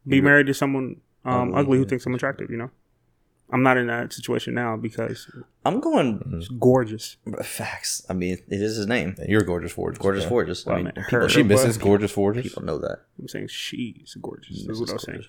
[0.08, 2.50] be married to someone um, ugly who thinks I'm attractive.
[2.50, 2.72] You know,
[3.52, 5.30] I'm not in that situation now because
[5.66, 7.18] I'm going it's gorgeous.
[7.44, 8.06] facts.
[8.10, 9.16] I mean, it is his name.
[9.28, 10.00] You're gorgeous, Forges.
[10.00, 10.30] Gorgeous Yeah.
[10.30, 10.66] Forges.
[10.66, 12.44] Well, I mean, I people, her- She but- misses gorgeous Forges.
[12.44, 13.00] people know that.
[13.20, 14.64] I'm saying she's gorgeous.
[14.66, 15.24] That's what I was saying.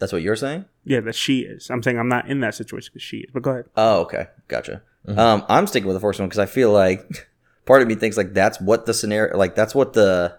[0.00, 0.64] That's what you're saying?
[0.84, 1.70] Yeah, that she is.
[1.70, 3.30] I'm saying I'm not in that situation because she is.
[3.32, 3.66] But go ahead.
[3.76, 4.26] Oh, okay.
[4.48, 4.82] Gotcha.
[5.06, 7.28] Um, I'm sticking with the first one because I feel like
[7.66, 10.38] part of me thinks like that's what the scenario, like that's what the,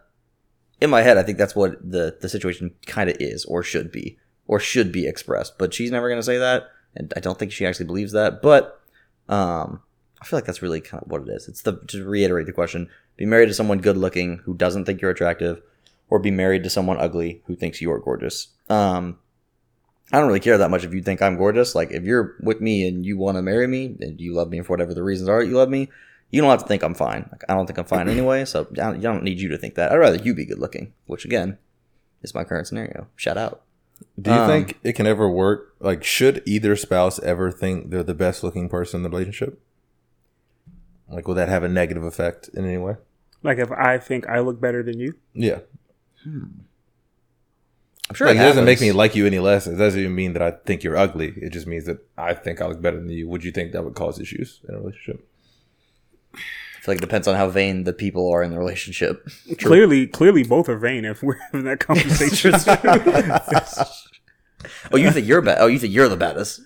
[0.82, 3.91] in my head, I think that's what the, the situation kind of is or should
[3.91, 5.57] be or should be expressed.
[5.57, 6.64] But she's never going to say that.
[6.95, 8.41] And I don't think she actually believes that.
[8.41, 8.82] But
[9.30, 9.82] um,
[10.22, 11.47] I feel like that's really kind of what it is.
[11.47, 15.01] It's the, to reiterate the question be married to someone good looking who doesn't think
[15.01, 15.62] you're attractive
[16.09, 18.47] or be married to someone ugly who thinks you're gorgeous.
[18.70, 19.20] Um,
[20.12, 21.74] I don't really care that much if you think I'm gorgeous.
[21.76, 24.62] Like, if you're with me and you want to marry me and you love me
[24.62, 25.89] for whatever the reasons are you love me,
[26.32, 27.28] you don't have to think I'm fine.
[27.32, 29.57] Like, I don't think I'm fine anyway, so I don't, I don't need you to
[29.57, 29.91] think that.
[29.91, 31.57] I'd rather you be good looking, which again
[32.22, 33.07] is my current scenario.
[33.16, 33.62] Shout out.
[34.20, 35.76] Do you Um, think it can ever work?
[35.80, 39.62] Like, should either spouse ever think they're the best looking person in the relationship?
[41.07, 42.95] Like, will that have a negative effect in any way?
[43.43, 45.59] Like if I think I look better than you, Yeah.
[48.12, 49.68] I'm sure like, it doesn't make me like you any less.
[49.68, 51.34] It doesn't even mean that I think you're ugly.
[51.38, 53.26] It just means that I think I look better than you.
[53.30, 55.26] Would you think that would cause issues in a relationship?
[56.34, 56.38] I
[56.82, 59.26] feel like it depends on how vain the people are in the relationship.
[59.62, 61.05] clearly, clearly both are vain.
[61.05, 62.51] If we're having that conversation,
[64.91, 65.59] Oh, you think you're bad?
[65.62, 66.59] Oh, you think you're the baddest?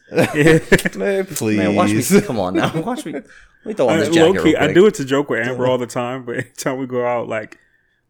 [0.98, 1.58] Man, please.
[1.58, 2.22] Man, watch me.
[2.22, 3.14] Come on now, watch me.
[3.14, 3.26] Let
[3.66, 4.26] me throw on this uh, jacket.
[4.26, 6.80] low real key, I do it to joke with Amber all the time, but anytime
[6.80, 7.60] we go out, like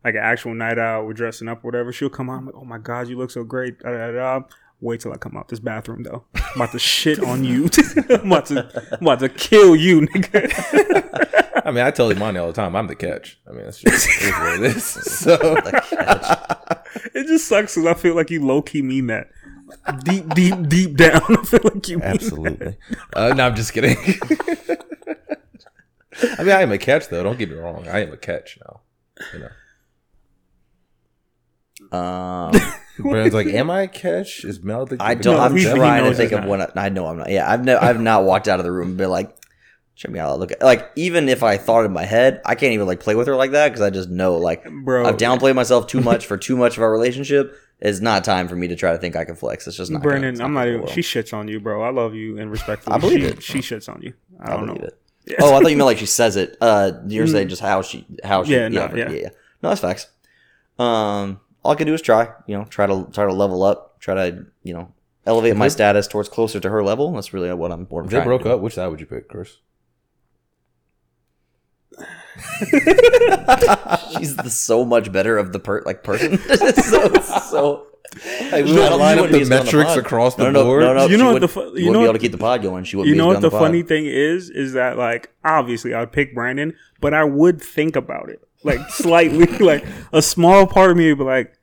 [0.05, 2.37] like an actual night out, we're dressing up, or whatever, she'll come out.
[2.37, 3.79] I'm like, oh my god, you look so great.
[3.79, 4.41] Da, da, da.
[4.79, 6.25] Wait till I come out this bathroom though.
[6.35, 7.69] I'm about to shit on you.
[8.09, 11.61] I'm about to, I'm about to kill you, nigga.
[11.65, 13.39] I mean, I tell Imani all the time, I'm the catch.
[13.49, 14.85] I mean, that's just it is what it is.
[15.25, 17.07] So, the catch.
[17.15, 19.29] it just sucks because I feel like you low key mean that.
[20.03, 22.77] Deep, deep, deep down, I feel like you mean absolutely.
[23.13, 23.97] Uh, no, I'm just kidding.
[26.37, 27.23] I mean, I am a catch, though.
[27.23, 27.87] Don't get me wrong.
[27.87, 28.81] I am a catch now.
[29.33, 29.49] You know,
[31.91, 32.51] Um,
[32.99, 34.97] Brandon's like, "Am I a catch?" Is Mel the?
[34.99, 35.35] I don't.
[35.37, 36.49] No, I'm he- he trying to think he's of not.
[36.49, 37.29] when I, I know I'm not.
[37.29, 37.83] Yeah, I've never.
[37.83, 39.35] I've not walked out of the room and been like,
[39.95, 40.39] check me out.
[40.39, 43.15] Look, at, like even if I thought in my head, I can't even like play
[43.15, 45.05] with her like that because I just know like Bro.
[45.05, 47.55] I've downplayed myself too much for too much of our relationship.
[47.81, 49.67] It's not time for me to try to think I can flex.
[49.67, 50.01] It's just not.
[50.01, 50.81] gonna- Brandon, I'm not even.
[50.83, 50.89] well.
[50.89, 51.83] She shits on you, bro.
[51.83, 52.95] I love you and respectfully.
[52.95, 53.43] I believe she, it.
[53.43, 54.13] She shits on you.
[54.39, 54.87] I, I don't believe know.
[54.87, 55.35] it.
[55.41, 56.55] Oh, I thought you meant like she says it.
[56.61, 59.17] Uh, you're saying just how she, how she, Yeah, yeah, no, yeah, yeah.
[59.23, 59.29] yeah,
[59.61, 60.07] No, that's facts.
[60.79, 62.29] Um, all I can do is try.
[62.47, 63.99] You know, try to try to level up.
[63.99, 64.93] Try to you know
[65.25, 67.11] elevate my status towards closer to her level.
[67.13, 67.85] That's really what I'm.
[67.87, 68.53] What I'm If they trying broke to do.
[68.55, 69.57] up, which side would you pick, Chris?
[74.17, 76.37] She's the so much better of the per like person.
[76.75, 77.87] so so.
[78.21, 79.97] Hey, we I would don't- line she up the as good on metrics pod.
[79.99, 80.81] across the no, no, board.
[80.83, 82.07] No, no, You she know what wouldn't- the fu- you you wouldn't know be able
[82.07, 82.83] what- to keep the pod going.
[82.85, 84.49] She wouldn't You be know as what good the on funny thing is?
[84.49, 89.45] Is that like obviously I'd pick Brandon, but I would think about it like slightly.
[89.59, 91.53] like a small part of me would be like,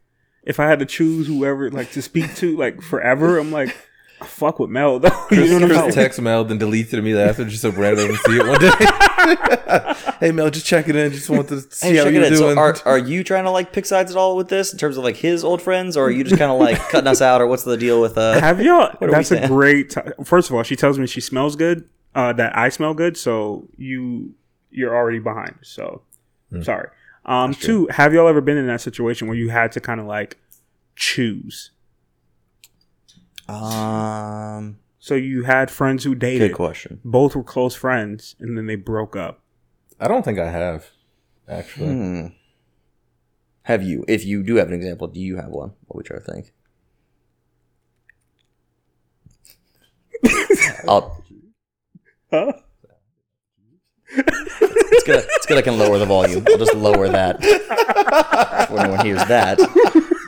[0.44, 3.76] if I had to choose whoever like to speak to like forever, I'm like,
[4.20, 5.10] I fuck with Mel though.
[5.10, 5.92] Chris, you know what I'm Chris saying?
[5.92, 10.16] text Mel, then deleted it immediately after just so Brandon doesn't see it one day.
[10.20, 11.12] hey Mel, just checking in.
[11.12, 12.36] Just wanted to see Hey, how you're doing.
[12.36, 14.96] So are, are you trying to like pick sides at all with this in terms
[14.96, 17.40] of like his old friends, or are you just kind of like cutting us out,
[17.40, 18.40] or what's the deal with uh?
[18.40, 18.94] Have y'all?
[19.00, 19.90] That's a great.
[19.90, 21.88] T- First of all, she tells me she smells good.
[22.14, 24.34] Uh, that I smell good, so you
[24.70, 25.54] you're already behind.
[25.62, 26.02] So
[26.52, 26.62] Hmm.
[26.62, 26.88] sorry.
[27.24, 27.86] Um, two.
[27.90, 30.38] Have y'all ever been in that situation where you had to kind of like
[30.96, 31.70] choose?
[33.48, 36.50] Um, So you had friends who dated.
[36.50, 37.00] good question.
[37.04, 39.40] Both were close friends, and then they broke up.
[40.00, 40.90] I don't think I have
[41.48, 41.88] actually.
[41.94, 42.26] Hmm.
[43.64, 44.04] Have you?
[44.08, 45.72] If you do have an example, do you have one?
[45.86, 46.52] What we try to think.
[50.88, 51.22] I'll,
[52.30, 52.52] Huh?
[55.02, 55.24] it's good.
[55.36, 55.58] It's good.
[55.58, 56.44] I can lower the volume.
[56.48, 57.40] I'll just lower that.
[57.40, 59.60] Before anyone hears that.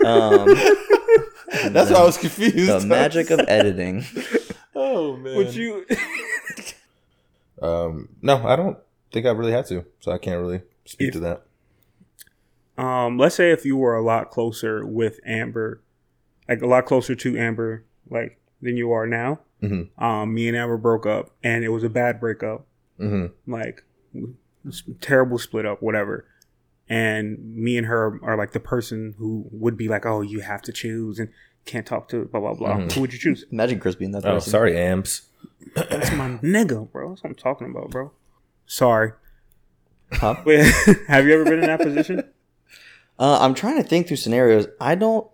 [0.04, 2.56] Um, That's why I was confused.
[2.82, 4.04] the magic of editing.
[4.74, 5.36] Oh man.
[5.36, 5.86] Would you?
[7.62, 8.78] Um, no, I don't
[9.12, 12.82] think I really had to, so I can't really speak If- to that.
[12.82, 15.80] um, let's say if you were a lot closer with Amber,
[16.48, 19.40] like a lot closer to Amber, like than you are now.
[19.62, 19.88] Mhm.
[20.02, 22.66] Um, me and Amber broke up, and it was a bad breakup.
[22.98, 23.84] hmm Like
[25.00, 26.26] terrible split up, whatever.
[26.88, 30.60] And me and her are like the person who would be like, "Oh, you have
[30.62, 31.30] to choose and
[31.64, 32.92] can't talk to blah blah blah." Mhm.
[32.92, 33.44] Who would you choose?
[33.50, 34.50] Imagine Chris being that Oh, person.
[34.50, 35.22] sorry, Amps.
[35.74, 37.10] That's my nigga, bro.
[37.10, 38.12] That's what I'm talking about, bro.
[38.66, 39.12] Sorry.
[40.12, 40.36] Huh?
[40.44, 40.60] Wait,
[41.08, 42.22] have you ever been in that position?
[43.18, 44.66] Uh, I'm trying to think through scenarios.
[44.80, 45.26] I don't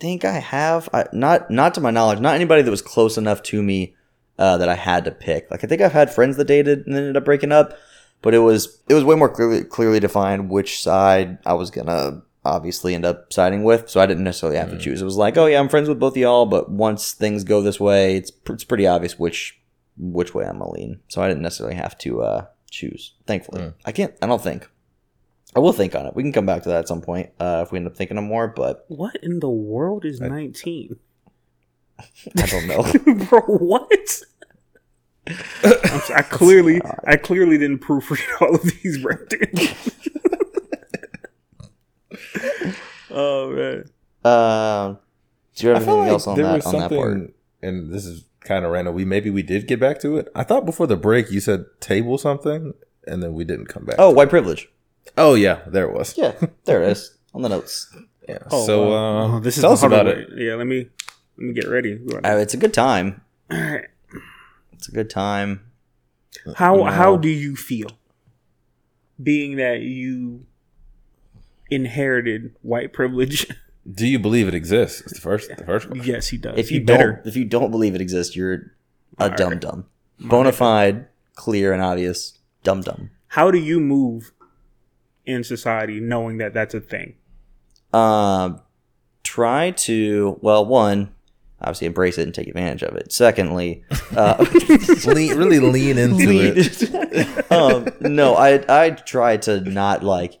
[0.00, 0.88] think I have.
[0.94, 2.20] I, not not to my knowledge.
[2.20, 3.94] Not anybody that was close enough to me
[4.38, 5.50] uh, that I had to pick.
[5.50, 7.76] Like I think I've had friends that dated and ended up breaking up,
[8.24, 12.22] but it was it was way more clearly clearly defined which side I was gonna
[12.44, 13.88] obviously end up siding with.
[13.88, 15.00] So I didn't necessarily have to choose.
[15.00, 17.62] It was like, oh yeah, I'm friends with both of y'all, but once things go
[17.62, 19.60] this way, it's pr- it's pretty obvious which
[19.96, 21.00] which way I'm gonna lean.
[21.08, 23.14] So I didn't necessarily have to uh, choose.
[23.26, 23.74] Thankfully, Mm.
[23.84, 24.14] I can't.
[24.22, 24.68] I don't think.
[25.56, 26.16] I will think on it.
[26.16, 28.18] We can come back to that at some point uh, if we end up thinking
[28.18, 30.96] of more, but What in the world is 19?
[32.38, 32.82] I don't know.
[33.26, 34.20] bro, what?
[35.26, 39.48] I'm sorry, I clearly, I clearly didn't proofread all of these, Brandon.
[43.10, 43.84] oh man,
[44.24, 44.98] Um,
[45.56, 47.32] do you have anything like else on that was on that part?
[47.62, 48.94] and this is kind of random.
[48.94, 50.28] We maybe we did get back to it.
[50.34, 52.74] I thought before the break you said table something,
[53.06, 53.96] and then we didn't come back.
[53.98, 54.68] Oh, white privilege.
[55.16, 56.16] oh yeah, there it was.
[56.18, 56.32] Yeah,
[56.64, 57.94] there it is on the notes.
[58.28, 58.38] Yeah.
[58.50, 58.96] oh, so wow.
[58.96, 60.28] uh, Oh, this is tell the us about harder it.
[60.36, 60.88] Yeah, let me
[61.38, 61.98] let me get ready.
[62.24, 63.22] Uh, it's a good time.
[63.50, 63.86] All right.
[64.84, 65.60] It's a good time.
[66.56, 66.84] How No.
[66.84, 67.88] how do you feel,
[69.22, 70.44] being that you
[71.70, 73.46] inherited white privilege?
[73.90, 75.02] Do you believe it exists?
[75.02, 75.54] It's the first.
[75.56, 76.06] The first question.
[76.06, 76.58] yes, he does.
[76.58, 77.22] If you He don't, better.
[77.26, 78.72] if you don't believe it exists, you're
[79.18, 79.84] a All dum right.
[80.28, 83.10] bona fide, clear and obvious dum dum.
[83.28, 84.32] How do you move
[85.26, 87.14] in society knowing that that's a thing?
[87.92, 88.60] Um,
[89.22, 91.13] try to well, one,
[91.64, 93.12] obviously embrace it and take advantage of it.
[93.12, 93.84] Secondly,
[94.16, 94.44] uh,
[95.06, 97.52] lean, really lean into it.
[97.52, 100.40] um, no, I I try to not like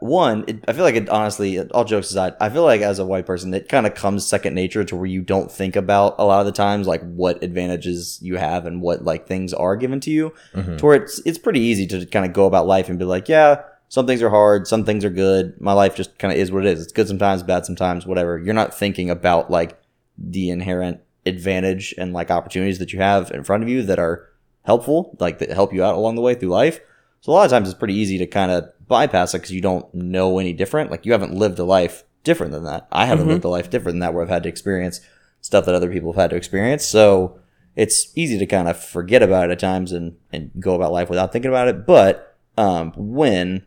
[0.00, 0.44] one.
[0.46, 1.60] It, I feel like it honestly.
[1.60, 4.54] All jokes aside, I feel like as a white person, it kind of comes second
[4.54, 8.18] nature to where you don't think about a lot of the times like what advantages
[8.22, 10.32] you have and what like things are given to you.
[10.54, 10.78] Mhm.
[10.78, 13.28] To where it's it's pretty easy to kind of go about life and be like,
[13.28, 15.60] yeah, some things are hard, some things are good.
[15.60, 16.82] My life just kind of is what it is.
[16.82, 18.38] It's good sometimes, bad sometimes, whatever.
[18.38, 19.78] You're not thinking about like
[20.18, 24.28] the inherent advantage and like opportunities that you have in front of you that are
[24.64, 26.80] helpful, like that help you out along the way through life.
[27.20, 29.60] So a lot of times it's pretty easy to kind of bypass it because you
[29.62, 30.90] don't know any different.
[30.90, 32.86] Like you haven't lived a life different than that.
[32.92, 33.30] I haven't Mhm.
[33.30, 35.00] lived a life different than that where I've had to experience
[35.40, 36.84] stuff that other people have had to experience.
[36.84, 37.38] So
[37.76, 41.08] it's easy to kind of forget about it at times and, and go about life
[41.10, 41.86] without thinking about it.
[41.86, 43.64] But um, when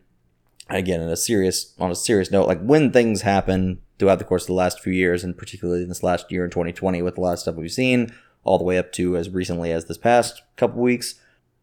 [0.68, 4.44] again in a serious on a serious note like when things happen throughout the course
[4.44, 7.20] of the last few years and particularly in this last year in 2020 with a
[7.20, 8.12] lot of stuff we've seen
[8.44, 11.16] all the way up to as recently as this past couple weeks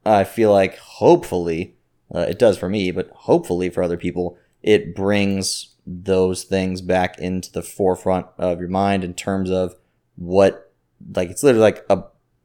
[0.06, 1.76] i feel like hopefully
[2.14, 7.18] uh, it does for me but hopefully for other people it brings those things back
[7.19, 9.76] into the forefront of your mind in terms of
[10.15, 10.73] what
[11.14, 12.03] like it's literally like a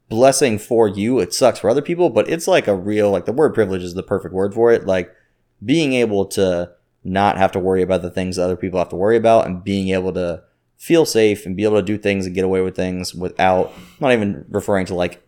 [0.09, 1.19] blessing for you.
[1.19, 3.93] It sucks for other people but it's like a real like the word privilege is
[3.93, 4.85] the perfect word for it.
[4.85, 5.13] Like
[5.63, 6.71] being able to
[7.03, 9.63] not have to worry about the things that other people have to worry about and
[9.63, 10.43] being able to
[10.77, 14.11] feel safe and be able to do things and get away with things without not
[14.11, 15.23] even referring to like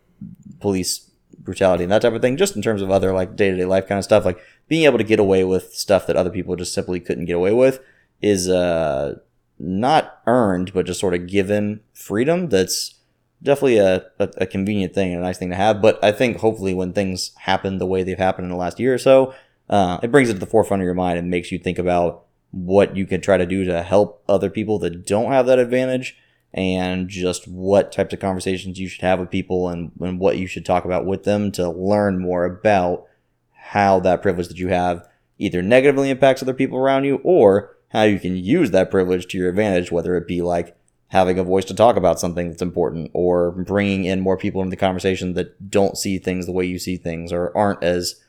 [0.60, 3.86] police brutality and that type of thing just in terms of other like day-to-day life
[3.86, 4.24] kind of stuff.
[4.24, 4.38] Like
[4.68, 7.52] being able to get away with stuff that other people just simply couldn't get away
[7.52, 7.80] with
[8.20, 9.16] is uh
[9.58, 12.96] not earned but just sort of given freedom that's
[13.42, 15.80] definitely a, a, a convenient thing and a nice thing to have.
[15.82, 18.94] But i think hopefully when things happen the way they've happened in the last year
[18.94, 19.34] or so
[19.68, 22.24] uh, it brings it to the forefront of your mind and makes you think about
[22.50, 26.16] what you can try to do to help other people that don't have that advantage
[26.52, 30.46] and just what types of conversations you should have with people and, and what you
[30.46, 33.06] should talk about with them to learn more about
[33.52, 35.06] how that privilege that you have
[35.38, 39.38] either negatively impacts other people around you or how you can use that privilege to
[39.38, 40.76] your advantage, whether it be like
[41.08, 44.70] having a voice to talk about something that's important or bringing in more people into
[44.70, 48.20] the conversation that don't see things the way you see things or aren't as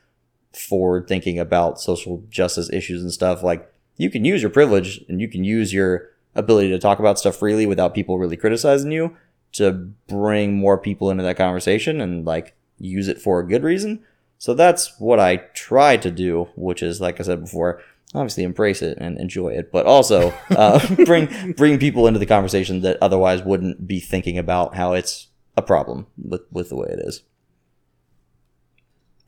[0.55, 3.43] forward thinking about social justice issues and stuff.
[3.43, 7.19] Like you can use your privilege and you can use your ability to talk about
[7.19, 9.15] stuff freely without people really criticizing you
[9.53, 9.71] to
[10.07, 14.03] bring more people into that conversation and like use it for a good reason.
[14.37, 17.81] So that's what I try to do, which is like I said before,
[18.13, 22.81] obviously embrace it and enjoy it, but also uh, bring bring people into the conversation
[22.81, 26.99] that otherwise wouldn't be thinking about how it's a problem with with the way it
[26.99, 27.23] is.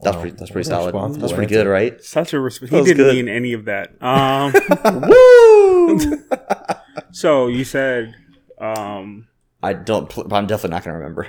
[0.01, 0.21] That's Wow.
[0.21, 0.37] pretty.
[0.37, 0.93] That's pretty solid.
[0.93, 2.01] responsible That's pretty good, right?
[2.03, 2.71] Such a respect.
[2.71, 3.15] He didn't good.
[3.15, 3.93] mean any of that.
[4.01, 4.53] Um,
[5.09, 5.99] Woo!
[7.11, 8.13] so you said
[8.59, 9.27] Um,
[9.63, 10.09] I don't.
[10.09, 11.27] Pl- I'm definitely not gonna remember.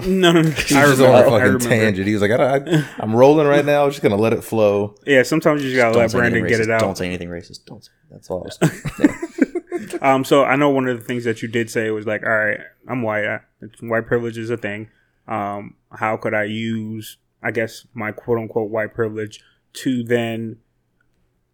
[0.00, 0.50] no, no, no.
[0.50, 1.06] He's I just remember.
[1.06, 1.68] on a I fucking remember.
[1.68, 2.06] tangent.
[2.06, 3.88] He was like, I, I, I'm rolling right now.
[3.88, 4.94] Just gonna let it flow.
[5.06, 6.80] Yeah, sometimes you just gotta Don't let Brandon get it out.
[6.80, 7.64] Don't say anything racist.
[7.66, 7.82] Don't.
[7.84, 8.46] Say, that's all.
[8.60, 9.98] I was.
[10.00, 12.28] Um, so I know one of the things that you did say was like, all
[12.36, 13.24] right, I'm white.
[13.24, 14.88] I, it's, white privilege is a thing.
[15.28, 19.42] Um, how could I use, I guess, my quote unquote white privilege
[19.74, 20.58] to then,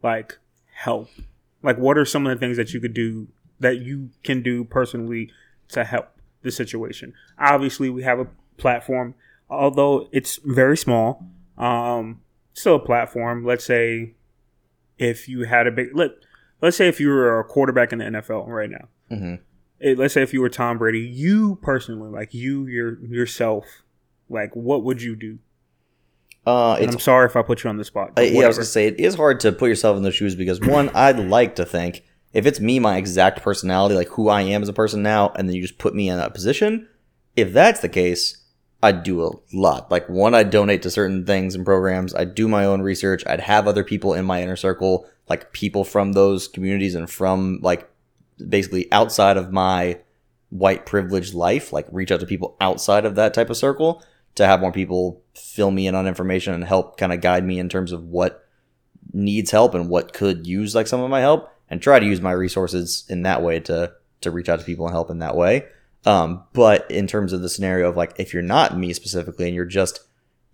[0.02, 0.39] like,
[0.73, 1.09] help?
[1.62, 3.28] Like, what are some of the things that you could do
[3.60, 5.31] that you can do personally
[5.70, 6.09] to help
[6.43, 7.15] the situation?
[7.39, 9.15] Obviously, we have a platform,
[9.48, 11.24] although it's very small.
[11.56, 12.20] Um,
[12.52, 13.44] still a platform.
[13.44, 14.15] Let's say
[14.98, 16.10] if you had a big let
[16.60, 18.89] let's say if you were a quarterback in the NFL right now.
[19.09, 19.35] hmm
[19.81, 23.65] Eh, let's say if you were Tom Brady, you personally, like you your yourself,
[24.28, 25.39] like what would you do?
[26.47, 28.12] Uh, And I'm sorry if I put you on the spot.
[28.16, 30.35] Uh, yeah, I was gonna say it is hard to put yourself in those shoes
[30.35, 32.02] because one, I'd like to think
[32.32, 35.48] if it's me, my exact personality, like who I am as a person now, and
[35.48, 36.89] then you just put me in that position,
[37.36, 38.44] if that's the case,
[38.82, 39.90] I'd do a lot.
[39.90, 42.15] Like one, I'd donate to certain things and programs.
[42.15, 43.24] I'd do my own research.
[43.27, 47.59] I'd have other people in my inner circle, like people from those communities and from
[47.62, 47.90] like
[48.48, 49.98] basically outside of my
[50.51, 54.02] white privileged life, like reach out to people outside of that type of circle
[54.36, 57.59] to have more people fill me in on information and help kind of guide me
[57.59, 58.47] in terms of what
[59.12, 62.20] needs help and what could use like some of my help and try to use
[62.20, 65.36] my resources in that way to to reach out to people and help in that
[65.36, 65.65] way.
[66.05, 69.55] Um, but in terms of the scenario of like if you're not me specifically and
[69.55, 70.01] you're just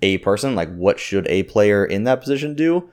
[0.03, 2.91] a person, like what should a player in that position do?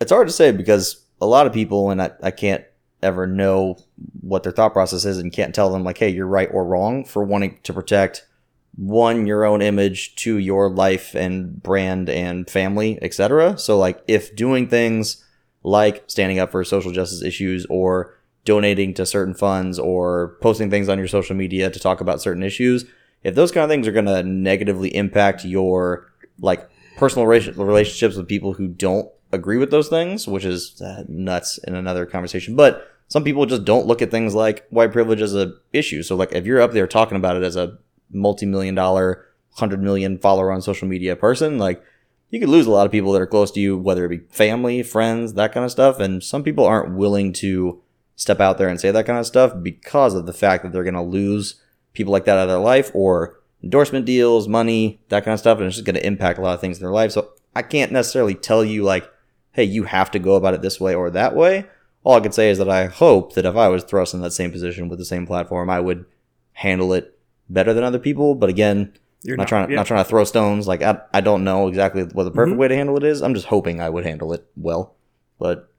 [0.00, 2.64] It's hard to say because a lot of people and I, I can't
[3.02, 3.76] ever know
[4.20, 7.04] what their thought process is and can't tell them like, hey, you're right or wrong
[7.04, 8.26] for wanting to protect
[8.76, 14.34] one your own image to your life and brand and family etc so like if
[14.34, 15.24] doing things
[15.62, 18.14] like standing up for social justice issues or
[18.44, 22.42] donating to certain funds or posting things on your social media to talk about certain
[22.42, 22.86] issues
[23.22, 26.10] if those kind of things are going to negatively impact your
[26.40, 31.58] like personal relationships with people who don't agree with those things which is uh, nuts
[31.58, 32.56] in another conversation.
[32.56, 36.02] But some people just don't look at things like white privilege as a issue.
[36.02, 37.78] So like if you're up there talking about it as a
[38.12, 41.82] multi-million dollar 100 million follower on social media person like
[42.30, 44.18] you could lose a lot of people that are close to you whether it be
[44.30, 45.98] family friends that kind of stuff.
[45.98, 47.82] And some people aren't willing to
[48.16, 50.84] step out there and say that kind of stuff because of the fact that they're
[50.84, 51.60] going to lose
[51.92, 55.58] people like that out of their life or endorsement deals money that kind of stuff.
[55.58, 57.12] And it's just going to impact a lot of things in their life.
[57.12, 59.10] So i can't necessarily tell you like
[59.52, 61.66] hey you have to go about it this way or that way.
[62.04, 64.30] All i could say is that i hope that if i was thrust in that
[64.30, 66.06] same position with the same platform i would
[66.52, 67.18] handle it
[67.50, 68.34] better than other people.
[68.34, 69.76] But again, You're not, trying yeah.
[69.76, 70.66] not trying to throw stones.
[70.66, 72.58] Like I, I don't know exactly what the perfect Mhm.
[72.60, 73.20] way to handle it is.
[73.22, 74.94] I'm just hoping I would handle it well.
[75.38, 75.70] But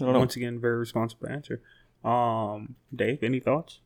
[0.00, 0.18] I don't know.
[0.18, 1.62] Once again, very responsible answer.
[2.04, 3.80] Um, Dave, any thoughts?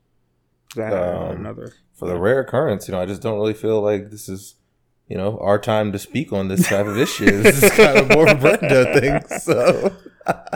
[0.72, 1.72] Is that Um, another?
[1.94, 4.54] For the rare occurrence, you know, I just don't really feel like this is,
[5.10, 7.42] you know, our time to speak on this type of issue.
[7.42, 9.38] This is kind of more of a Brenda thing.
[9.40, 9.92] So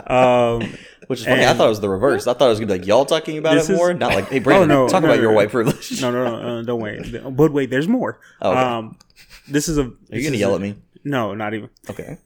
[0.07, 0.61] Um,
[1.07, 1.45] Which is funny.
[1.45, 2.25] I thought it was the reverse.
[2.25, 4.13] I thought it was gonna be like y'all talking about it it is- more, not
[4.15, 5.35] like hey Brandon, no, talk no, about no, your no.
[5.37, 6.01] white privilege.
[6.01, 7.13] no, no, no, uh, don't wait.
[7.35, 8.19] But wait, there's more.
[8.41, 8.59] Oh, okay.
[8.61, 8.97] Um,
[9.49, 9.83] this is a.
[9.83, 10.75] Are you gonna yell is at me?
[11.03, 11.69] No, not even.
[11.89, 12.17] Okay,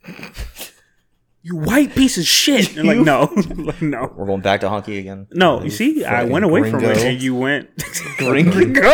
[1.42, 2.78] You white piece of shit.
[2.78, 3.24] And like no,
[3.58, 5.28] like no, we're going back to honky again.
[5.34, 5.62] no.
[5.64, 7.70] You see, I went away from it, and you went
[8.18, 8.92] Gringo.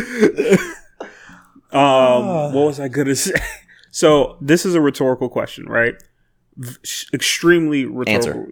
[0.00, 0.62] Gringo.
[1.72, 3.32] um, what was I gonna say?
[3.90, 5.94] So this is a rhetorical question, right?
[6.56, 8.48] V- extremely rhetorical.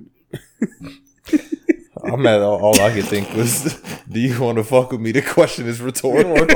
[2.02, 3.80] I'm at All, all I could think was,
[4.10, 6.46] "Do you want to fuck with me?" The question is rhetorical.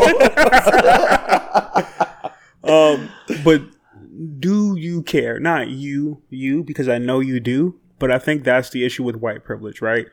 [2.65, 3.09] Um,
[3.44, 3.62] but
[4.39, 5.40] do you care?
[5.40, 7.81] Not you, you, because I know you do.
[7.98, 10.06] But I think that's the issue with white privilege, right?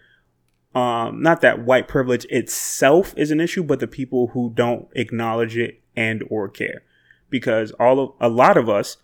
[0.75, 5.57] Um, not that white privilege itself is an issue, but the people who don't acknowledge
[5.57, 6.83] it and or care,
[7.29, 8.97] because all of a lot of us,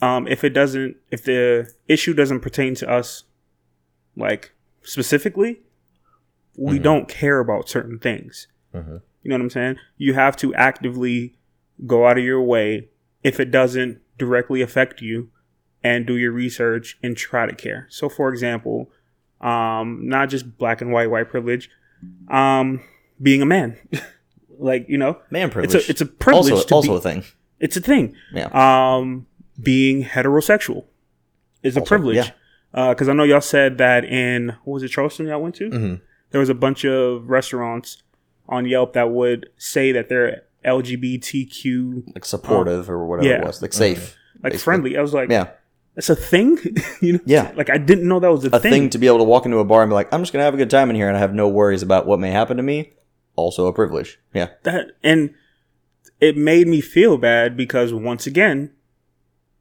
[0.00, 3.24] um, if it doesn't, if the issue doesn't pertain to us,
[4.16, 4.52] like
[4.82, 5.60] specifically,
[6.56, 6.82] we Mhm.
[6.82, 8.48] don't care about certain things.
[8.74, 9.02] Mhm.
[9.22, 9.76] You know what I'm saying?
[9.98, 11.36] You have to actively
[11.86, 12.88] go out of your way
[13.22, 15.30] if it doesn't directly affect you
[15.84, 17.86] and do your research and try to care.
[17.90, 18.90] So for example,
[19.42, 21.68] um not just black and white white privilege,
[22.28, 22.80] um
[23.20, 23.76] being a man.
[24.58, 25.88] like, you know, Man it's privilege.
[25.88, 27.24] a it's a privilege also to also be, a thing.
[27.60, 28.14] it's a thing.
[28.32, 28.48] Yeah.
[28.52, 29.26] Um
[29.60, 30.86] being heterosexual
[31.62, 32.16] is a privilege.
[32.16, 32.30] yeah.
[32.74, 35.68] Uh, cuz I know y'all said that in what was it Charleston y'all went to?
[35.70, 36.00] Mhm.
[36.30, 38.02] There was a bunch of restaurants
[38.48, 43.40] on Yelp that would say that they're LGBTQ Like supportive or whatever yeah.
[43.40, 43.60] it was.
[43.62, 44.16] Like safe.
[44.42, 44.58] like basically.
[44.64, 44.96] friendly.
[44.98, 45.48] I was like, Yeah.
[45.94, 46.58] That's a thing.
[47.00, 47.52] you know, Yeah.
[47.54, 48.72] Like I didn't know that was a, a thing.
[48.72, 50.44] thing to be able to walk into a bar and be like, I'm just gonna
[50.44, 52.56] have a good time in here and I have no worries about what may happen
[52.56, 52.92] to me.
[53.36, 54.18] Also a privilege.
[54.34, 54.48] Yeah.
[54.62, 55.34] that and
[56.20, 58.70] it made me feel bad because once again,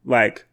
[0.05, 0.45] like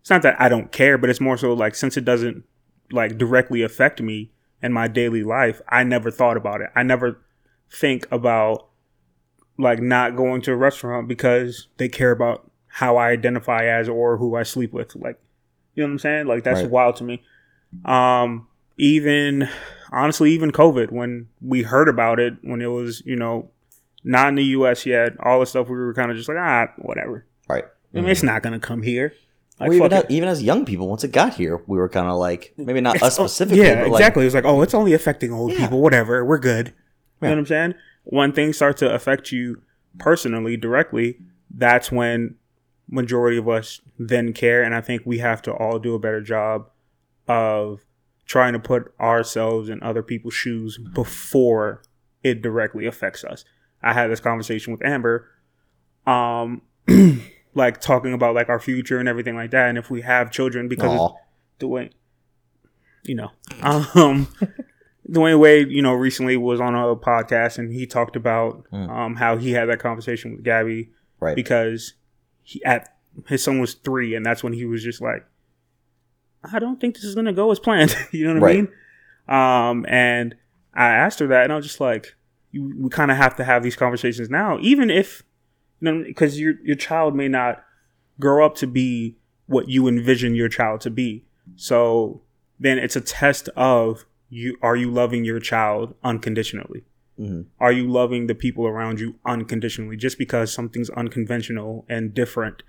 [0.00, 2.44] it's not that I don't care, but it's more so like since it doesn't
[2.90, 4.32] like directly affect me
[4.62, 6.70] in my daily life, I never thought about it.
[6.74, 7.20] I never
[7.70, 8.68] think about
[9.58, 14.16] like not going to a restaurant because they care about how I identify as or
[14.16, 14.96] who I sleep with.
[14.96, 15.20] Like,
[15.74, 16.26] you know what I'm saying?
[16.26, 16.70] Like that's Right.
[16.70, 17.22] wild to me.
[17.84, 18.46] Um,
[18.78, 19.48] even
[19.90, 23.50] honestly, even COVID, when we heard about it, when it was, you know,
[24.04, 26.68] not in the US yet, all the stuff we were kind of just like, ah,
[26.78, 27.26] whatever.
[27.48, 27.64] Right.
[27.94, 29.12] I mean, it's not gonna come here.
[29.60, 32.08] Like, Well, even, as, even as young people, once it got here, we were kind
[32.08, 34.22] of like, maybe not us specifically, yeah, but like, exactly.
[34.22, 35.58] It was like, oh, it's only affecting old Yeah.
[35.58, 35.80] people.
[35.80, 36.68] Whatever, we're good.
[36.68, 36.72] You
[37.20, 37.28] Yeah.
[37.28, 37.74] know what I'm saying?
[38.04, 39.60] When things start to affect you
[39.98, 41.18] personally, directly,
[41.54, 42.36] that's when
[42.88, 46.20] majority of us then care, and I think we have to all do a better
[46.20, 46.68] job
[47.28, 47.84] of
[48.26, 51.82] trying to put ourselves in other people's shoes before
[52.22, 53.44] it directly affects us.
[53.82, 55.28] I had this conversation with Amber,
[56.06, 56.62] um,
[57.54, 60.68] like talking about like our future and everything like that, and if we have children,
[60.68, 61.14] because aw,
[61.60, 61.90] Dwyane,
[63.04, 63.30] you know,
[63.62, 64.28] um,
[65.08, 68.88] Dwyane Wade, you know, recently was on a podcast and he talked about Mm.
[68.88, 70.90] um, how he had that conversation with Gabby
[71.20, 71.34] right.
[71.36, 71.94] because
[72.52, 72.94] he at
[73.26, 75.26] his son was three and that's when he was just like,
[76.52, 77.94] I don't think this is gonna go as planned.
[78.10, 78.56] you know what Right.
[78.56, 78.68] I mean?
[79.28, 80.34] Um, and
[80.74, 82.14] I asked her that and I was just like,
[82.50, 85.22] you, we kind of have to have these conversations now, even if
[85.80, 87.64] you know, because your your child may not
[88.20, 89.16] grow up to be
[89.46, 91.24] what you envision your child to be.
[91.56, 92.22] So
[92.60, 96.84] then it's a test of you are you loving your child unconditionally?
[97.22, 97.46] Mhm.
[97.60, 102.62] Are you loving the people around you unconditionally just because something's unconventional and different?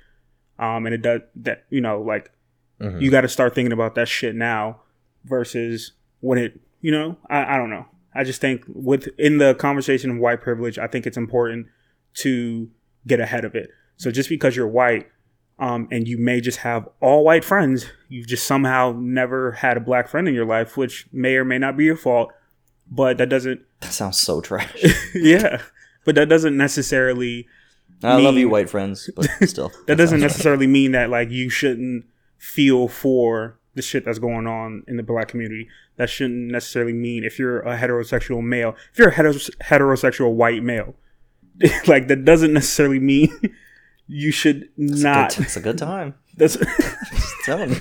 [0.60, 2.32] Um, and it does that, you know, like
[2.80, 3.02] Mhm.
[3.02, 4.82] you got to start thinking about that shit now
[5.26, 7.86] versus when it, you know, I, I don't know.
[8.14, 11.68] I just think with in the conversation of white privilege, I think it's important
[12.16, 12.70] to
[13.08, 13.70] get ahead of it.
[13.98, 15.08] So just because you're white,
[15.60, 19.80] um, and you may just have all white friends, you've just somehow never had a
[19.80, 22.32] black friend in your life, which may or may not be your fault,
[22.90, 24.76] but that doesn't, That sounds so trash.
[25.16, 25.62] yeah,
[26.06, 27.48] but that doesn't necessarily
[28.04, 29.72] I love you, white friends, but still.
[29.88, 32.06] that doesn't sounds necessarily mean that like you shouldn't
[32.38, 35.68] feel for the shit that's going on in the black community.
[35.96, 40.62] That shouldn't necessarily mean if you're a heterosexual male, if you're a heteros- heterosexual white
[40.64, 40.96] male,
[41.88, 43.32] like that doesn't necessarily mean
[44.08, 45.36] you should a not.
[45.36, 46.16] good- It's a good time.
[46.36, 46.58] That's
[47.46, 47.76] telling.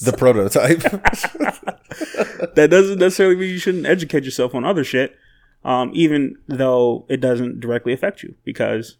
[0.00, 0.80] The prototype.
[2.54, 5.16] that doesn't necessarily mean you shouldn't educate yourself on other shit,
[5.64, 8.96] um, even though it doesn't directly affect you because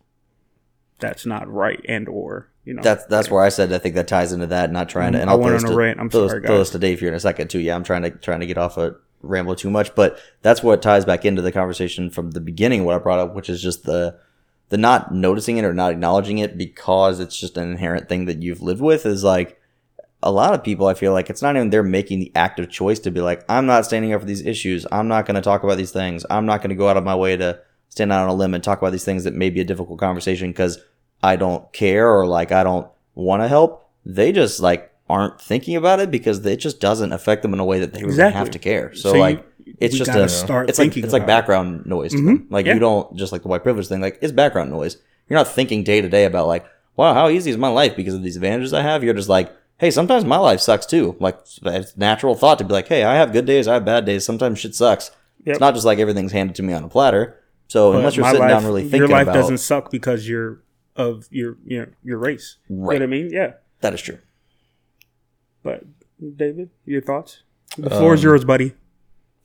[0.99, 4.07] that's not right and or you know That's that's where I said I think that
[4.09, 4.71] ties into that.
[4.71, 5.21] Not trying to.
[5.21, 6.01] And I I'll went throw on this a to- rant.
[6.01, 6.67] I'm throw sorry, this- throw guys.
[6.67, 7.59] this to Dave here in a second too.
[7.61, 10.83] Yeah, I'm trying to trying to get off a ramble too much, but that's what
[10.83, 12.85] ties back into the conversation from the beginning.
[12.85, 14.19] What I brought up, which is just the
[14.69, 18.43] the not noticing it or not acknowledging it because it's just an inherent thing that
[18.43, 19.60] you've lived with is like
[20.23, 20.87] a lot of people.
[20.87, 23.67] I feel like it's not even they're making the active choice to be like, I'm
[23.67, 24.87] not standing up for these issues.
[24.93, 26.25] I'm not going to talk about these things.
[26.31, 28.55] I'm not going to go out of my way to stand out on a limb
[28.55, 30.79] and talk about these things that may be a difficult conversation because
[31.23, 33.89] I don't care or like I don't want to help.
[34.05, 37.65] They just like aren't thinking about it because it just doesn't affect them in a
[37.65, 38.39] way that they really Exactly.
[38.39, 38.95] have to care.
[38.95, 39.47] So, So you- like
[39.79, 41.41] it's we just a start it's like it's like about it.
[41.41, 42.27] background noise to Mhm.
[42.27, 42.47] them.
[42.51, 42.75] Like Yeah.
[42.75, 44.01] you don't just like the white privilege thing.
[44.01, 44.97] Like it's background noise.
[45.29, 46.65] You're not thinking day to day about like,
[46.97, 49.03] wow, how easy is my life because of these advantages I have.
[49.05, 51.17] You're just like, hey, sometimes my life sucks too.
[51.19, 54.05] Like it's natural thought to be like, hey, I have good days, I have bad
[54.05, 54.25] days.
[54.25, 55.11] Sometimes shit sucks.
[55.45, 55.55] Yep.
[55.55, 57.37] It's not just like everything's handed to me on a platter.
[57.69, 59.91] So But unless you're sitting life- down really thinking about your life about doesn't suck
[59.91, 60.63] because you're
[60.97, 62.57] of your your your race.
[62.69, 62.95] You know Right.
[62.97, 63.31] what I mean?
[63.33, 63.53] Yeah.
[63.81, 64.19] that is true.
[65.63, 65.85] But
[66.37, 67.43] David, your thoughts?
[67.79, 68.75] The floor is Um, yours, buddy.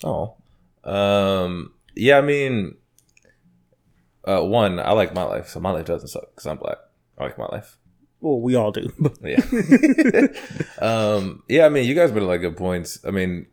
[0.03, 0.35] Oh,
[0.83, 2.17] um, yeah.
[2.17, 2.75] I mean,
[4.25, 6.77] uh, one, I like my life, so my life doesn't suck because I'm black.
[7.17, 7.77] I like my life.
[8.25, 8.91] Well, we all do.
[9.23, 10.27] Yeah.
[10.79, 11.67] um, yeah.
[11.67, 12.97] I mean, you guys made like good points.
[13.05, 13.45] I mean,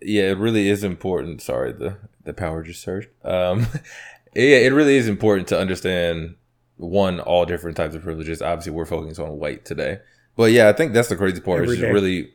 [0.00, 1.40] yeah, it really is important.
[1.42, 3.08] Sorry, the the power just surged.
[3.24, 3.68] Um,
[4.34, 6.34] yeah, it really is important to understand
[6.76, 8.42] one all different types of privileges.
[8.42, 10.00] Obviously, we're focusing on white today,
[10.36, 11.62] but yeah, I think that's the crazy part.
[11.62, 12.34] Every is just really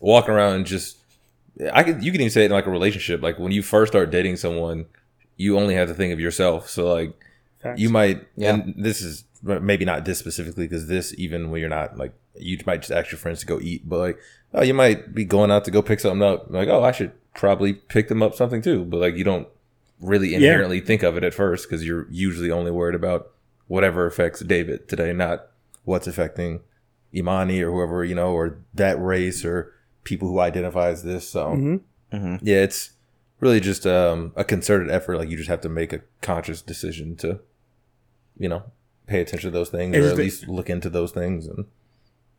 [0.00, 0.98] walking around and just.
[1.72, 2.04] I could.
[2.04, 3.22] You can even say it in like a relationship.
[3.22, 4.84] Like when you first start dating someone,
[5.38, 6.68] you only have to think of yourself.
[6.68, 7.14] So like
[7.62, 7.80] Facts.
[7.80, 8.54] you might Yeah.
[8.54, 12.58] and this is maybe not this specifically because this even when you're not like you
[12.66, 14.18] might just ask your friends to go eat but like
[14.54, 17.12] oh you might be going out to go pick something up like oh i should
[17.34, 19.48] probably pick them up something too but like you don't
[20.00, 23.30] really inherently think of it at first because you're usually only worried about
[23.66, 25.48] whatever affects david today not
[25.84, 26.60] what's affecting
[27.14, 29.72] Imani or whoever you know, or that race or
[30.04, 31.28] people who identify as this.
[31.28, 31.50] So
[32.12, 32.36] Mm-hmm.
[32.42, 32.92] yeah, it's
[33.40, 35.18] really just um, a concerted effort.
[35.18, 37.40] Like you just have to make a conscious decision to,
[38.38, 38.62] you know,
[39.06, 41.46] pay attention to those things Is or at the- least look into those things.
[41.46, 41.66] And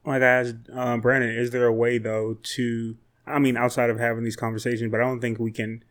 [0.06, 2.98] like I asked um, Brandon, is there a way though to?
[3.26, 5.84] I mean, outside of having these conversations, but I don't think we can.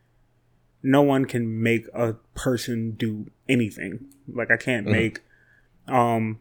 [0.83, 4.05] No one can make a person do anything.
[4.27, 4.91] Like I can't Mhm.
[4.91, 5.21] make,
[5.87, 6.39] um,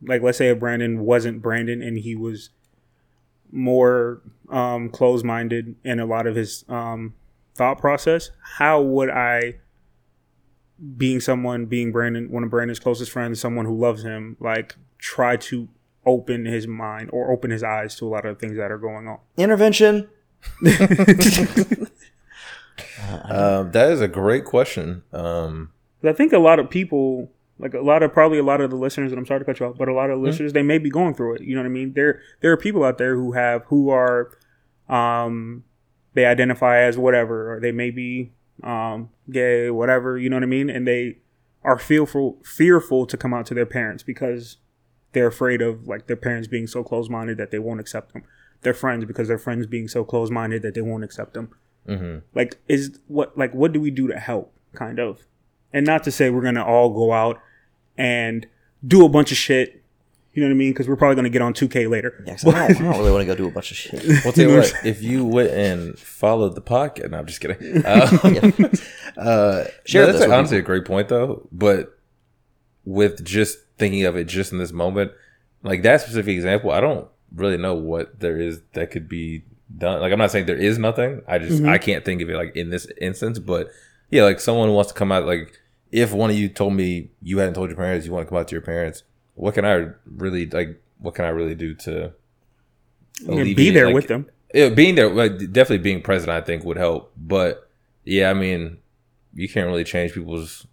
[0.00, 2.50] like let's say if Brandon wasn't Brandon and he was
[3.50, 4.20] more
[4.50, 7.14] um closed minded in a lot of his um
[7.54, 8.30] thought process.
[8.58, 9.56] How would I?
[10.96, 15.36] Being someone, being Brandon, one of Brandon's closest friends, someone who loves him, like try
[15.36, 15.68] to
[16.06, 19.06] open his mind or open his eyes to a lot of things that are going
[19.06, 19.18] on.
[19.36, 20.08] Intervention.
[23.28, 25.02] um, that is a great question.
[25.12, 25.70] Um,
[26.02, 28.76] I think a lot of people, like a lot of probably a lot of the
[28.76, 30.78] listeners, and I'm sorry to cut you off, but a lot of listeners, they may
[30.78, 31.42] be going through it.
[31.42, 31.92] You know what I mean?
[31.94, 34.30] There there are people out there who have who are,
[34.88, 35.64] um,
[36.14, 38.32] they identify as whatever, or they may be
[38.62, 40.18] um gay, whatever.
[40.18, 40.70] You know what I mean?
[40.70, 41.18] And they
[41.64, 44.56] are fearful fearful to come out to their parents because
[45.12, 48.24] they're afraid of like their parents being so close minded that they won't accept them.
[48.62, 51.50] Their friends because their friends being so close minded that they won't accept them.
[51.86, 52.22] mhm.
[52.34, 55.26] like is what like what do we do to help kind of
[55.72, 57.40] and not to say we're gonna all go out
[57.96, 58.46] and
[58.86, 59.82] do a bunch of shit
[60.34, 62.44] you know what i mean because we're probably gonna get on 2k later Yeah, 'cause
[62.46, 64.02] I, don't, I don't really want to go do a bunch of shit.
[64.24, 67.82] Well, tell you what, if you went and followed the podcast, no, I'm just kidding.
[67.84, 68.68] Uh,
[69.16, 71.48] uh, Share no, this that's with honestly a great point, though.
[71.50, 71.98] But
[72.84, 75.12] with just thinking of it just in this moment,
[75.62, 79.44] like that specific example, I don't really know what there is that could be
[79.76, 80.00] done.
[80.00, 81.22] Like, I'm not saying there is nothing.
[81.26, 81.68] I just Mhm.
[81.68, 83.38] I can't think of it like in this instance.
[83.38, 83.70] But
[84.10, 85.26] yeah, like someone wants to come out.
[85.26, 85.58] Like,
[85.90, 88.38] if one of you told me you hadn't told your parents you want to come
[88.38, 89.02] out to your parents,
[89.38, 90.82] what can I really like?
[90.98, 92.12] What can I really do to
[93.26, 96.78] be there like, with them yeah, being there, like, definitely being present, I think would
[96.78, 97.12] help.
[97.16, 97.68] But
[98.04, 98.78] yeah, I mean,
[99.34, 100.66] you can't really change people's.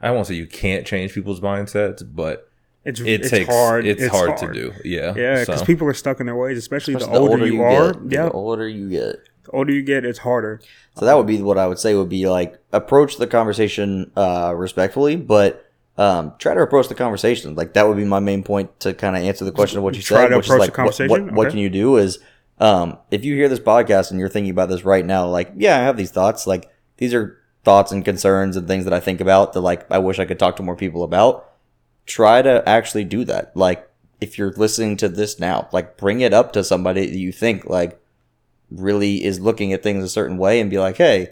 [0.00, 2.50] I won't say you can't change people's mindsets, but
[2.84, 4.72] it's, it it's takes hard It's, hard, to do.
[4.84, 5.66] Yeah, yeah because so.
[5.66, 8.32] people are stuck in their ways especially, Especially the, older you, are get, yeah the
[8.32, 9.16] older you get.
[9.44, 10.60] the older you get it's harder
[10.96, 14.52] So that would be what I would say would be like approach the conversation uh,
[14.54, 15.65] respectfully, but
[15.98, 17.54] um, try to approach the conversation.
[17.54, 19.96] Like that would be my main point to kind of answer the question of what
[19.96, 21.34] you Try said, to which is approach like the what- what, conversation?
[21.34, 22.18] what, can you do is
[22.58, 25.76] um, if you hear this podcast and you're thinking about this right now, like yeah,
[25.78, 26.46] I have these thoughts.
[26.46, 29.98] Like these are thoughts and concerns and things that I think about that like I
[29.98, 31.50] wish I could talk to more people about.
[32.06, 33.56] Try to actually do that.
[33.56, 33.88] Like
[34.20, 37.66] if you're listening to this now, like bring it up to somebody that you think
[37.66, 38.00] like
[38.70, 41.30] really is looking at things a certain way and be like, hey,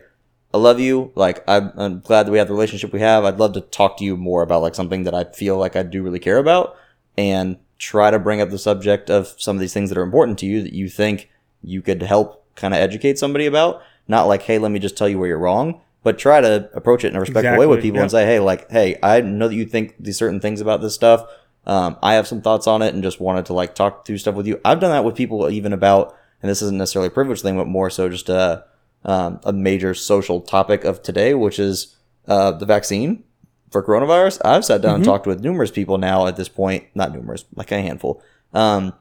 [0.55, 1.11] I love you.
[1.17, 3.25] Like, I'm, I'm glad that we have the relationship we have.
[3.25, 5.83] I'd love to talk to you more about like something that I feel like I
[5.83, 6.77] do really care about
[7.19, 10.39] and try to bring up the subject of some of these things that are important
[10.39, 11.29] to you that you think
[11.65, 13.83] you could help kind of educate somebody about.
[14.07, 17.03] Not like, hey, let me just tell you where you're wrong, but try to approach
[17.03, 19.49] it in a respectful way with Exactly, people and say, hey, like, hey, I know
[19.49, 21.27] that you think these certain things about this stuff.
[21.67, 24.37] Um, I have some thoughts on it and just wanted to like talk through stuff
[24.37, 24.61] with you.
[24.65, 27.67] I've done that with people even about, and this isn't necessarily a privilege thing, but
[27.67, 28.65] more so just a,
[29.05, 33.25] um, a major social topic of today, which is uh, the vaccine
[33.71, 34.41] for coronavirus.
[34.45, 35.07] I've sat down and Mhm.
[35.07, 38.23] talked with numerous people now at this point, not numerous, like a handful,
[38.53, 38.93] um,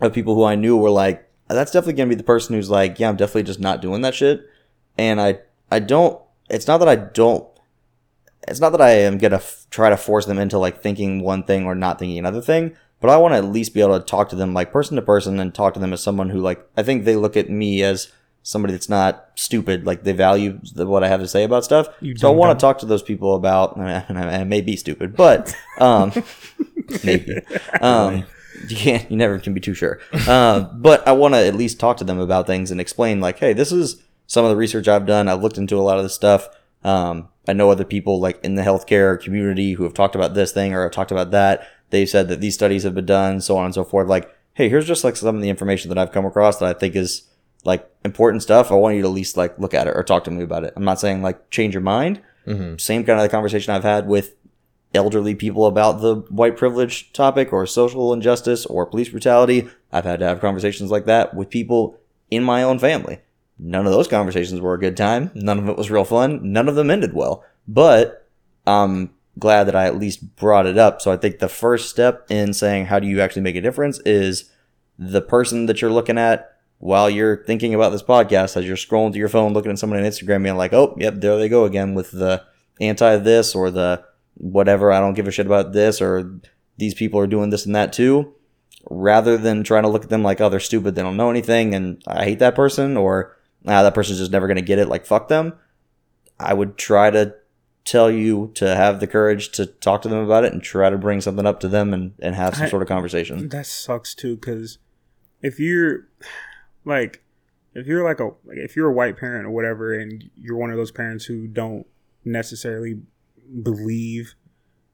[0.00, 2.70] of people who I knew were like, that's definitely going to be the person who's
[2.70, 4.42] like, yeah, I'm definitely just not doing that shit.
[4.96, 7.46] And I, I don't, it's not that I don't,
[8.48, 11.20] it's not that I am going to f- try to force them into like thinking
[11.20, 13.98] one thing or not thinking another thing, but I want to at least be able
[13.98, 16.40] to talk to them like person to person and talk to them as someone who
[16.40, 18.10] like, I think they look at me as
[18.42, 19.86] somebody that's not stupid.
[19.86, 21.88] Like they value the, what I have to say about stuff.
[22.00, 24.76] You so I want to talk to those people about, I, mean, I may be
[24.76, 26.12] stupid, but, um,
[27.04, 27.38] maybe.
[27.80, 28.24] Um,
[28.68, 30.00] you can't, you never can be too sure.
[30.12, 33.38] Uh, but I want to at least talk to them about things and explain, like,
[33.38, 35.28] hey, this is some of the research I've done.
[35.28, 36.48] I've looked into a lot of this stuff.
[36.84, 40.52] Um, I know other people like in the healthcare community who have talked about this
[40.52, 41.66] thing or have talked about that.
[41.90, 44.08] They've said that these studies have been done, so on and so forth.
[44.08, 46.78] Like, hey, here's just like some of the information that I've come across that I
[46.78, 47.28] think is
[47.64, 48.70] like important stuff.
[48.70, 50.64] I want you to at least like look at it or talk to me about
[50.64, 50.72] it.
[50.76, 52.20] I'm not saying like change your mind.
[52.46, 52.80] Mhm.
[52.80, 54.34] Same kind of the conversation I've had with
[54.94, 59.68] elderly people about the white privilege topic or social injustice or police brutality.
[59.92, 61.98] I've had to have conversations like that with people
[62.30, 63.20] in my own family.
[63.58, 65.30] None of those conversations were a good time.
[65.34, 66.40] None of it was real fun.
[66.52, 67.44] None of them ended well.
[67.68, 68.26] But
[68.66, 71.00] I'm glad that I at least brought it up.
[71.00, 74.00] So I think the first step in saying how do you actually make a difference
[74.04, 74.50] is
[74.98, 76.51] the person that you're looking at
[76.82, 80.00] while you're thinking about this podcast as you're scrolling through your phone looking at someone
[80.00, 82.42] on Instagram being like, oh, yep, there they go again with the
[82.80, 84.02] anti this or the
[84.34, 86.40] whatever, I don't give a shit about this or
[86.78, 88.34] these people are doing this and that too.
[88.90, 91.74] rather than trying to look at them like, oh, they're stupid, they don't know anything,
[91.74, 94.88] and I hate that person, or nah, that person's just never going to get it,
[94.88, 95.54] like, fuck them,
[96.38, 97.34] I would try to
[97.84, 100.98] tell you to have the courage to talk to them about it and try to
[100.98, 103.48] bring something up to them and, and have some I- sort of conversation.
[103.48, 104.78] That sucks too, because
[105.40, 106.08] if you're
[106.84, 107.22] like,
[107.74, 110.70] if you're like a like if you're a white parent or whatever, and you're one
[110.70, 111.86] of those parents who don't
[112.24, 113.00] necessarily
[113.62, 114.34] believe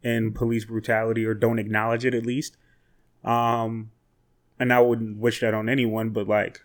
[0.02, 2.56] in police brutality or don't acknowledge it at least,
[3.24, 3.90] um,
[4.58, 6.60] and I wouldn't wish that on anyone, but like,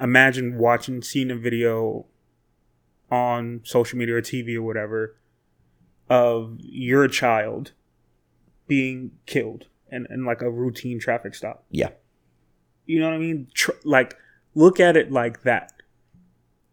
[0.00, 2.06] imagine watching, seeing a video
[3.10, 5.16] on social media or TV or whatever
[6.08, 7.72] of your child
[8.66, 11.64] being killed and, in like a routine traffic stop.
[11.70, 11.90] Yeah.
[12.86, 13.48] You know what I mean?
[13.54, 14.16] Tr- like,
[14.54, 15.72] look at it like that.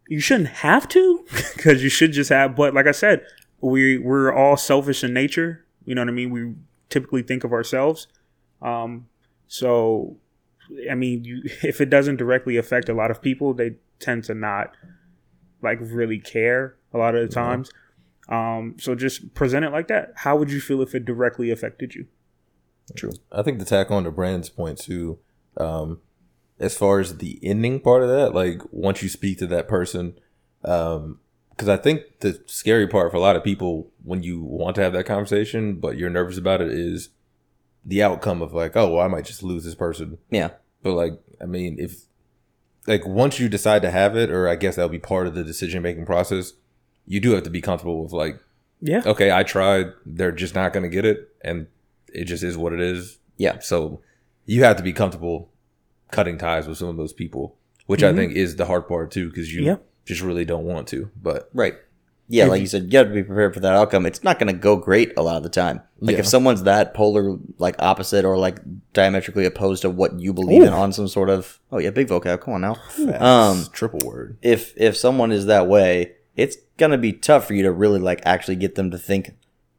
[0.07, 1.25] You shouldn't have to,
[1.55, 2.55] because you should just have.
[2.55, 3.25] But like I said,
[3.61, 5.65] we we're all selfish in nature.
[5.85, 6.29] You know what I mean?
[6.29, 6.53] We
[6.89, 8.07] typically think of ourselves.
[8.61, 9.07] Um,
[9.47, 10.17] so,
[10.89, 14.33] I mean, you if it doesn't directly affect a lot of people, they tend to
[14.33, 14.75] not
[15.61, 17.71] like really care a lot of the times.
[18.29, 20.13] Um, so just present it like that.
[20.15, 22.07] How would you feel if it directly affected you?
[22.95, 23.11] True.
[23.31, 25.19] I think to tack on to Brandon's point too,
[25.57, 25.99] um,
[26.61, 30.13] as far as the ending part of that, like once you speak to that person,
[30.63, 31.19] um,
[31.49, 34.81] because I think the scary part for a lot of people when you want to
[34.83, 37.09] have that conversation, but you're nervous about it, is
[37.85, 40.17] the outcome of like, oh, well, I might just lose this person.
[40.29, 40.51] Yeah.
[40.83, 42.03] But like, I mean, if
[42.87, 45.43] like once you decide to have it, or I guess that'll be part of the
[45.43, 46.53] decision making process,
[47.05, 48.39] you do have to be comfortable with like,
[48.79, 49.01] Yeah.
[49.05, 51.67] okay, I tried, they're just not going to get it, and
[52.13, 53.19] it just is what it is.
[53.37, 53.59] Yeah.
[53.59, 54.01] So
[54.45, 55.50] you have to be comfortable
[56.11, 57.55] cutting ties with some of those people,
[57.87, 58.13] which Mhm.
[58.13, 59.75] I think is the hard part too, because you Yeah.
[60.05, 61.09] just really don't want to.
[61.21, 61.75] But Right.
[62.27, 64.05] Yeah, like you- you said, you have to be prepared for that outcome.
[64.05, 65.81] It's not going to go great a lot of the time.
[65.99, 66.19] Like Yeah.
[66.19, 68.59] if someone's that polar, like opposite or like
[68.93, 72.39] diametrically opposed to what you believe in on some sort of, oh yeah, big vocab,
[72.39, 72.75] come on now.
[72.75, 74.37] facts, Um, triple word.
[74.41, 78.21] If if someone is that way, it's gonna be tough for you to really like
[78.25, 79.33] actually get them to think,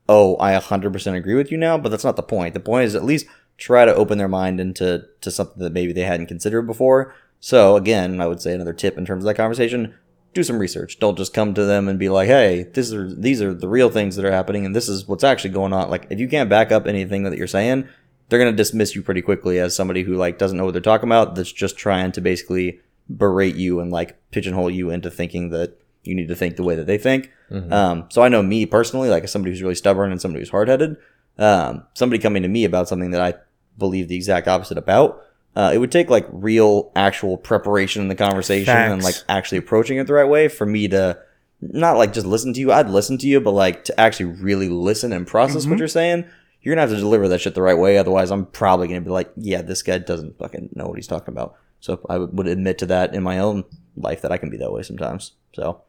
[0.09, 1.79] oh, I 100% agree with you now.
[1.79, 2.53] But that's not the point.
[2.53, 3.25] The point is at least
[3.63, 7.15] try to open their mind into to something that maybe they hadn't considered before.
[7.41, 9.95] So again, I would say another tip in terms of that conversation:
[10.35, 10.99] do some research.
[10.99, 13.89] Don't just come to them and be like, "Hey, this are these are the real
[13.91, 16.51] things that are happening, and this is what's actually going on." Like, if you can't
[16.51, 17.89] back up anything that you're saying,
[18.29, 21.09] they're gonna dismiss you pretty quickly as somebody who like doesn't know what they're talking
[21.09, 21.35] about.
[21.35, 26.15] That's just trying to basically berate you and like pigeonhole you into thinking that you
[26.15, 27.31] need to think the way that they think.
[27.73, 30.51] Um, so I know me personally, like as somebody who's really stubborn and somebody who's
[30.51, 30.97] hard headed,
[31.39, 33.35] um, somebody coming to me about something that I
[33.79, 35.23] believe the exact opposite about.
[35.55, 39.99] Uh, it would take like real, actual preparation in the conversation and like actually approaching
[39.99, 41.19] it the right way for me to
[41.61, 42.73] not like just listen to you.
[42.73, 46.25] I'd listen to you, but like to actually really listen and process what you're saying.
[46.63, 47.99] You're gonna have to deliver that shit the right way.
[47.99, 51.33] Otherwise, I'm probably gonna be like, yeah, this guy doesn't fucking know what he's talking
[51.33, 51.57] about.
[51.81, 53.65] So I would would admit to that in my own
[53.97, 55.33] life that I can be that way sometimes.
[55.55, 55.83] So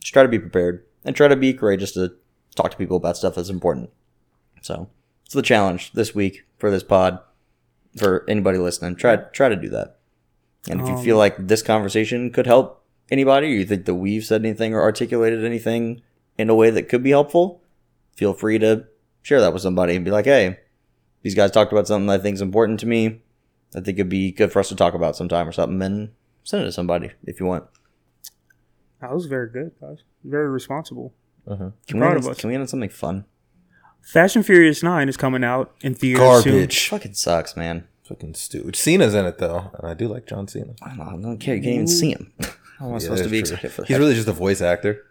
[0.00, 2.14] just try to be prepared and try to be courageous to
[2.54, 3.90] talk to people about stuff that's important.
[4.62, 4.90] So
[5.28, 7.18] it's the challenge this week for this pod
[7.98, 8.96] for anybody listening.
[8.96, 9.98] Try try to do that.
[10.70, 13.96] And if you Um, feel like this conversation could help anybody, or you think that
[13.96, 16.00] we've said anything or articulated anything
[16.38, 17.60] in a way that could be helpful,
[18.16, 18.86] feel free to
[19.20, 20.60] share that with somebody and be like, "Hey,
[21.20, 23.20] these guys talked about something I think is important to me.
[23.76, 26.08] I think it'd be good for us to talk about sometime or something." And
[26.42, 27.64] send it to somebody if you want.
[29.02, 29.98] That was very good, guys.
[30.24, 31.12] Very responsible.
[31.86, 33.26] Can we, end, can we end on something fun?
[34.08, 36.52] Fast and Furious Nine is coming out in theaters soon.
[36.54, 36.88] Garbage.
[36.88, 37.86] Fucking sucks, man.
[38.04, 38.74] Fucking stupid.
[38.74, 40.72] Cena's in it though, and I do like John Cena.
[40.80, 41.56] I don't, know, I don't care.
[41.56, 42.32] You can't even see him.
[42.78, 43.52] How am I Yeah, supposed to be true.
[43.52, 43.88] excited for that?
[43.88, 45.04] He's really just a voice actor.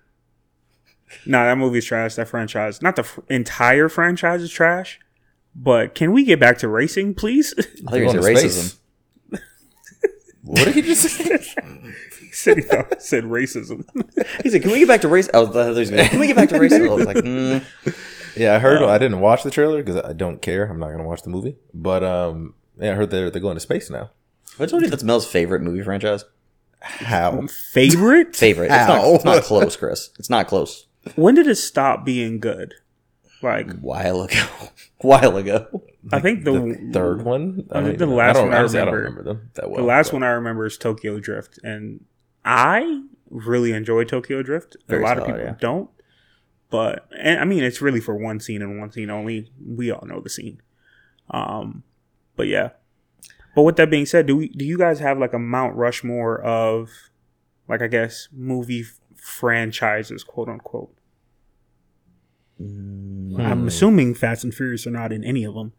[1.27, 2.15] Nah, that movie's trash.
[2.15, 4.99] That franchise, not the fr- entire franchise, is trash.
[5.55, 7.53] But can we get back to racing, please?
[7.57, 8.77] I think They're it's racism.
[10.41, 11.37] What did he just say?
[12.19, 13.85] he said, he thought, said racism.
[14.41, 16.07] He said, "Can we get back to race?" Oh, was, I thought he was gonna,
[16.07, 16.89] Can we get back to racism?
[16.89, 17.63] I was like, mm.
[18.39, 18.81] Yeah, I heard.
[18.84, 20.65] I didn't watch the trailer because I don't care.
[20.65, 21.55] I'm not going to watch the movie.
[21.73, 24.11] But um, yeah, I heard they're they're going to space now.
[24.59, 26.26] "I told you that's Mel's favorite movie franchise.
[26.81, 27.47] How?
[27.47, 28.35] Favorite?
[28.35, 28.65] Favorite.
[28.72, 30.11] It's not, it's not close, Chris.
[30.19, 30.88] It's not close.
[31.15, 32.76] When did it stop being good?
[33.41, 34.45] Like, While ago,
[35.01, 35.84] while ago.
[36.11, 37.68] I think the, The third one.
[37.72, 39.81] I think the last don't, one I honestly, I don't remember- remember them that well.
[39.81, 42.03] the last but- one I remember is Tokyo Drift, and
[42.45, 44.77] I really enjoy Tokyo Drift.
[44.88, 45.55] Very a lot of people yeah.
[45.59, 45.89] don't,
[46.69, 49.52] but and I mean it's really for one scene and one scene only.
[49.65, 50.61] We all know the scene.
[51.30, 51.84] Um,
[52.35, 52.69] but yeah.
[53.56, 56.39] But with that being said, do we do you guys have like a Mount Rushmore
[56.41, 56.89] of
[57.68, 60.94] like I guess movie f- franchises, quote unquote?
[62.61, 65.73] Mm, I'm assuming Fast and Furious are not in any of them.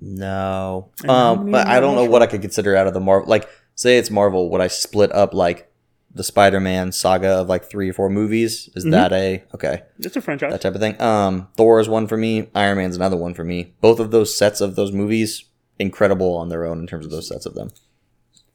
[0.00, 3.28] No, um, but I don't know what I could consider out of the Marvel.
[3.28, 5.72] Like, say it's Marvel, would I split up like
[6.14, 8.68] the Spider-Man saga of like three or four movies?
[8.74, 8.90] Is Mhm.
[8.92, 9.82] that a okay?
[9.98, 10.52] It's a franchise.
[10.52, 11.00] That type of thing.
[11.00, 12.48] Um, Thor is one for me.
[12.54, 13.74] Iron Man's another one for me.
[13.80, 15.44] Both of those sets of those movies,
[15.78, 17.70] incredible on their own in terms of those sets of them.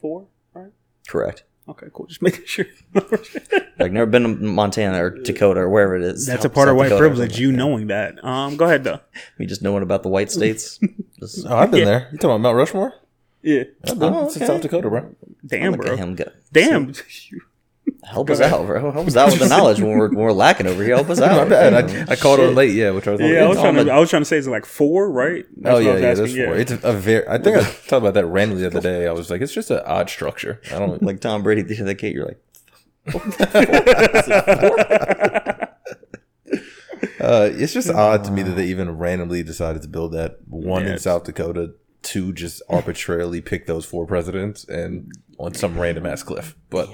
[0.02, 0.72] Four, right?
[1.07, 1.44] Correct.
[1.68, 2.07] Okay, cool.
[2.07, 2.65] Just making sure.
[3.80, 6.26] Like never been to Montana or Dakota or wherever it is.
[6.26, 7.40] That's a South- part of South white Dakota or privilege.
[7.40, 8.22] You like knowing that.
[8.26, 8.99] Um, go ahead though.
[9.38, 10.80] me just knowing about the white states.
[11.19, 11.86] Just- Oh, I've been Yeah.
[11.86, 12.07] there.
[12.11, 12.94] You talking about Mount Rushmore?
[13.41, 13.64] Yeah.
[13.88, 14.14] I've been.
[14.14, 14.52] Oh, It's in okay.
[14.53, 15.15] South Dakota, bro.
[15.45, 15.94] Damn, bro.
[15.94, 16.18] at him.
[16.52, 16.94] Damn.
[18.03, 18.91] Help us out, bro.
[18.91, 20.95] Help us out with the knowledge when we're, when we're lacking over here.
[20.95, 21.43] Help us out.
[21.43, 21.73] My bad.
[22.09, 22.49] I, I called Shit.
[22.49, 22.73] on late.
[22.73, 23.19] Yeah, which I was.
[23.21, 23.91] like, yeah, I was trying on to.
[23.91, 25.45] I was trying to say it's like four, right?
[25.57, 26.09] That's Oh what I yeah, was yeah.
[26.26, 26.55] asking, There's four.
[26.76, 27.27] It's a, a very.
[27.27, 29.05] I think I talked about that randomly the other day.
[29.07, 30.61] I was like, it's just an odd structure.
[30.73, 31.01] I don't like.
[31.09, 32.39] Like Tom Brady at the end of the gate, you're like,
[37.21, 40.85] Uh, it's just odd to me that they even randomly decided to build that one
[40.85, 46.05] Yeah, in South Dakota to just arbitrarily pick those four presidents and on some random
[46.05, 46.55] ass cliff.
[46.69, 46.89] But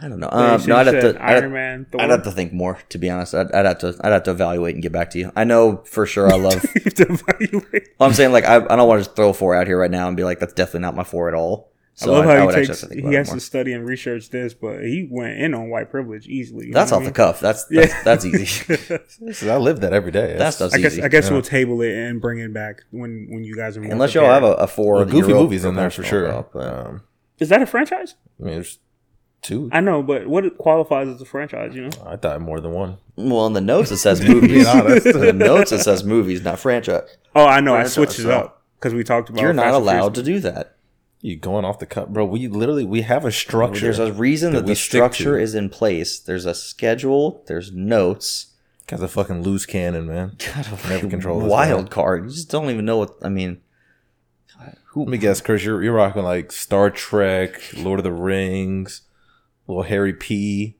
[0.00, 0.28] I don't know.
[0.30, 1.24] Um, no, I'd have said to.
[1.24, 1.86] I'd, Iron Man.
[1.90, 2.00] Thor.
[2.00, 2.78] I'd have to think more.
[2.88, 3.96] To be honest, I'd, I'd have to.
[4.02, 5.32] I'd have to evaluate and get back to you.
[5.36, 6.32] I know for sure.
[6.32, 6.64] I love.
[6.74, 7.88] You to evaluate.
[8.00, 10.08] I'm saying like I, I don't want to just throw four out here right now
[10.08, 11.72] and be like that's definitely not my four at all.
[12.00, 12.68] So I love I, I how would he takes.
[12.80, 15.68] have to think He has to study and research this, but he went in on
[15.68, 16.70] white privilege easily.
[16.70, 17.32] That's off what the I mean?
[17.32, 17.40] cuff.
[17.40, 19.50] That's that's, that's easy.
[19.50, 20.28] I live that every day.
[20.28, 21.02] That That's, stuff's I guess easy.
[21.02, 21.32] I guess Yeah.
[21.32, 24.26] we'll table it and bring it back when when you guys are more Unless y'all
[24.26, 24.58] have prepared.
[24.60, 24.94] a, a four.
[24.94, 26.26] well, that goofy you're real movies in there for sure.
[26.26, 27.02] about, but- Um,
[27.40, 28.14] Is that a franchise?
[28.40, 28.78] I mean, there's
[29.42, 29.68] two.
[29.72, 31.74] I know, but what qualifies as a franchise?
[31.74, 32.98] You know, I thought more than one.
[33.16, 34.66] well, in the notes it says movies.
[34.72, 37.16] in the notes it says movies, not franchise.
[37.34, 37.72] oh, I know.
[37.74, 40.76] I Franchise, switched it up because we talked about You're not allowed to do that.
[41.20, 42.24] You going off the cut, bro?
[42.24, 43.80] We literally we have a structure.
[43.80, 46.18] There's a reason that, that the structure is in place.
[46.18, 47.42] There's a schedule.
[47.46, 48.54] There's notes.
[48.86, 50.36] Guy's a fucking loose cannon, man.
[50.54, 52.24] God, a Never control wild card.
[52.24, 53.16] You just don't even know what.
[53.20, 53.60] I mean,
[54.86, 55.00] who?
[55.00, 55.64] Let me guess, Chris.
[55.64, 59.02] You're you're rocking like Star Trek, Lord of the Rings,
[59.66, 60.76] little Harry P.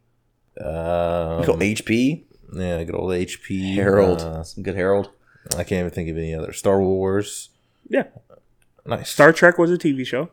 [0.60, 2.24] Um, Go HP.
[2.52, 3.74] yeah, good old HP.
[3.74, 4.20] Harold.
[4.20, 5.10] Uh, Some good Harold.
[5.52, 7.51] I can't even think of any other Star Wars.
[7.89, 8.05] Yeah,
[8.89, 9.10] Nice.
[9.10, 10.31] Star Trek was a TV show.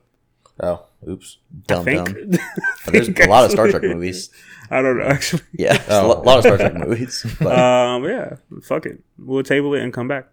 [0.62, 1.38] Oh, oops.
[1.68, 2.06] Dumb I dumb.
[2.06, 2.36] think.
[2.88, 4.30] There's a lot of Star Trek movies.
[4.72, 5.44] I don't know actually.
[5.54, 6.14] Yeah, Oh.
[6.14, 7.26] a lot of Star Trek movies.
[7.40, 9.04] But Um, yeah, fuck it.
[9.20, 10.30] We'll table it and come back.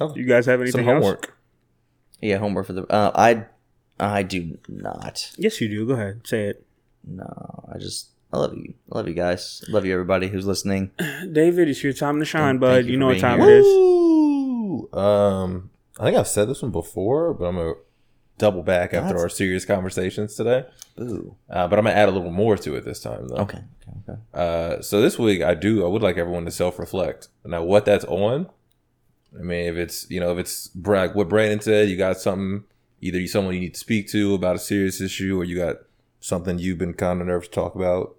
[0.00, 0.20] Okay.
[0.20, 1.02] You guys have Some anything else?
[1.04, 1.36] homework.
[2.20, 2.82] yeah, homework for the.
[2.92, 3.44] Uh, I,
[3.98, 5.32] I do not.
[5.38, 5.86] Yes, you do.
[5.86, 6.66] Go ahead, say it.
[7.06, 8.10] No, I just.
[8.32, 8.74] I love you.
[8.92, 9.64] I love you guys.
[9.68, 10.90] I love you, everybody who's listening.
[11.32, 12.74] David, it's your time to shine, Thank- bud.
[12.74, 13.48] thank You, you know what time here.
[13.50, 13.64] it is.
[13.64, 14.88] Woo!
[14.92, 17.74] Um, I think I've said this one before, but I'm gonna
[18.38, 20.64] double back after our serious conversations today.
[21.00, 21.36] Ooh.
[21.48, 23.36] Uh, but I'm gonna add a little more to it this time, though.
[23.36, 23.58] Okay.
[23.88, 23.98] Okay.
[24.08, 24.20] okay.
[24.32, 27.28] Uh, so this week I do I would like everyone to self reflect.
[27.44, 28.48] Now what that's on,
[29.38, 32.64] I mean if it's you know if it's what Brandon said, you got something
[33.00, 35.76] either you someone you need to speak to about a serious issue or you got
[36.20, 38.16] something you've been kind of nervous to talk about.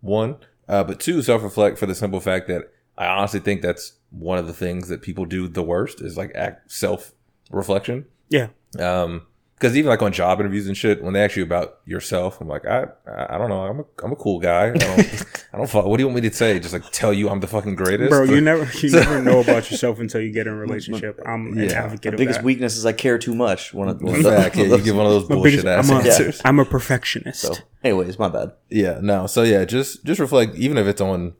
[0.00, 0.36] One,
[0.68, 4.38] uh, but two, self reflect for the simple fact that I honestly think that's one
[4.38, 7.12] of the things that people do the worst is like act self
[7.50, 8.06] reflection.
[8.28, 8.48] Yeah.
[8.78, 9.26] Um,
[9.56, 12.48] because even like on job interviews and shit, when they ask you about yourself, I'm
[12.48, 14.66] like, I, I don't know, I'm a, I'm a cool guy.
[14.66, 15.24] I don't,
[15.54, 15.70] I don't.
[15.70, 16.58] fuck- What do you want me to say?
[16.58, 19.70] Just like tell you I'm the fucking greatest, Bro, you never you never know about
[19.70, 21.18] yourself until you get in a relationship.
[21.26, 21.84] I'm an Yeah.
[21.84, 22.44] advocate My of biggest that.
[22.44, 23.72] weakness is I care too much.
[23.72, 25.96] One of, one In fact, yeah, you give one of those bullshit biggest- ass I'm,
[25.96, 26.40] a, answers.
[26.44, 27.40] I'm a perfectionist.
[27.40, 28.52] So, anyways, my bad.
[28.70, 29.26] Yeah, no.
[29.28, 30.56] So yeah, just just reflect.
[30.56, 31.34] Even if it's on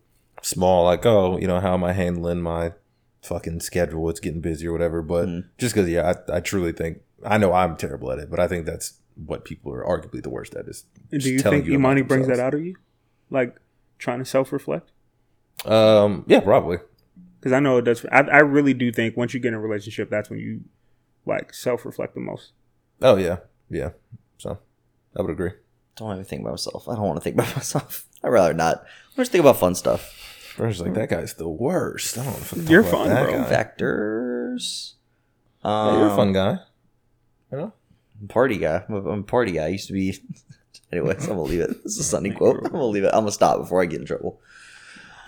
[0.44, 2.72] small, like oh, you know, how am I handling my
[3.22, 4.08] fucking schedule?
[4.10, 5.02] It's getting busy or whatever.
[5.02, 5.44] But Mm.
[5.58, 8.46] just because, yeah, I, I truly think I know I'm terrible at it, but I
[8.48, 10.66] think that's what people are arguably the worst at.
[10.68, 12.76] Is Do you think you Imani brings that out of you?
[13.30, 13.56] Like
[13.98, 14.90] trying to self reflect?
[15.64, 16.78] Um, yeah, probably.
[17.40, 18.04] Because I know it does.
[18.10, 20.60] I, I really do think once you get in a relationship, that's when you
[21.26, 22.52] like self reflect the most.
[23.02, 23.38] Oh yeah,
[23.70, 23.90] yeah.
[24.38, 24.58] So
[25.16, 25.52] I would agree.
[25.96, 26.88] Don't even think about myself.
[26.88, 28.06] I don't want to think about myself.
[28.22, 28.84] I'd rather not.
[29.16, 30.20] I just think about fun stuff.
[30.56, 32.16] First, like that guy's the worst.
[32.18, 33.42] I don't want to talk You're about fun, bro.
[33.44, 33.64] guy.
[33.78, 34.92] Vectors.
[35.64, 36.58] Yeah, Um, you're a fun guy.
[37.50, 37.72] You know.
[38.28, 38.84] party guy.
[38.88, 39.64] I'm a, I'm a party guy.
[39.64, 40.16] I used to be.
[40.92, 41.82] Anyways, I'm gonna leave it.
[41.82, 42.58] This is a Sunny quote.
[42.64, 43.08] I'm gonna leave it.
[43.12, 44.40] I'm gonna stop before I get in trouble.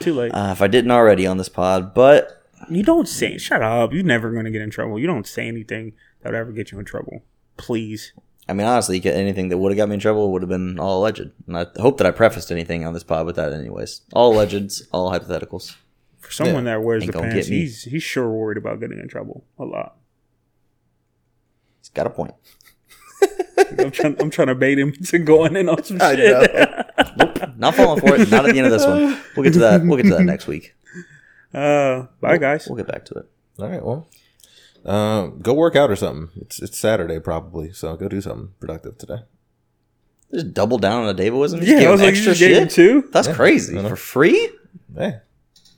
[0.00, 0.30] Too late.
[0.32, 3.36] Uh, if I didn't already on this pod, but you don't say.
[3.38, 3.92] Shut up.
[3.92, 4.98] You're never going to get in trouble.
[4.98, 7.22] You don't say anything that would ever get you in trouble.
[7.56, 8.12] Please.
[8.48, 11.00] I mean, honestly, anything that would have got me in trouble would have been all
[11.00, 11.30] alleged.
[11.46, 14.02] And I hope that I prefaced anything on this pod with that, anyways.
[14.12, 15.74] All allegeds, all hypotheticals.
[16.20, 19.44] For someone that wears Ain't the pants, he's he's sure worried about getting in trouble
[19.58, 19.96] a lot.
[21.80, 22.34] He's got a point.
[23.78, 24.20] I'm trying.
[24.20, 26.52] I'm trying to bait him to going in on some I shit.
[27.16, 28.28] Nope, not falling for it.
[28.28, 29.20] Not at the end of this one.
[29.36, 29.84] We'll get to that.
[29.84, 30.74] We'll get to that next week.
[31.54, 32.66] Uh, bye guys.
[32.66, 33.30] We'll get back to it.
[33.60, 33.84] All right.
[33.84, 34.08] Well,
[34.86, 36.30] Um, go work out or something.
[36.40, 39.18] It's it's Saturday probably, so go do something productive today.
[40.32, 41.60] Just double down on the Davidism.
[41.60, 42.70] Yeah, give I was like, you extra just gave him shit.
[42.70, 43.08] two.
[43.12, 44.50] That's crazy for free.
[44.96, 45.18] Hey,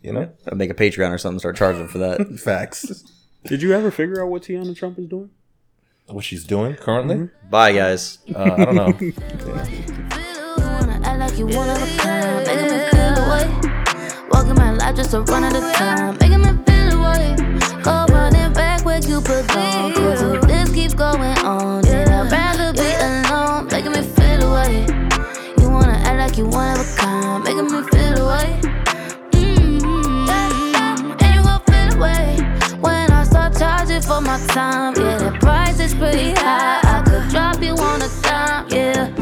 [0.02, 1.38] you know, I'll make a Patreon or something.
[1.38, 2.38] Start charging for that.
[2.44, 3.02] facts.
[3.44, 5.30] Did you ever figure out what Tiana Trump is doing?
[6.06, 7.28] what she's doing currently?
[7.50, 8.18] Bye, guys.
[8.34, 8.86] Uh, I don't know.
[10.58, 13.68] Wanna act like you one of a kind, making me feel away.
[18.98, 19.92] Like you put down.
[19.92, 23.68] Cause if this keep going on, then I'd rather be alone.
[23.70, 24.86] Making me feel away.
[25.60, 28.58] You wanna act like you wanna come, Making me feel away.
[29.30, 31.12] Mm-hmm.
[31.22, 32.38] And you gon' feel away
[32.80, 34.94] when I start charging for my time.
[34.96, 36.80] Yeah, the price is pretty high.
[36.82, 38.66] I could drop you on a dime.
[38.68, 39.17] Yeah.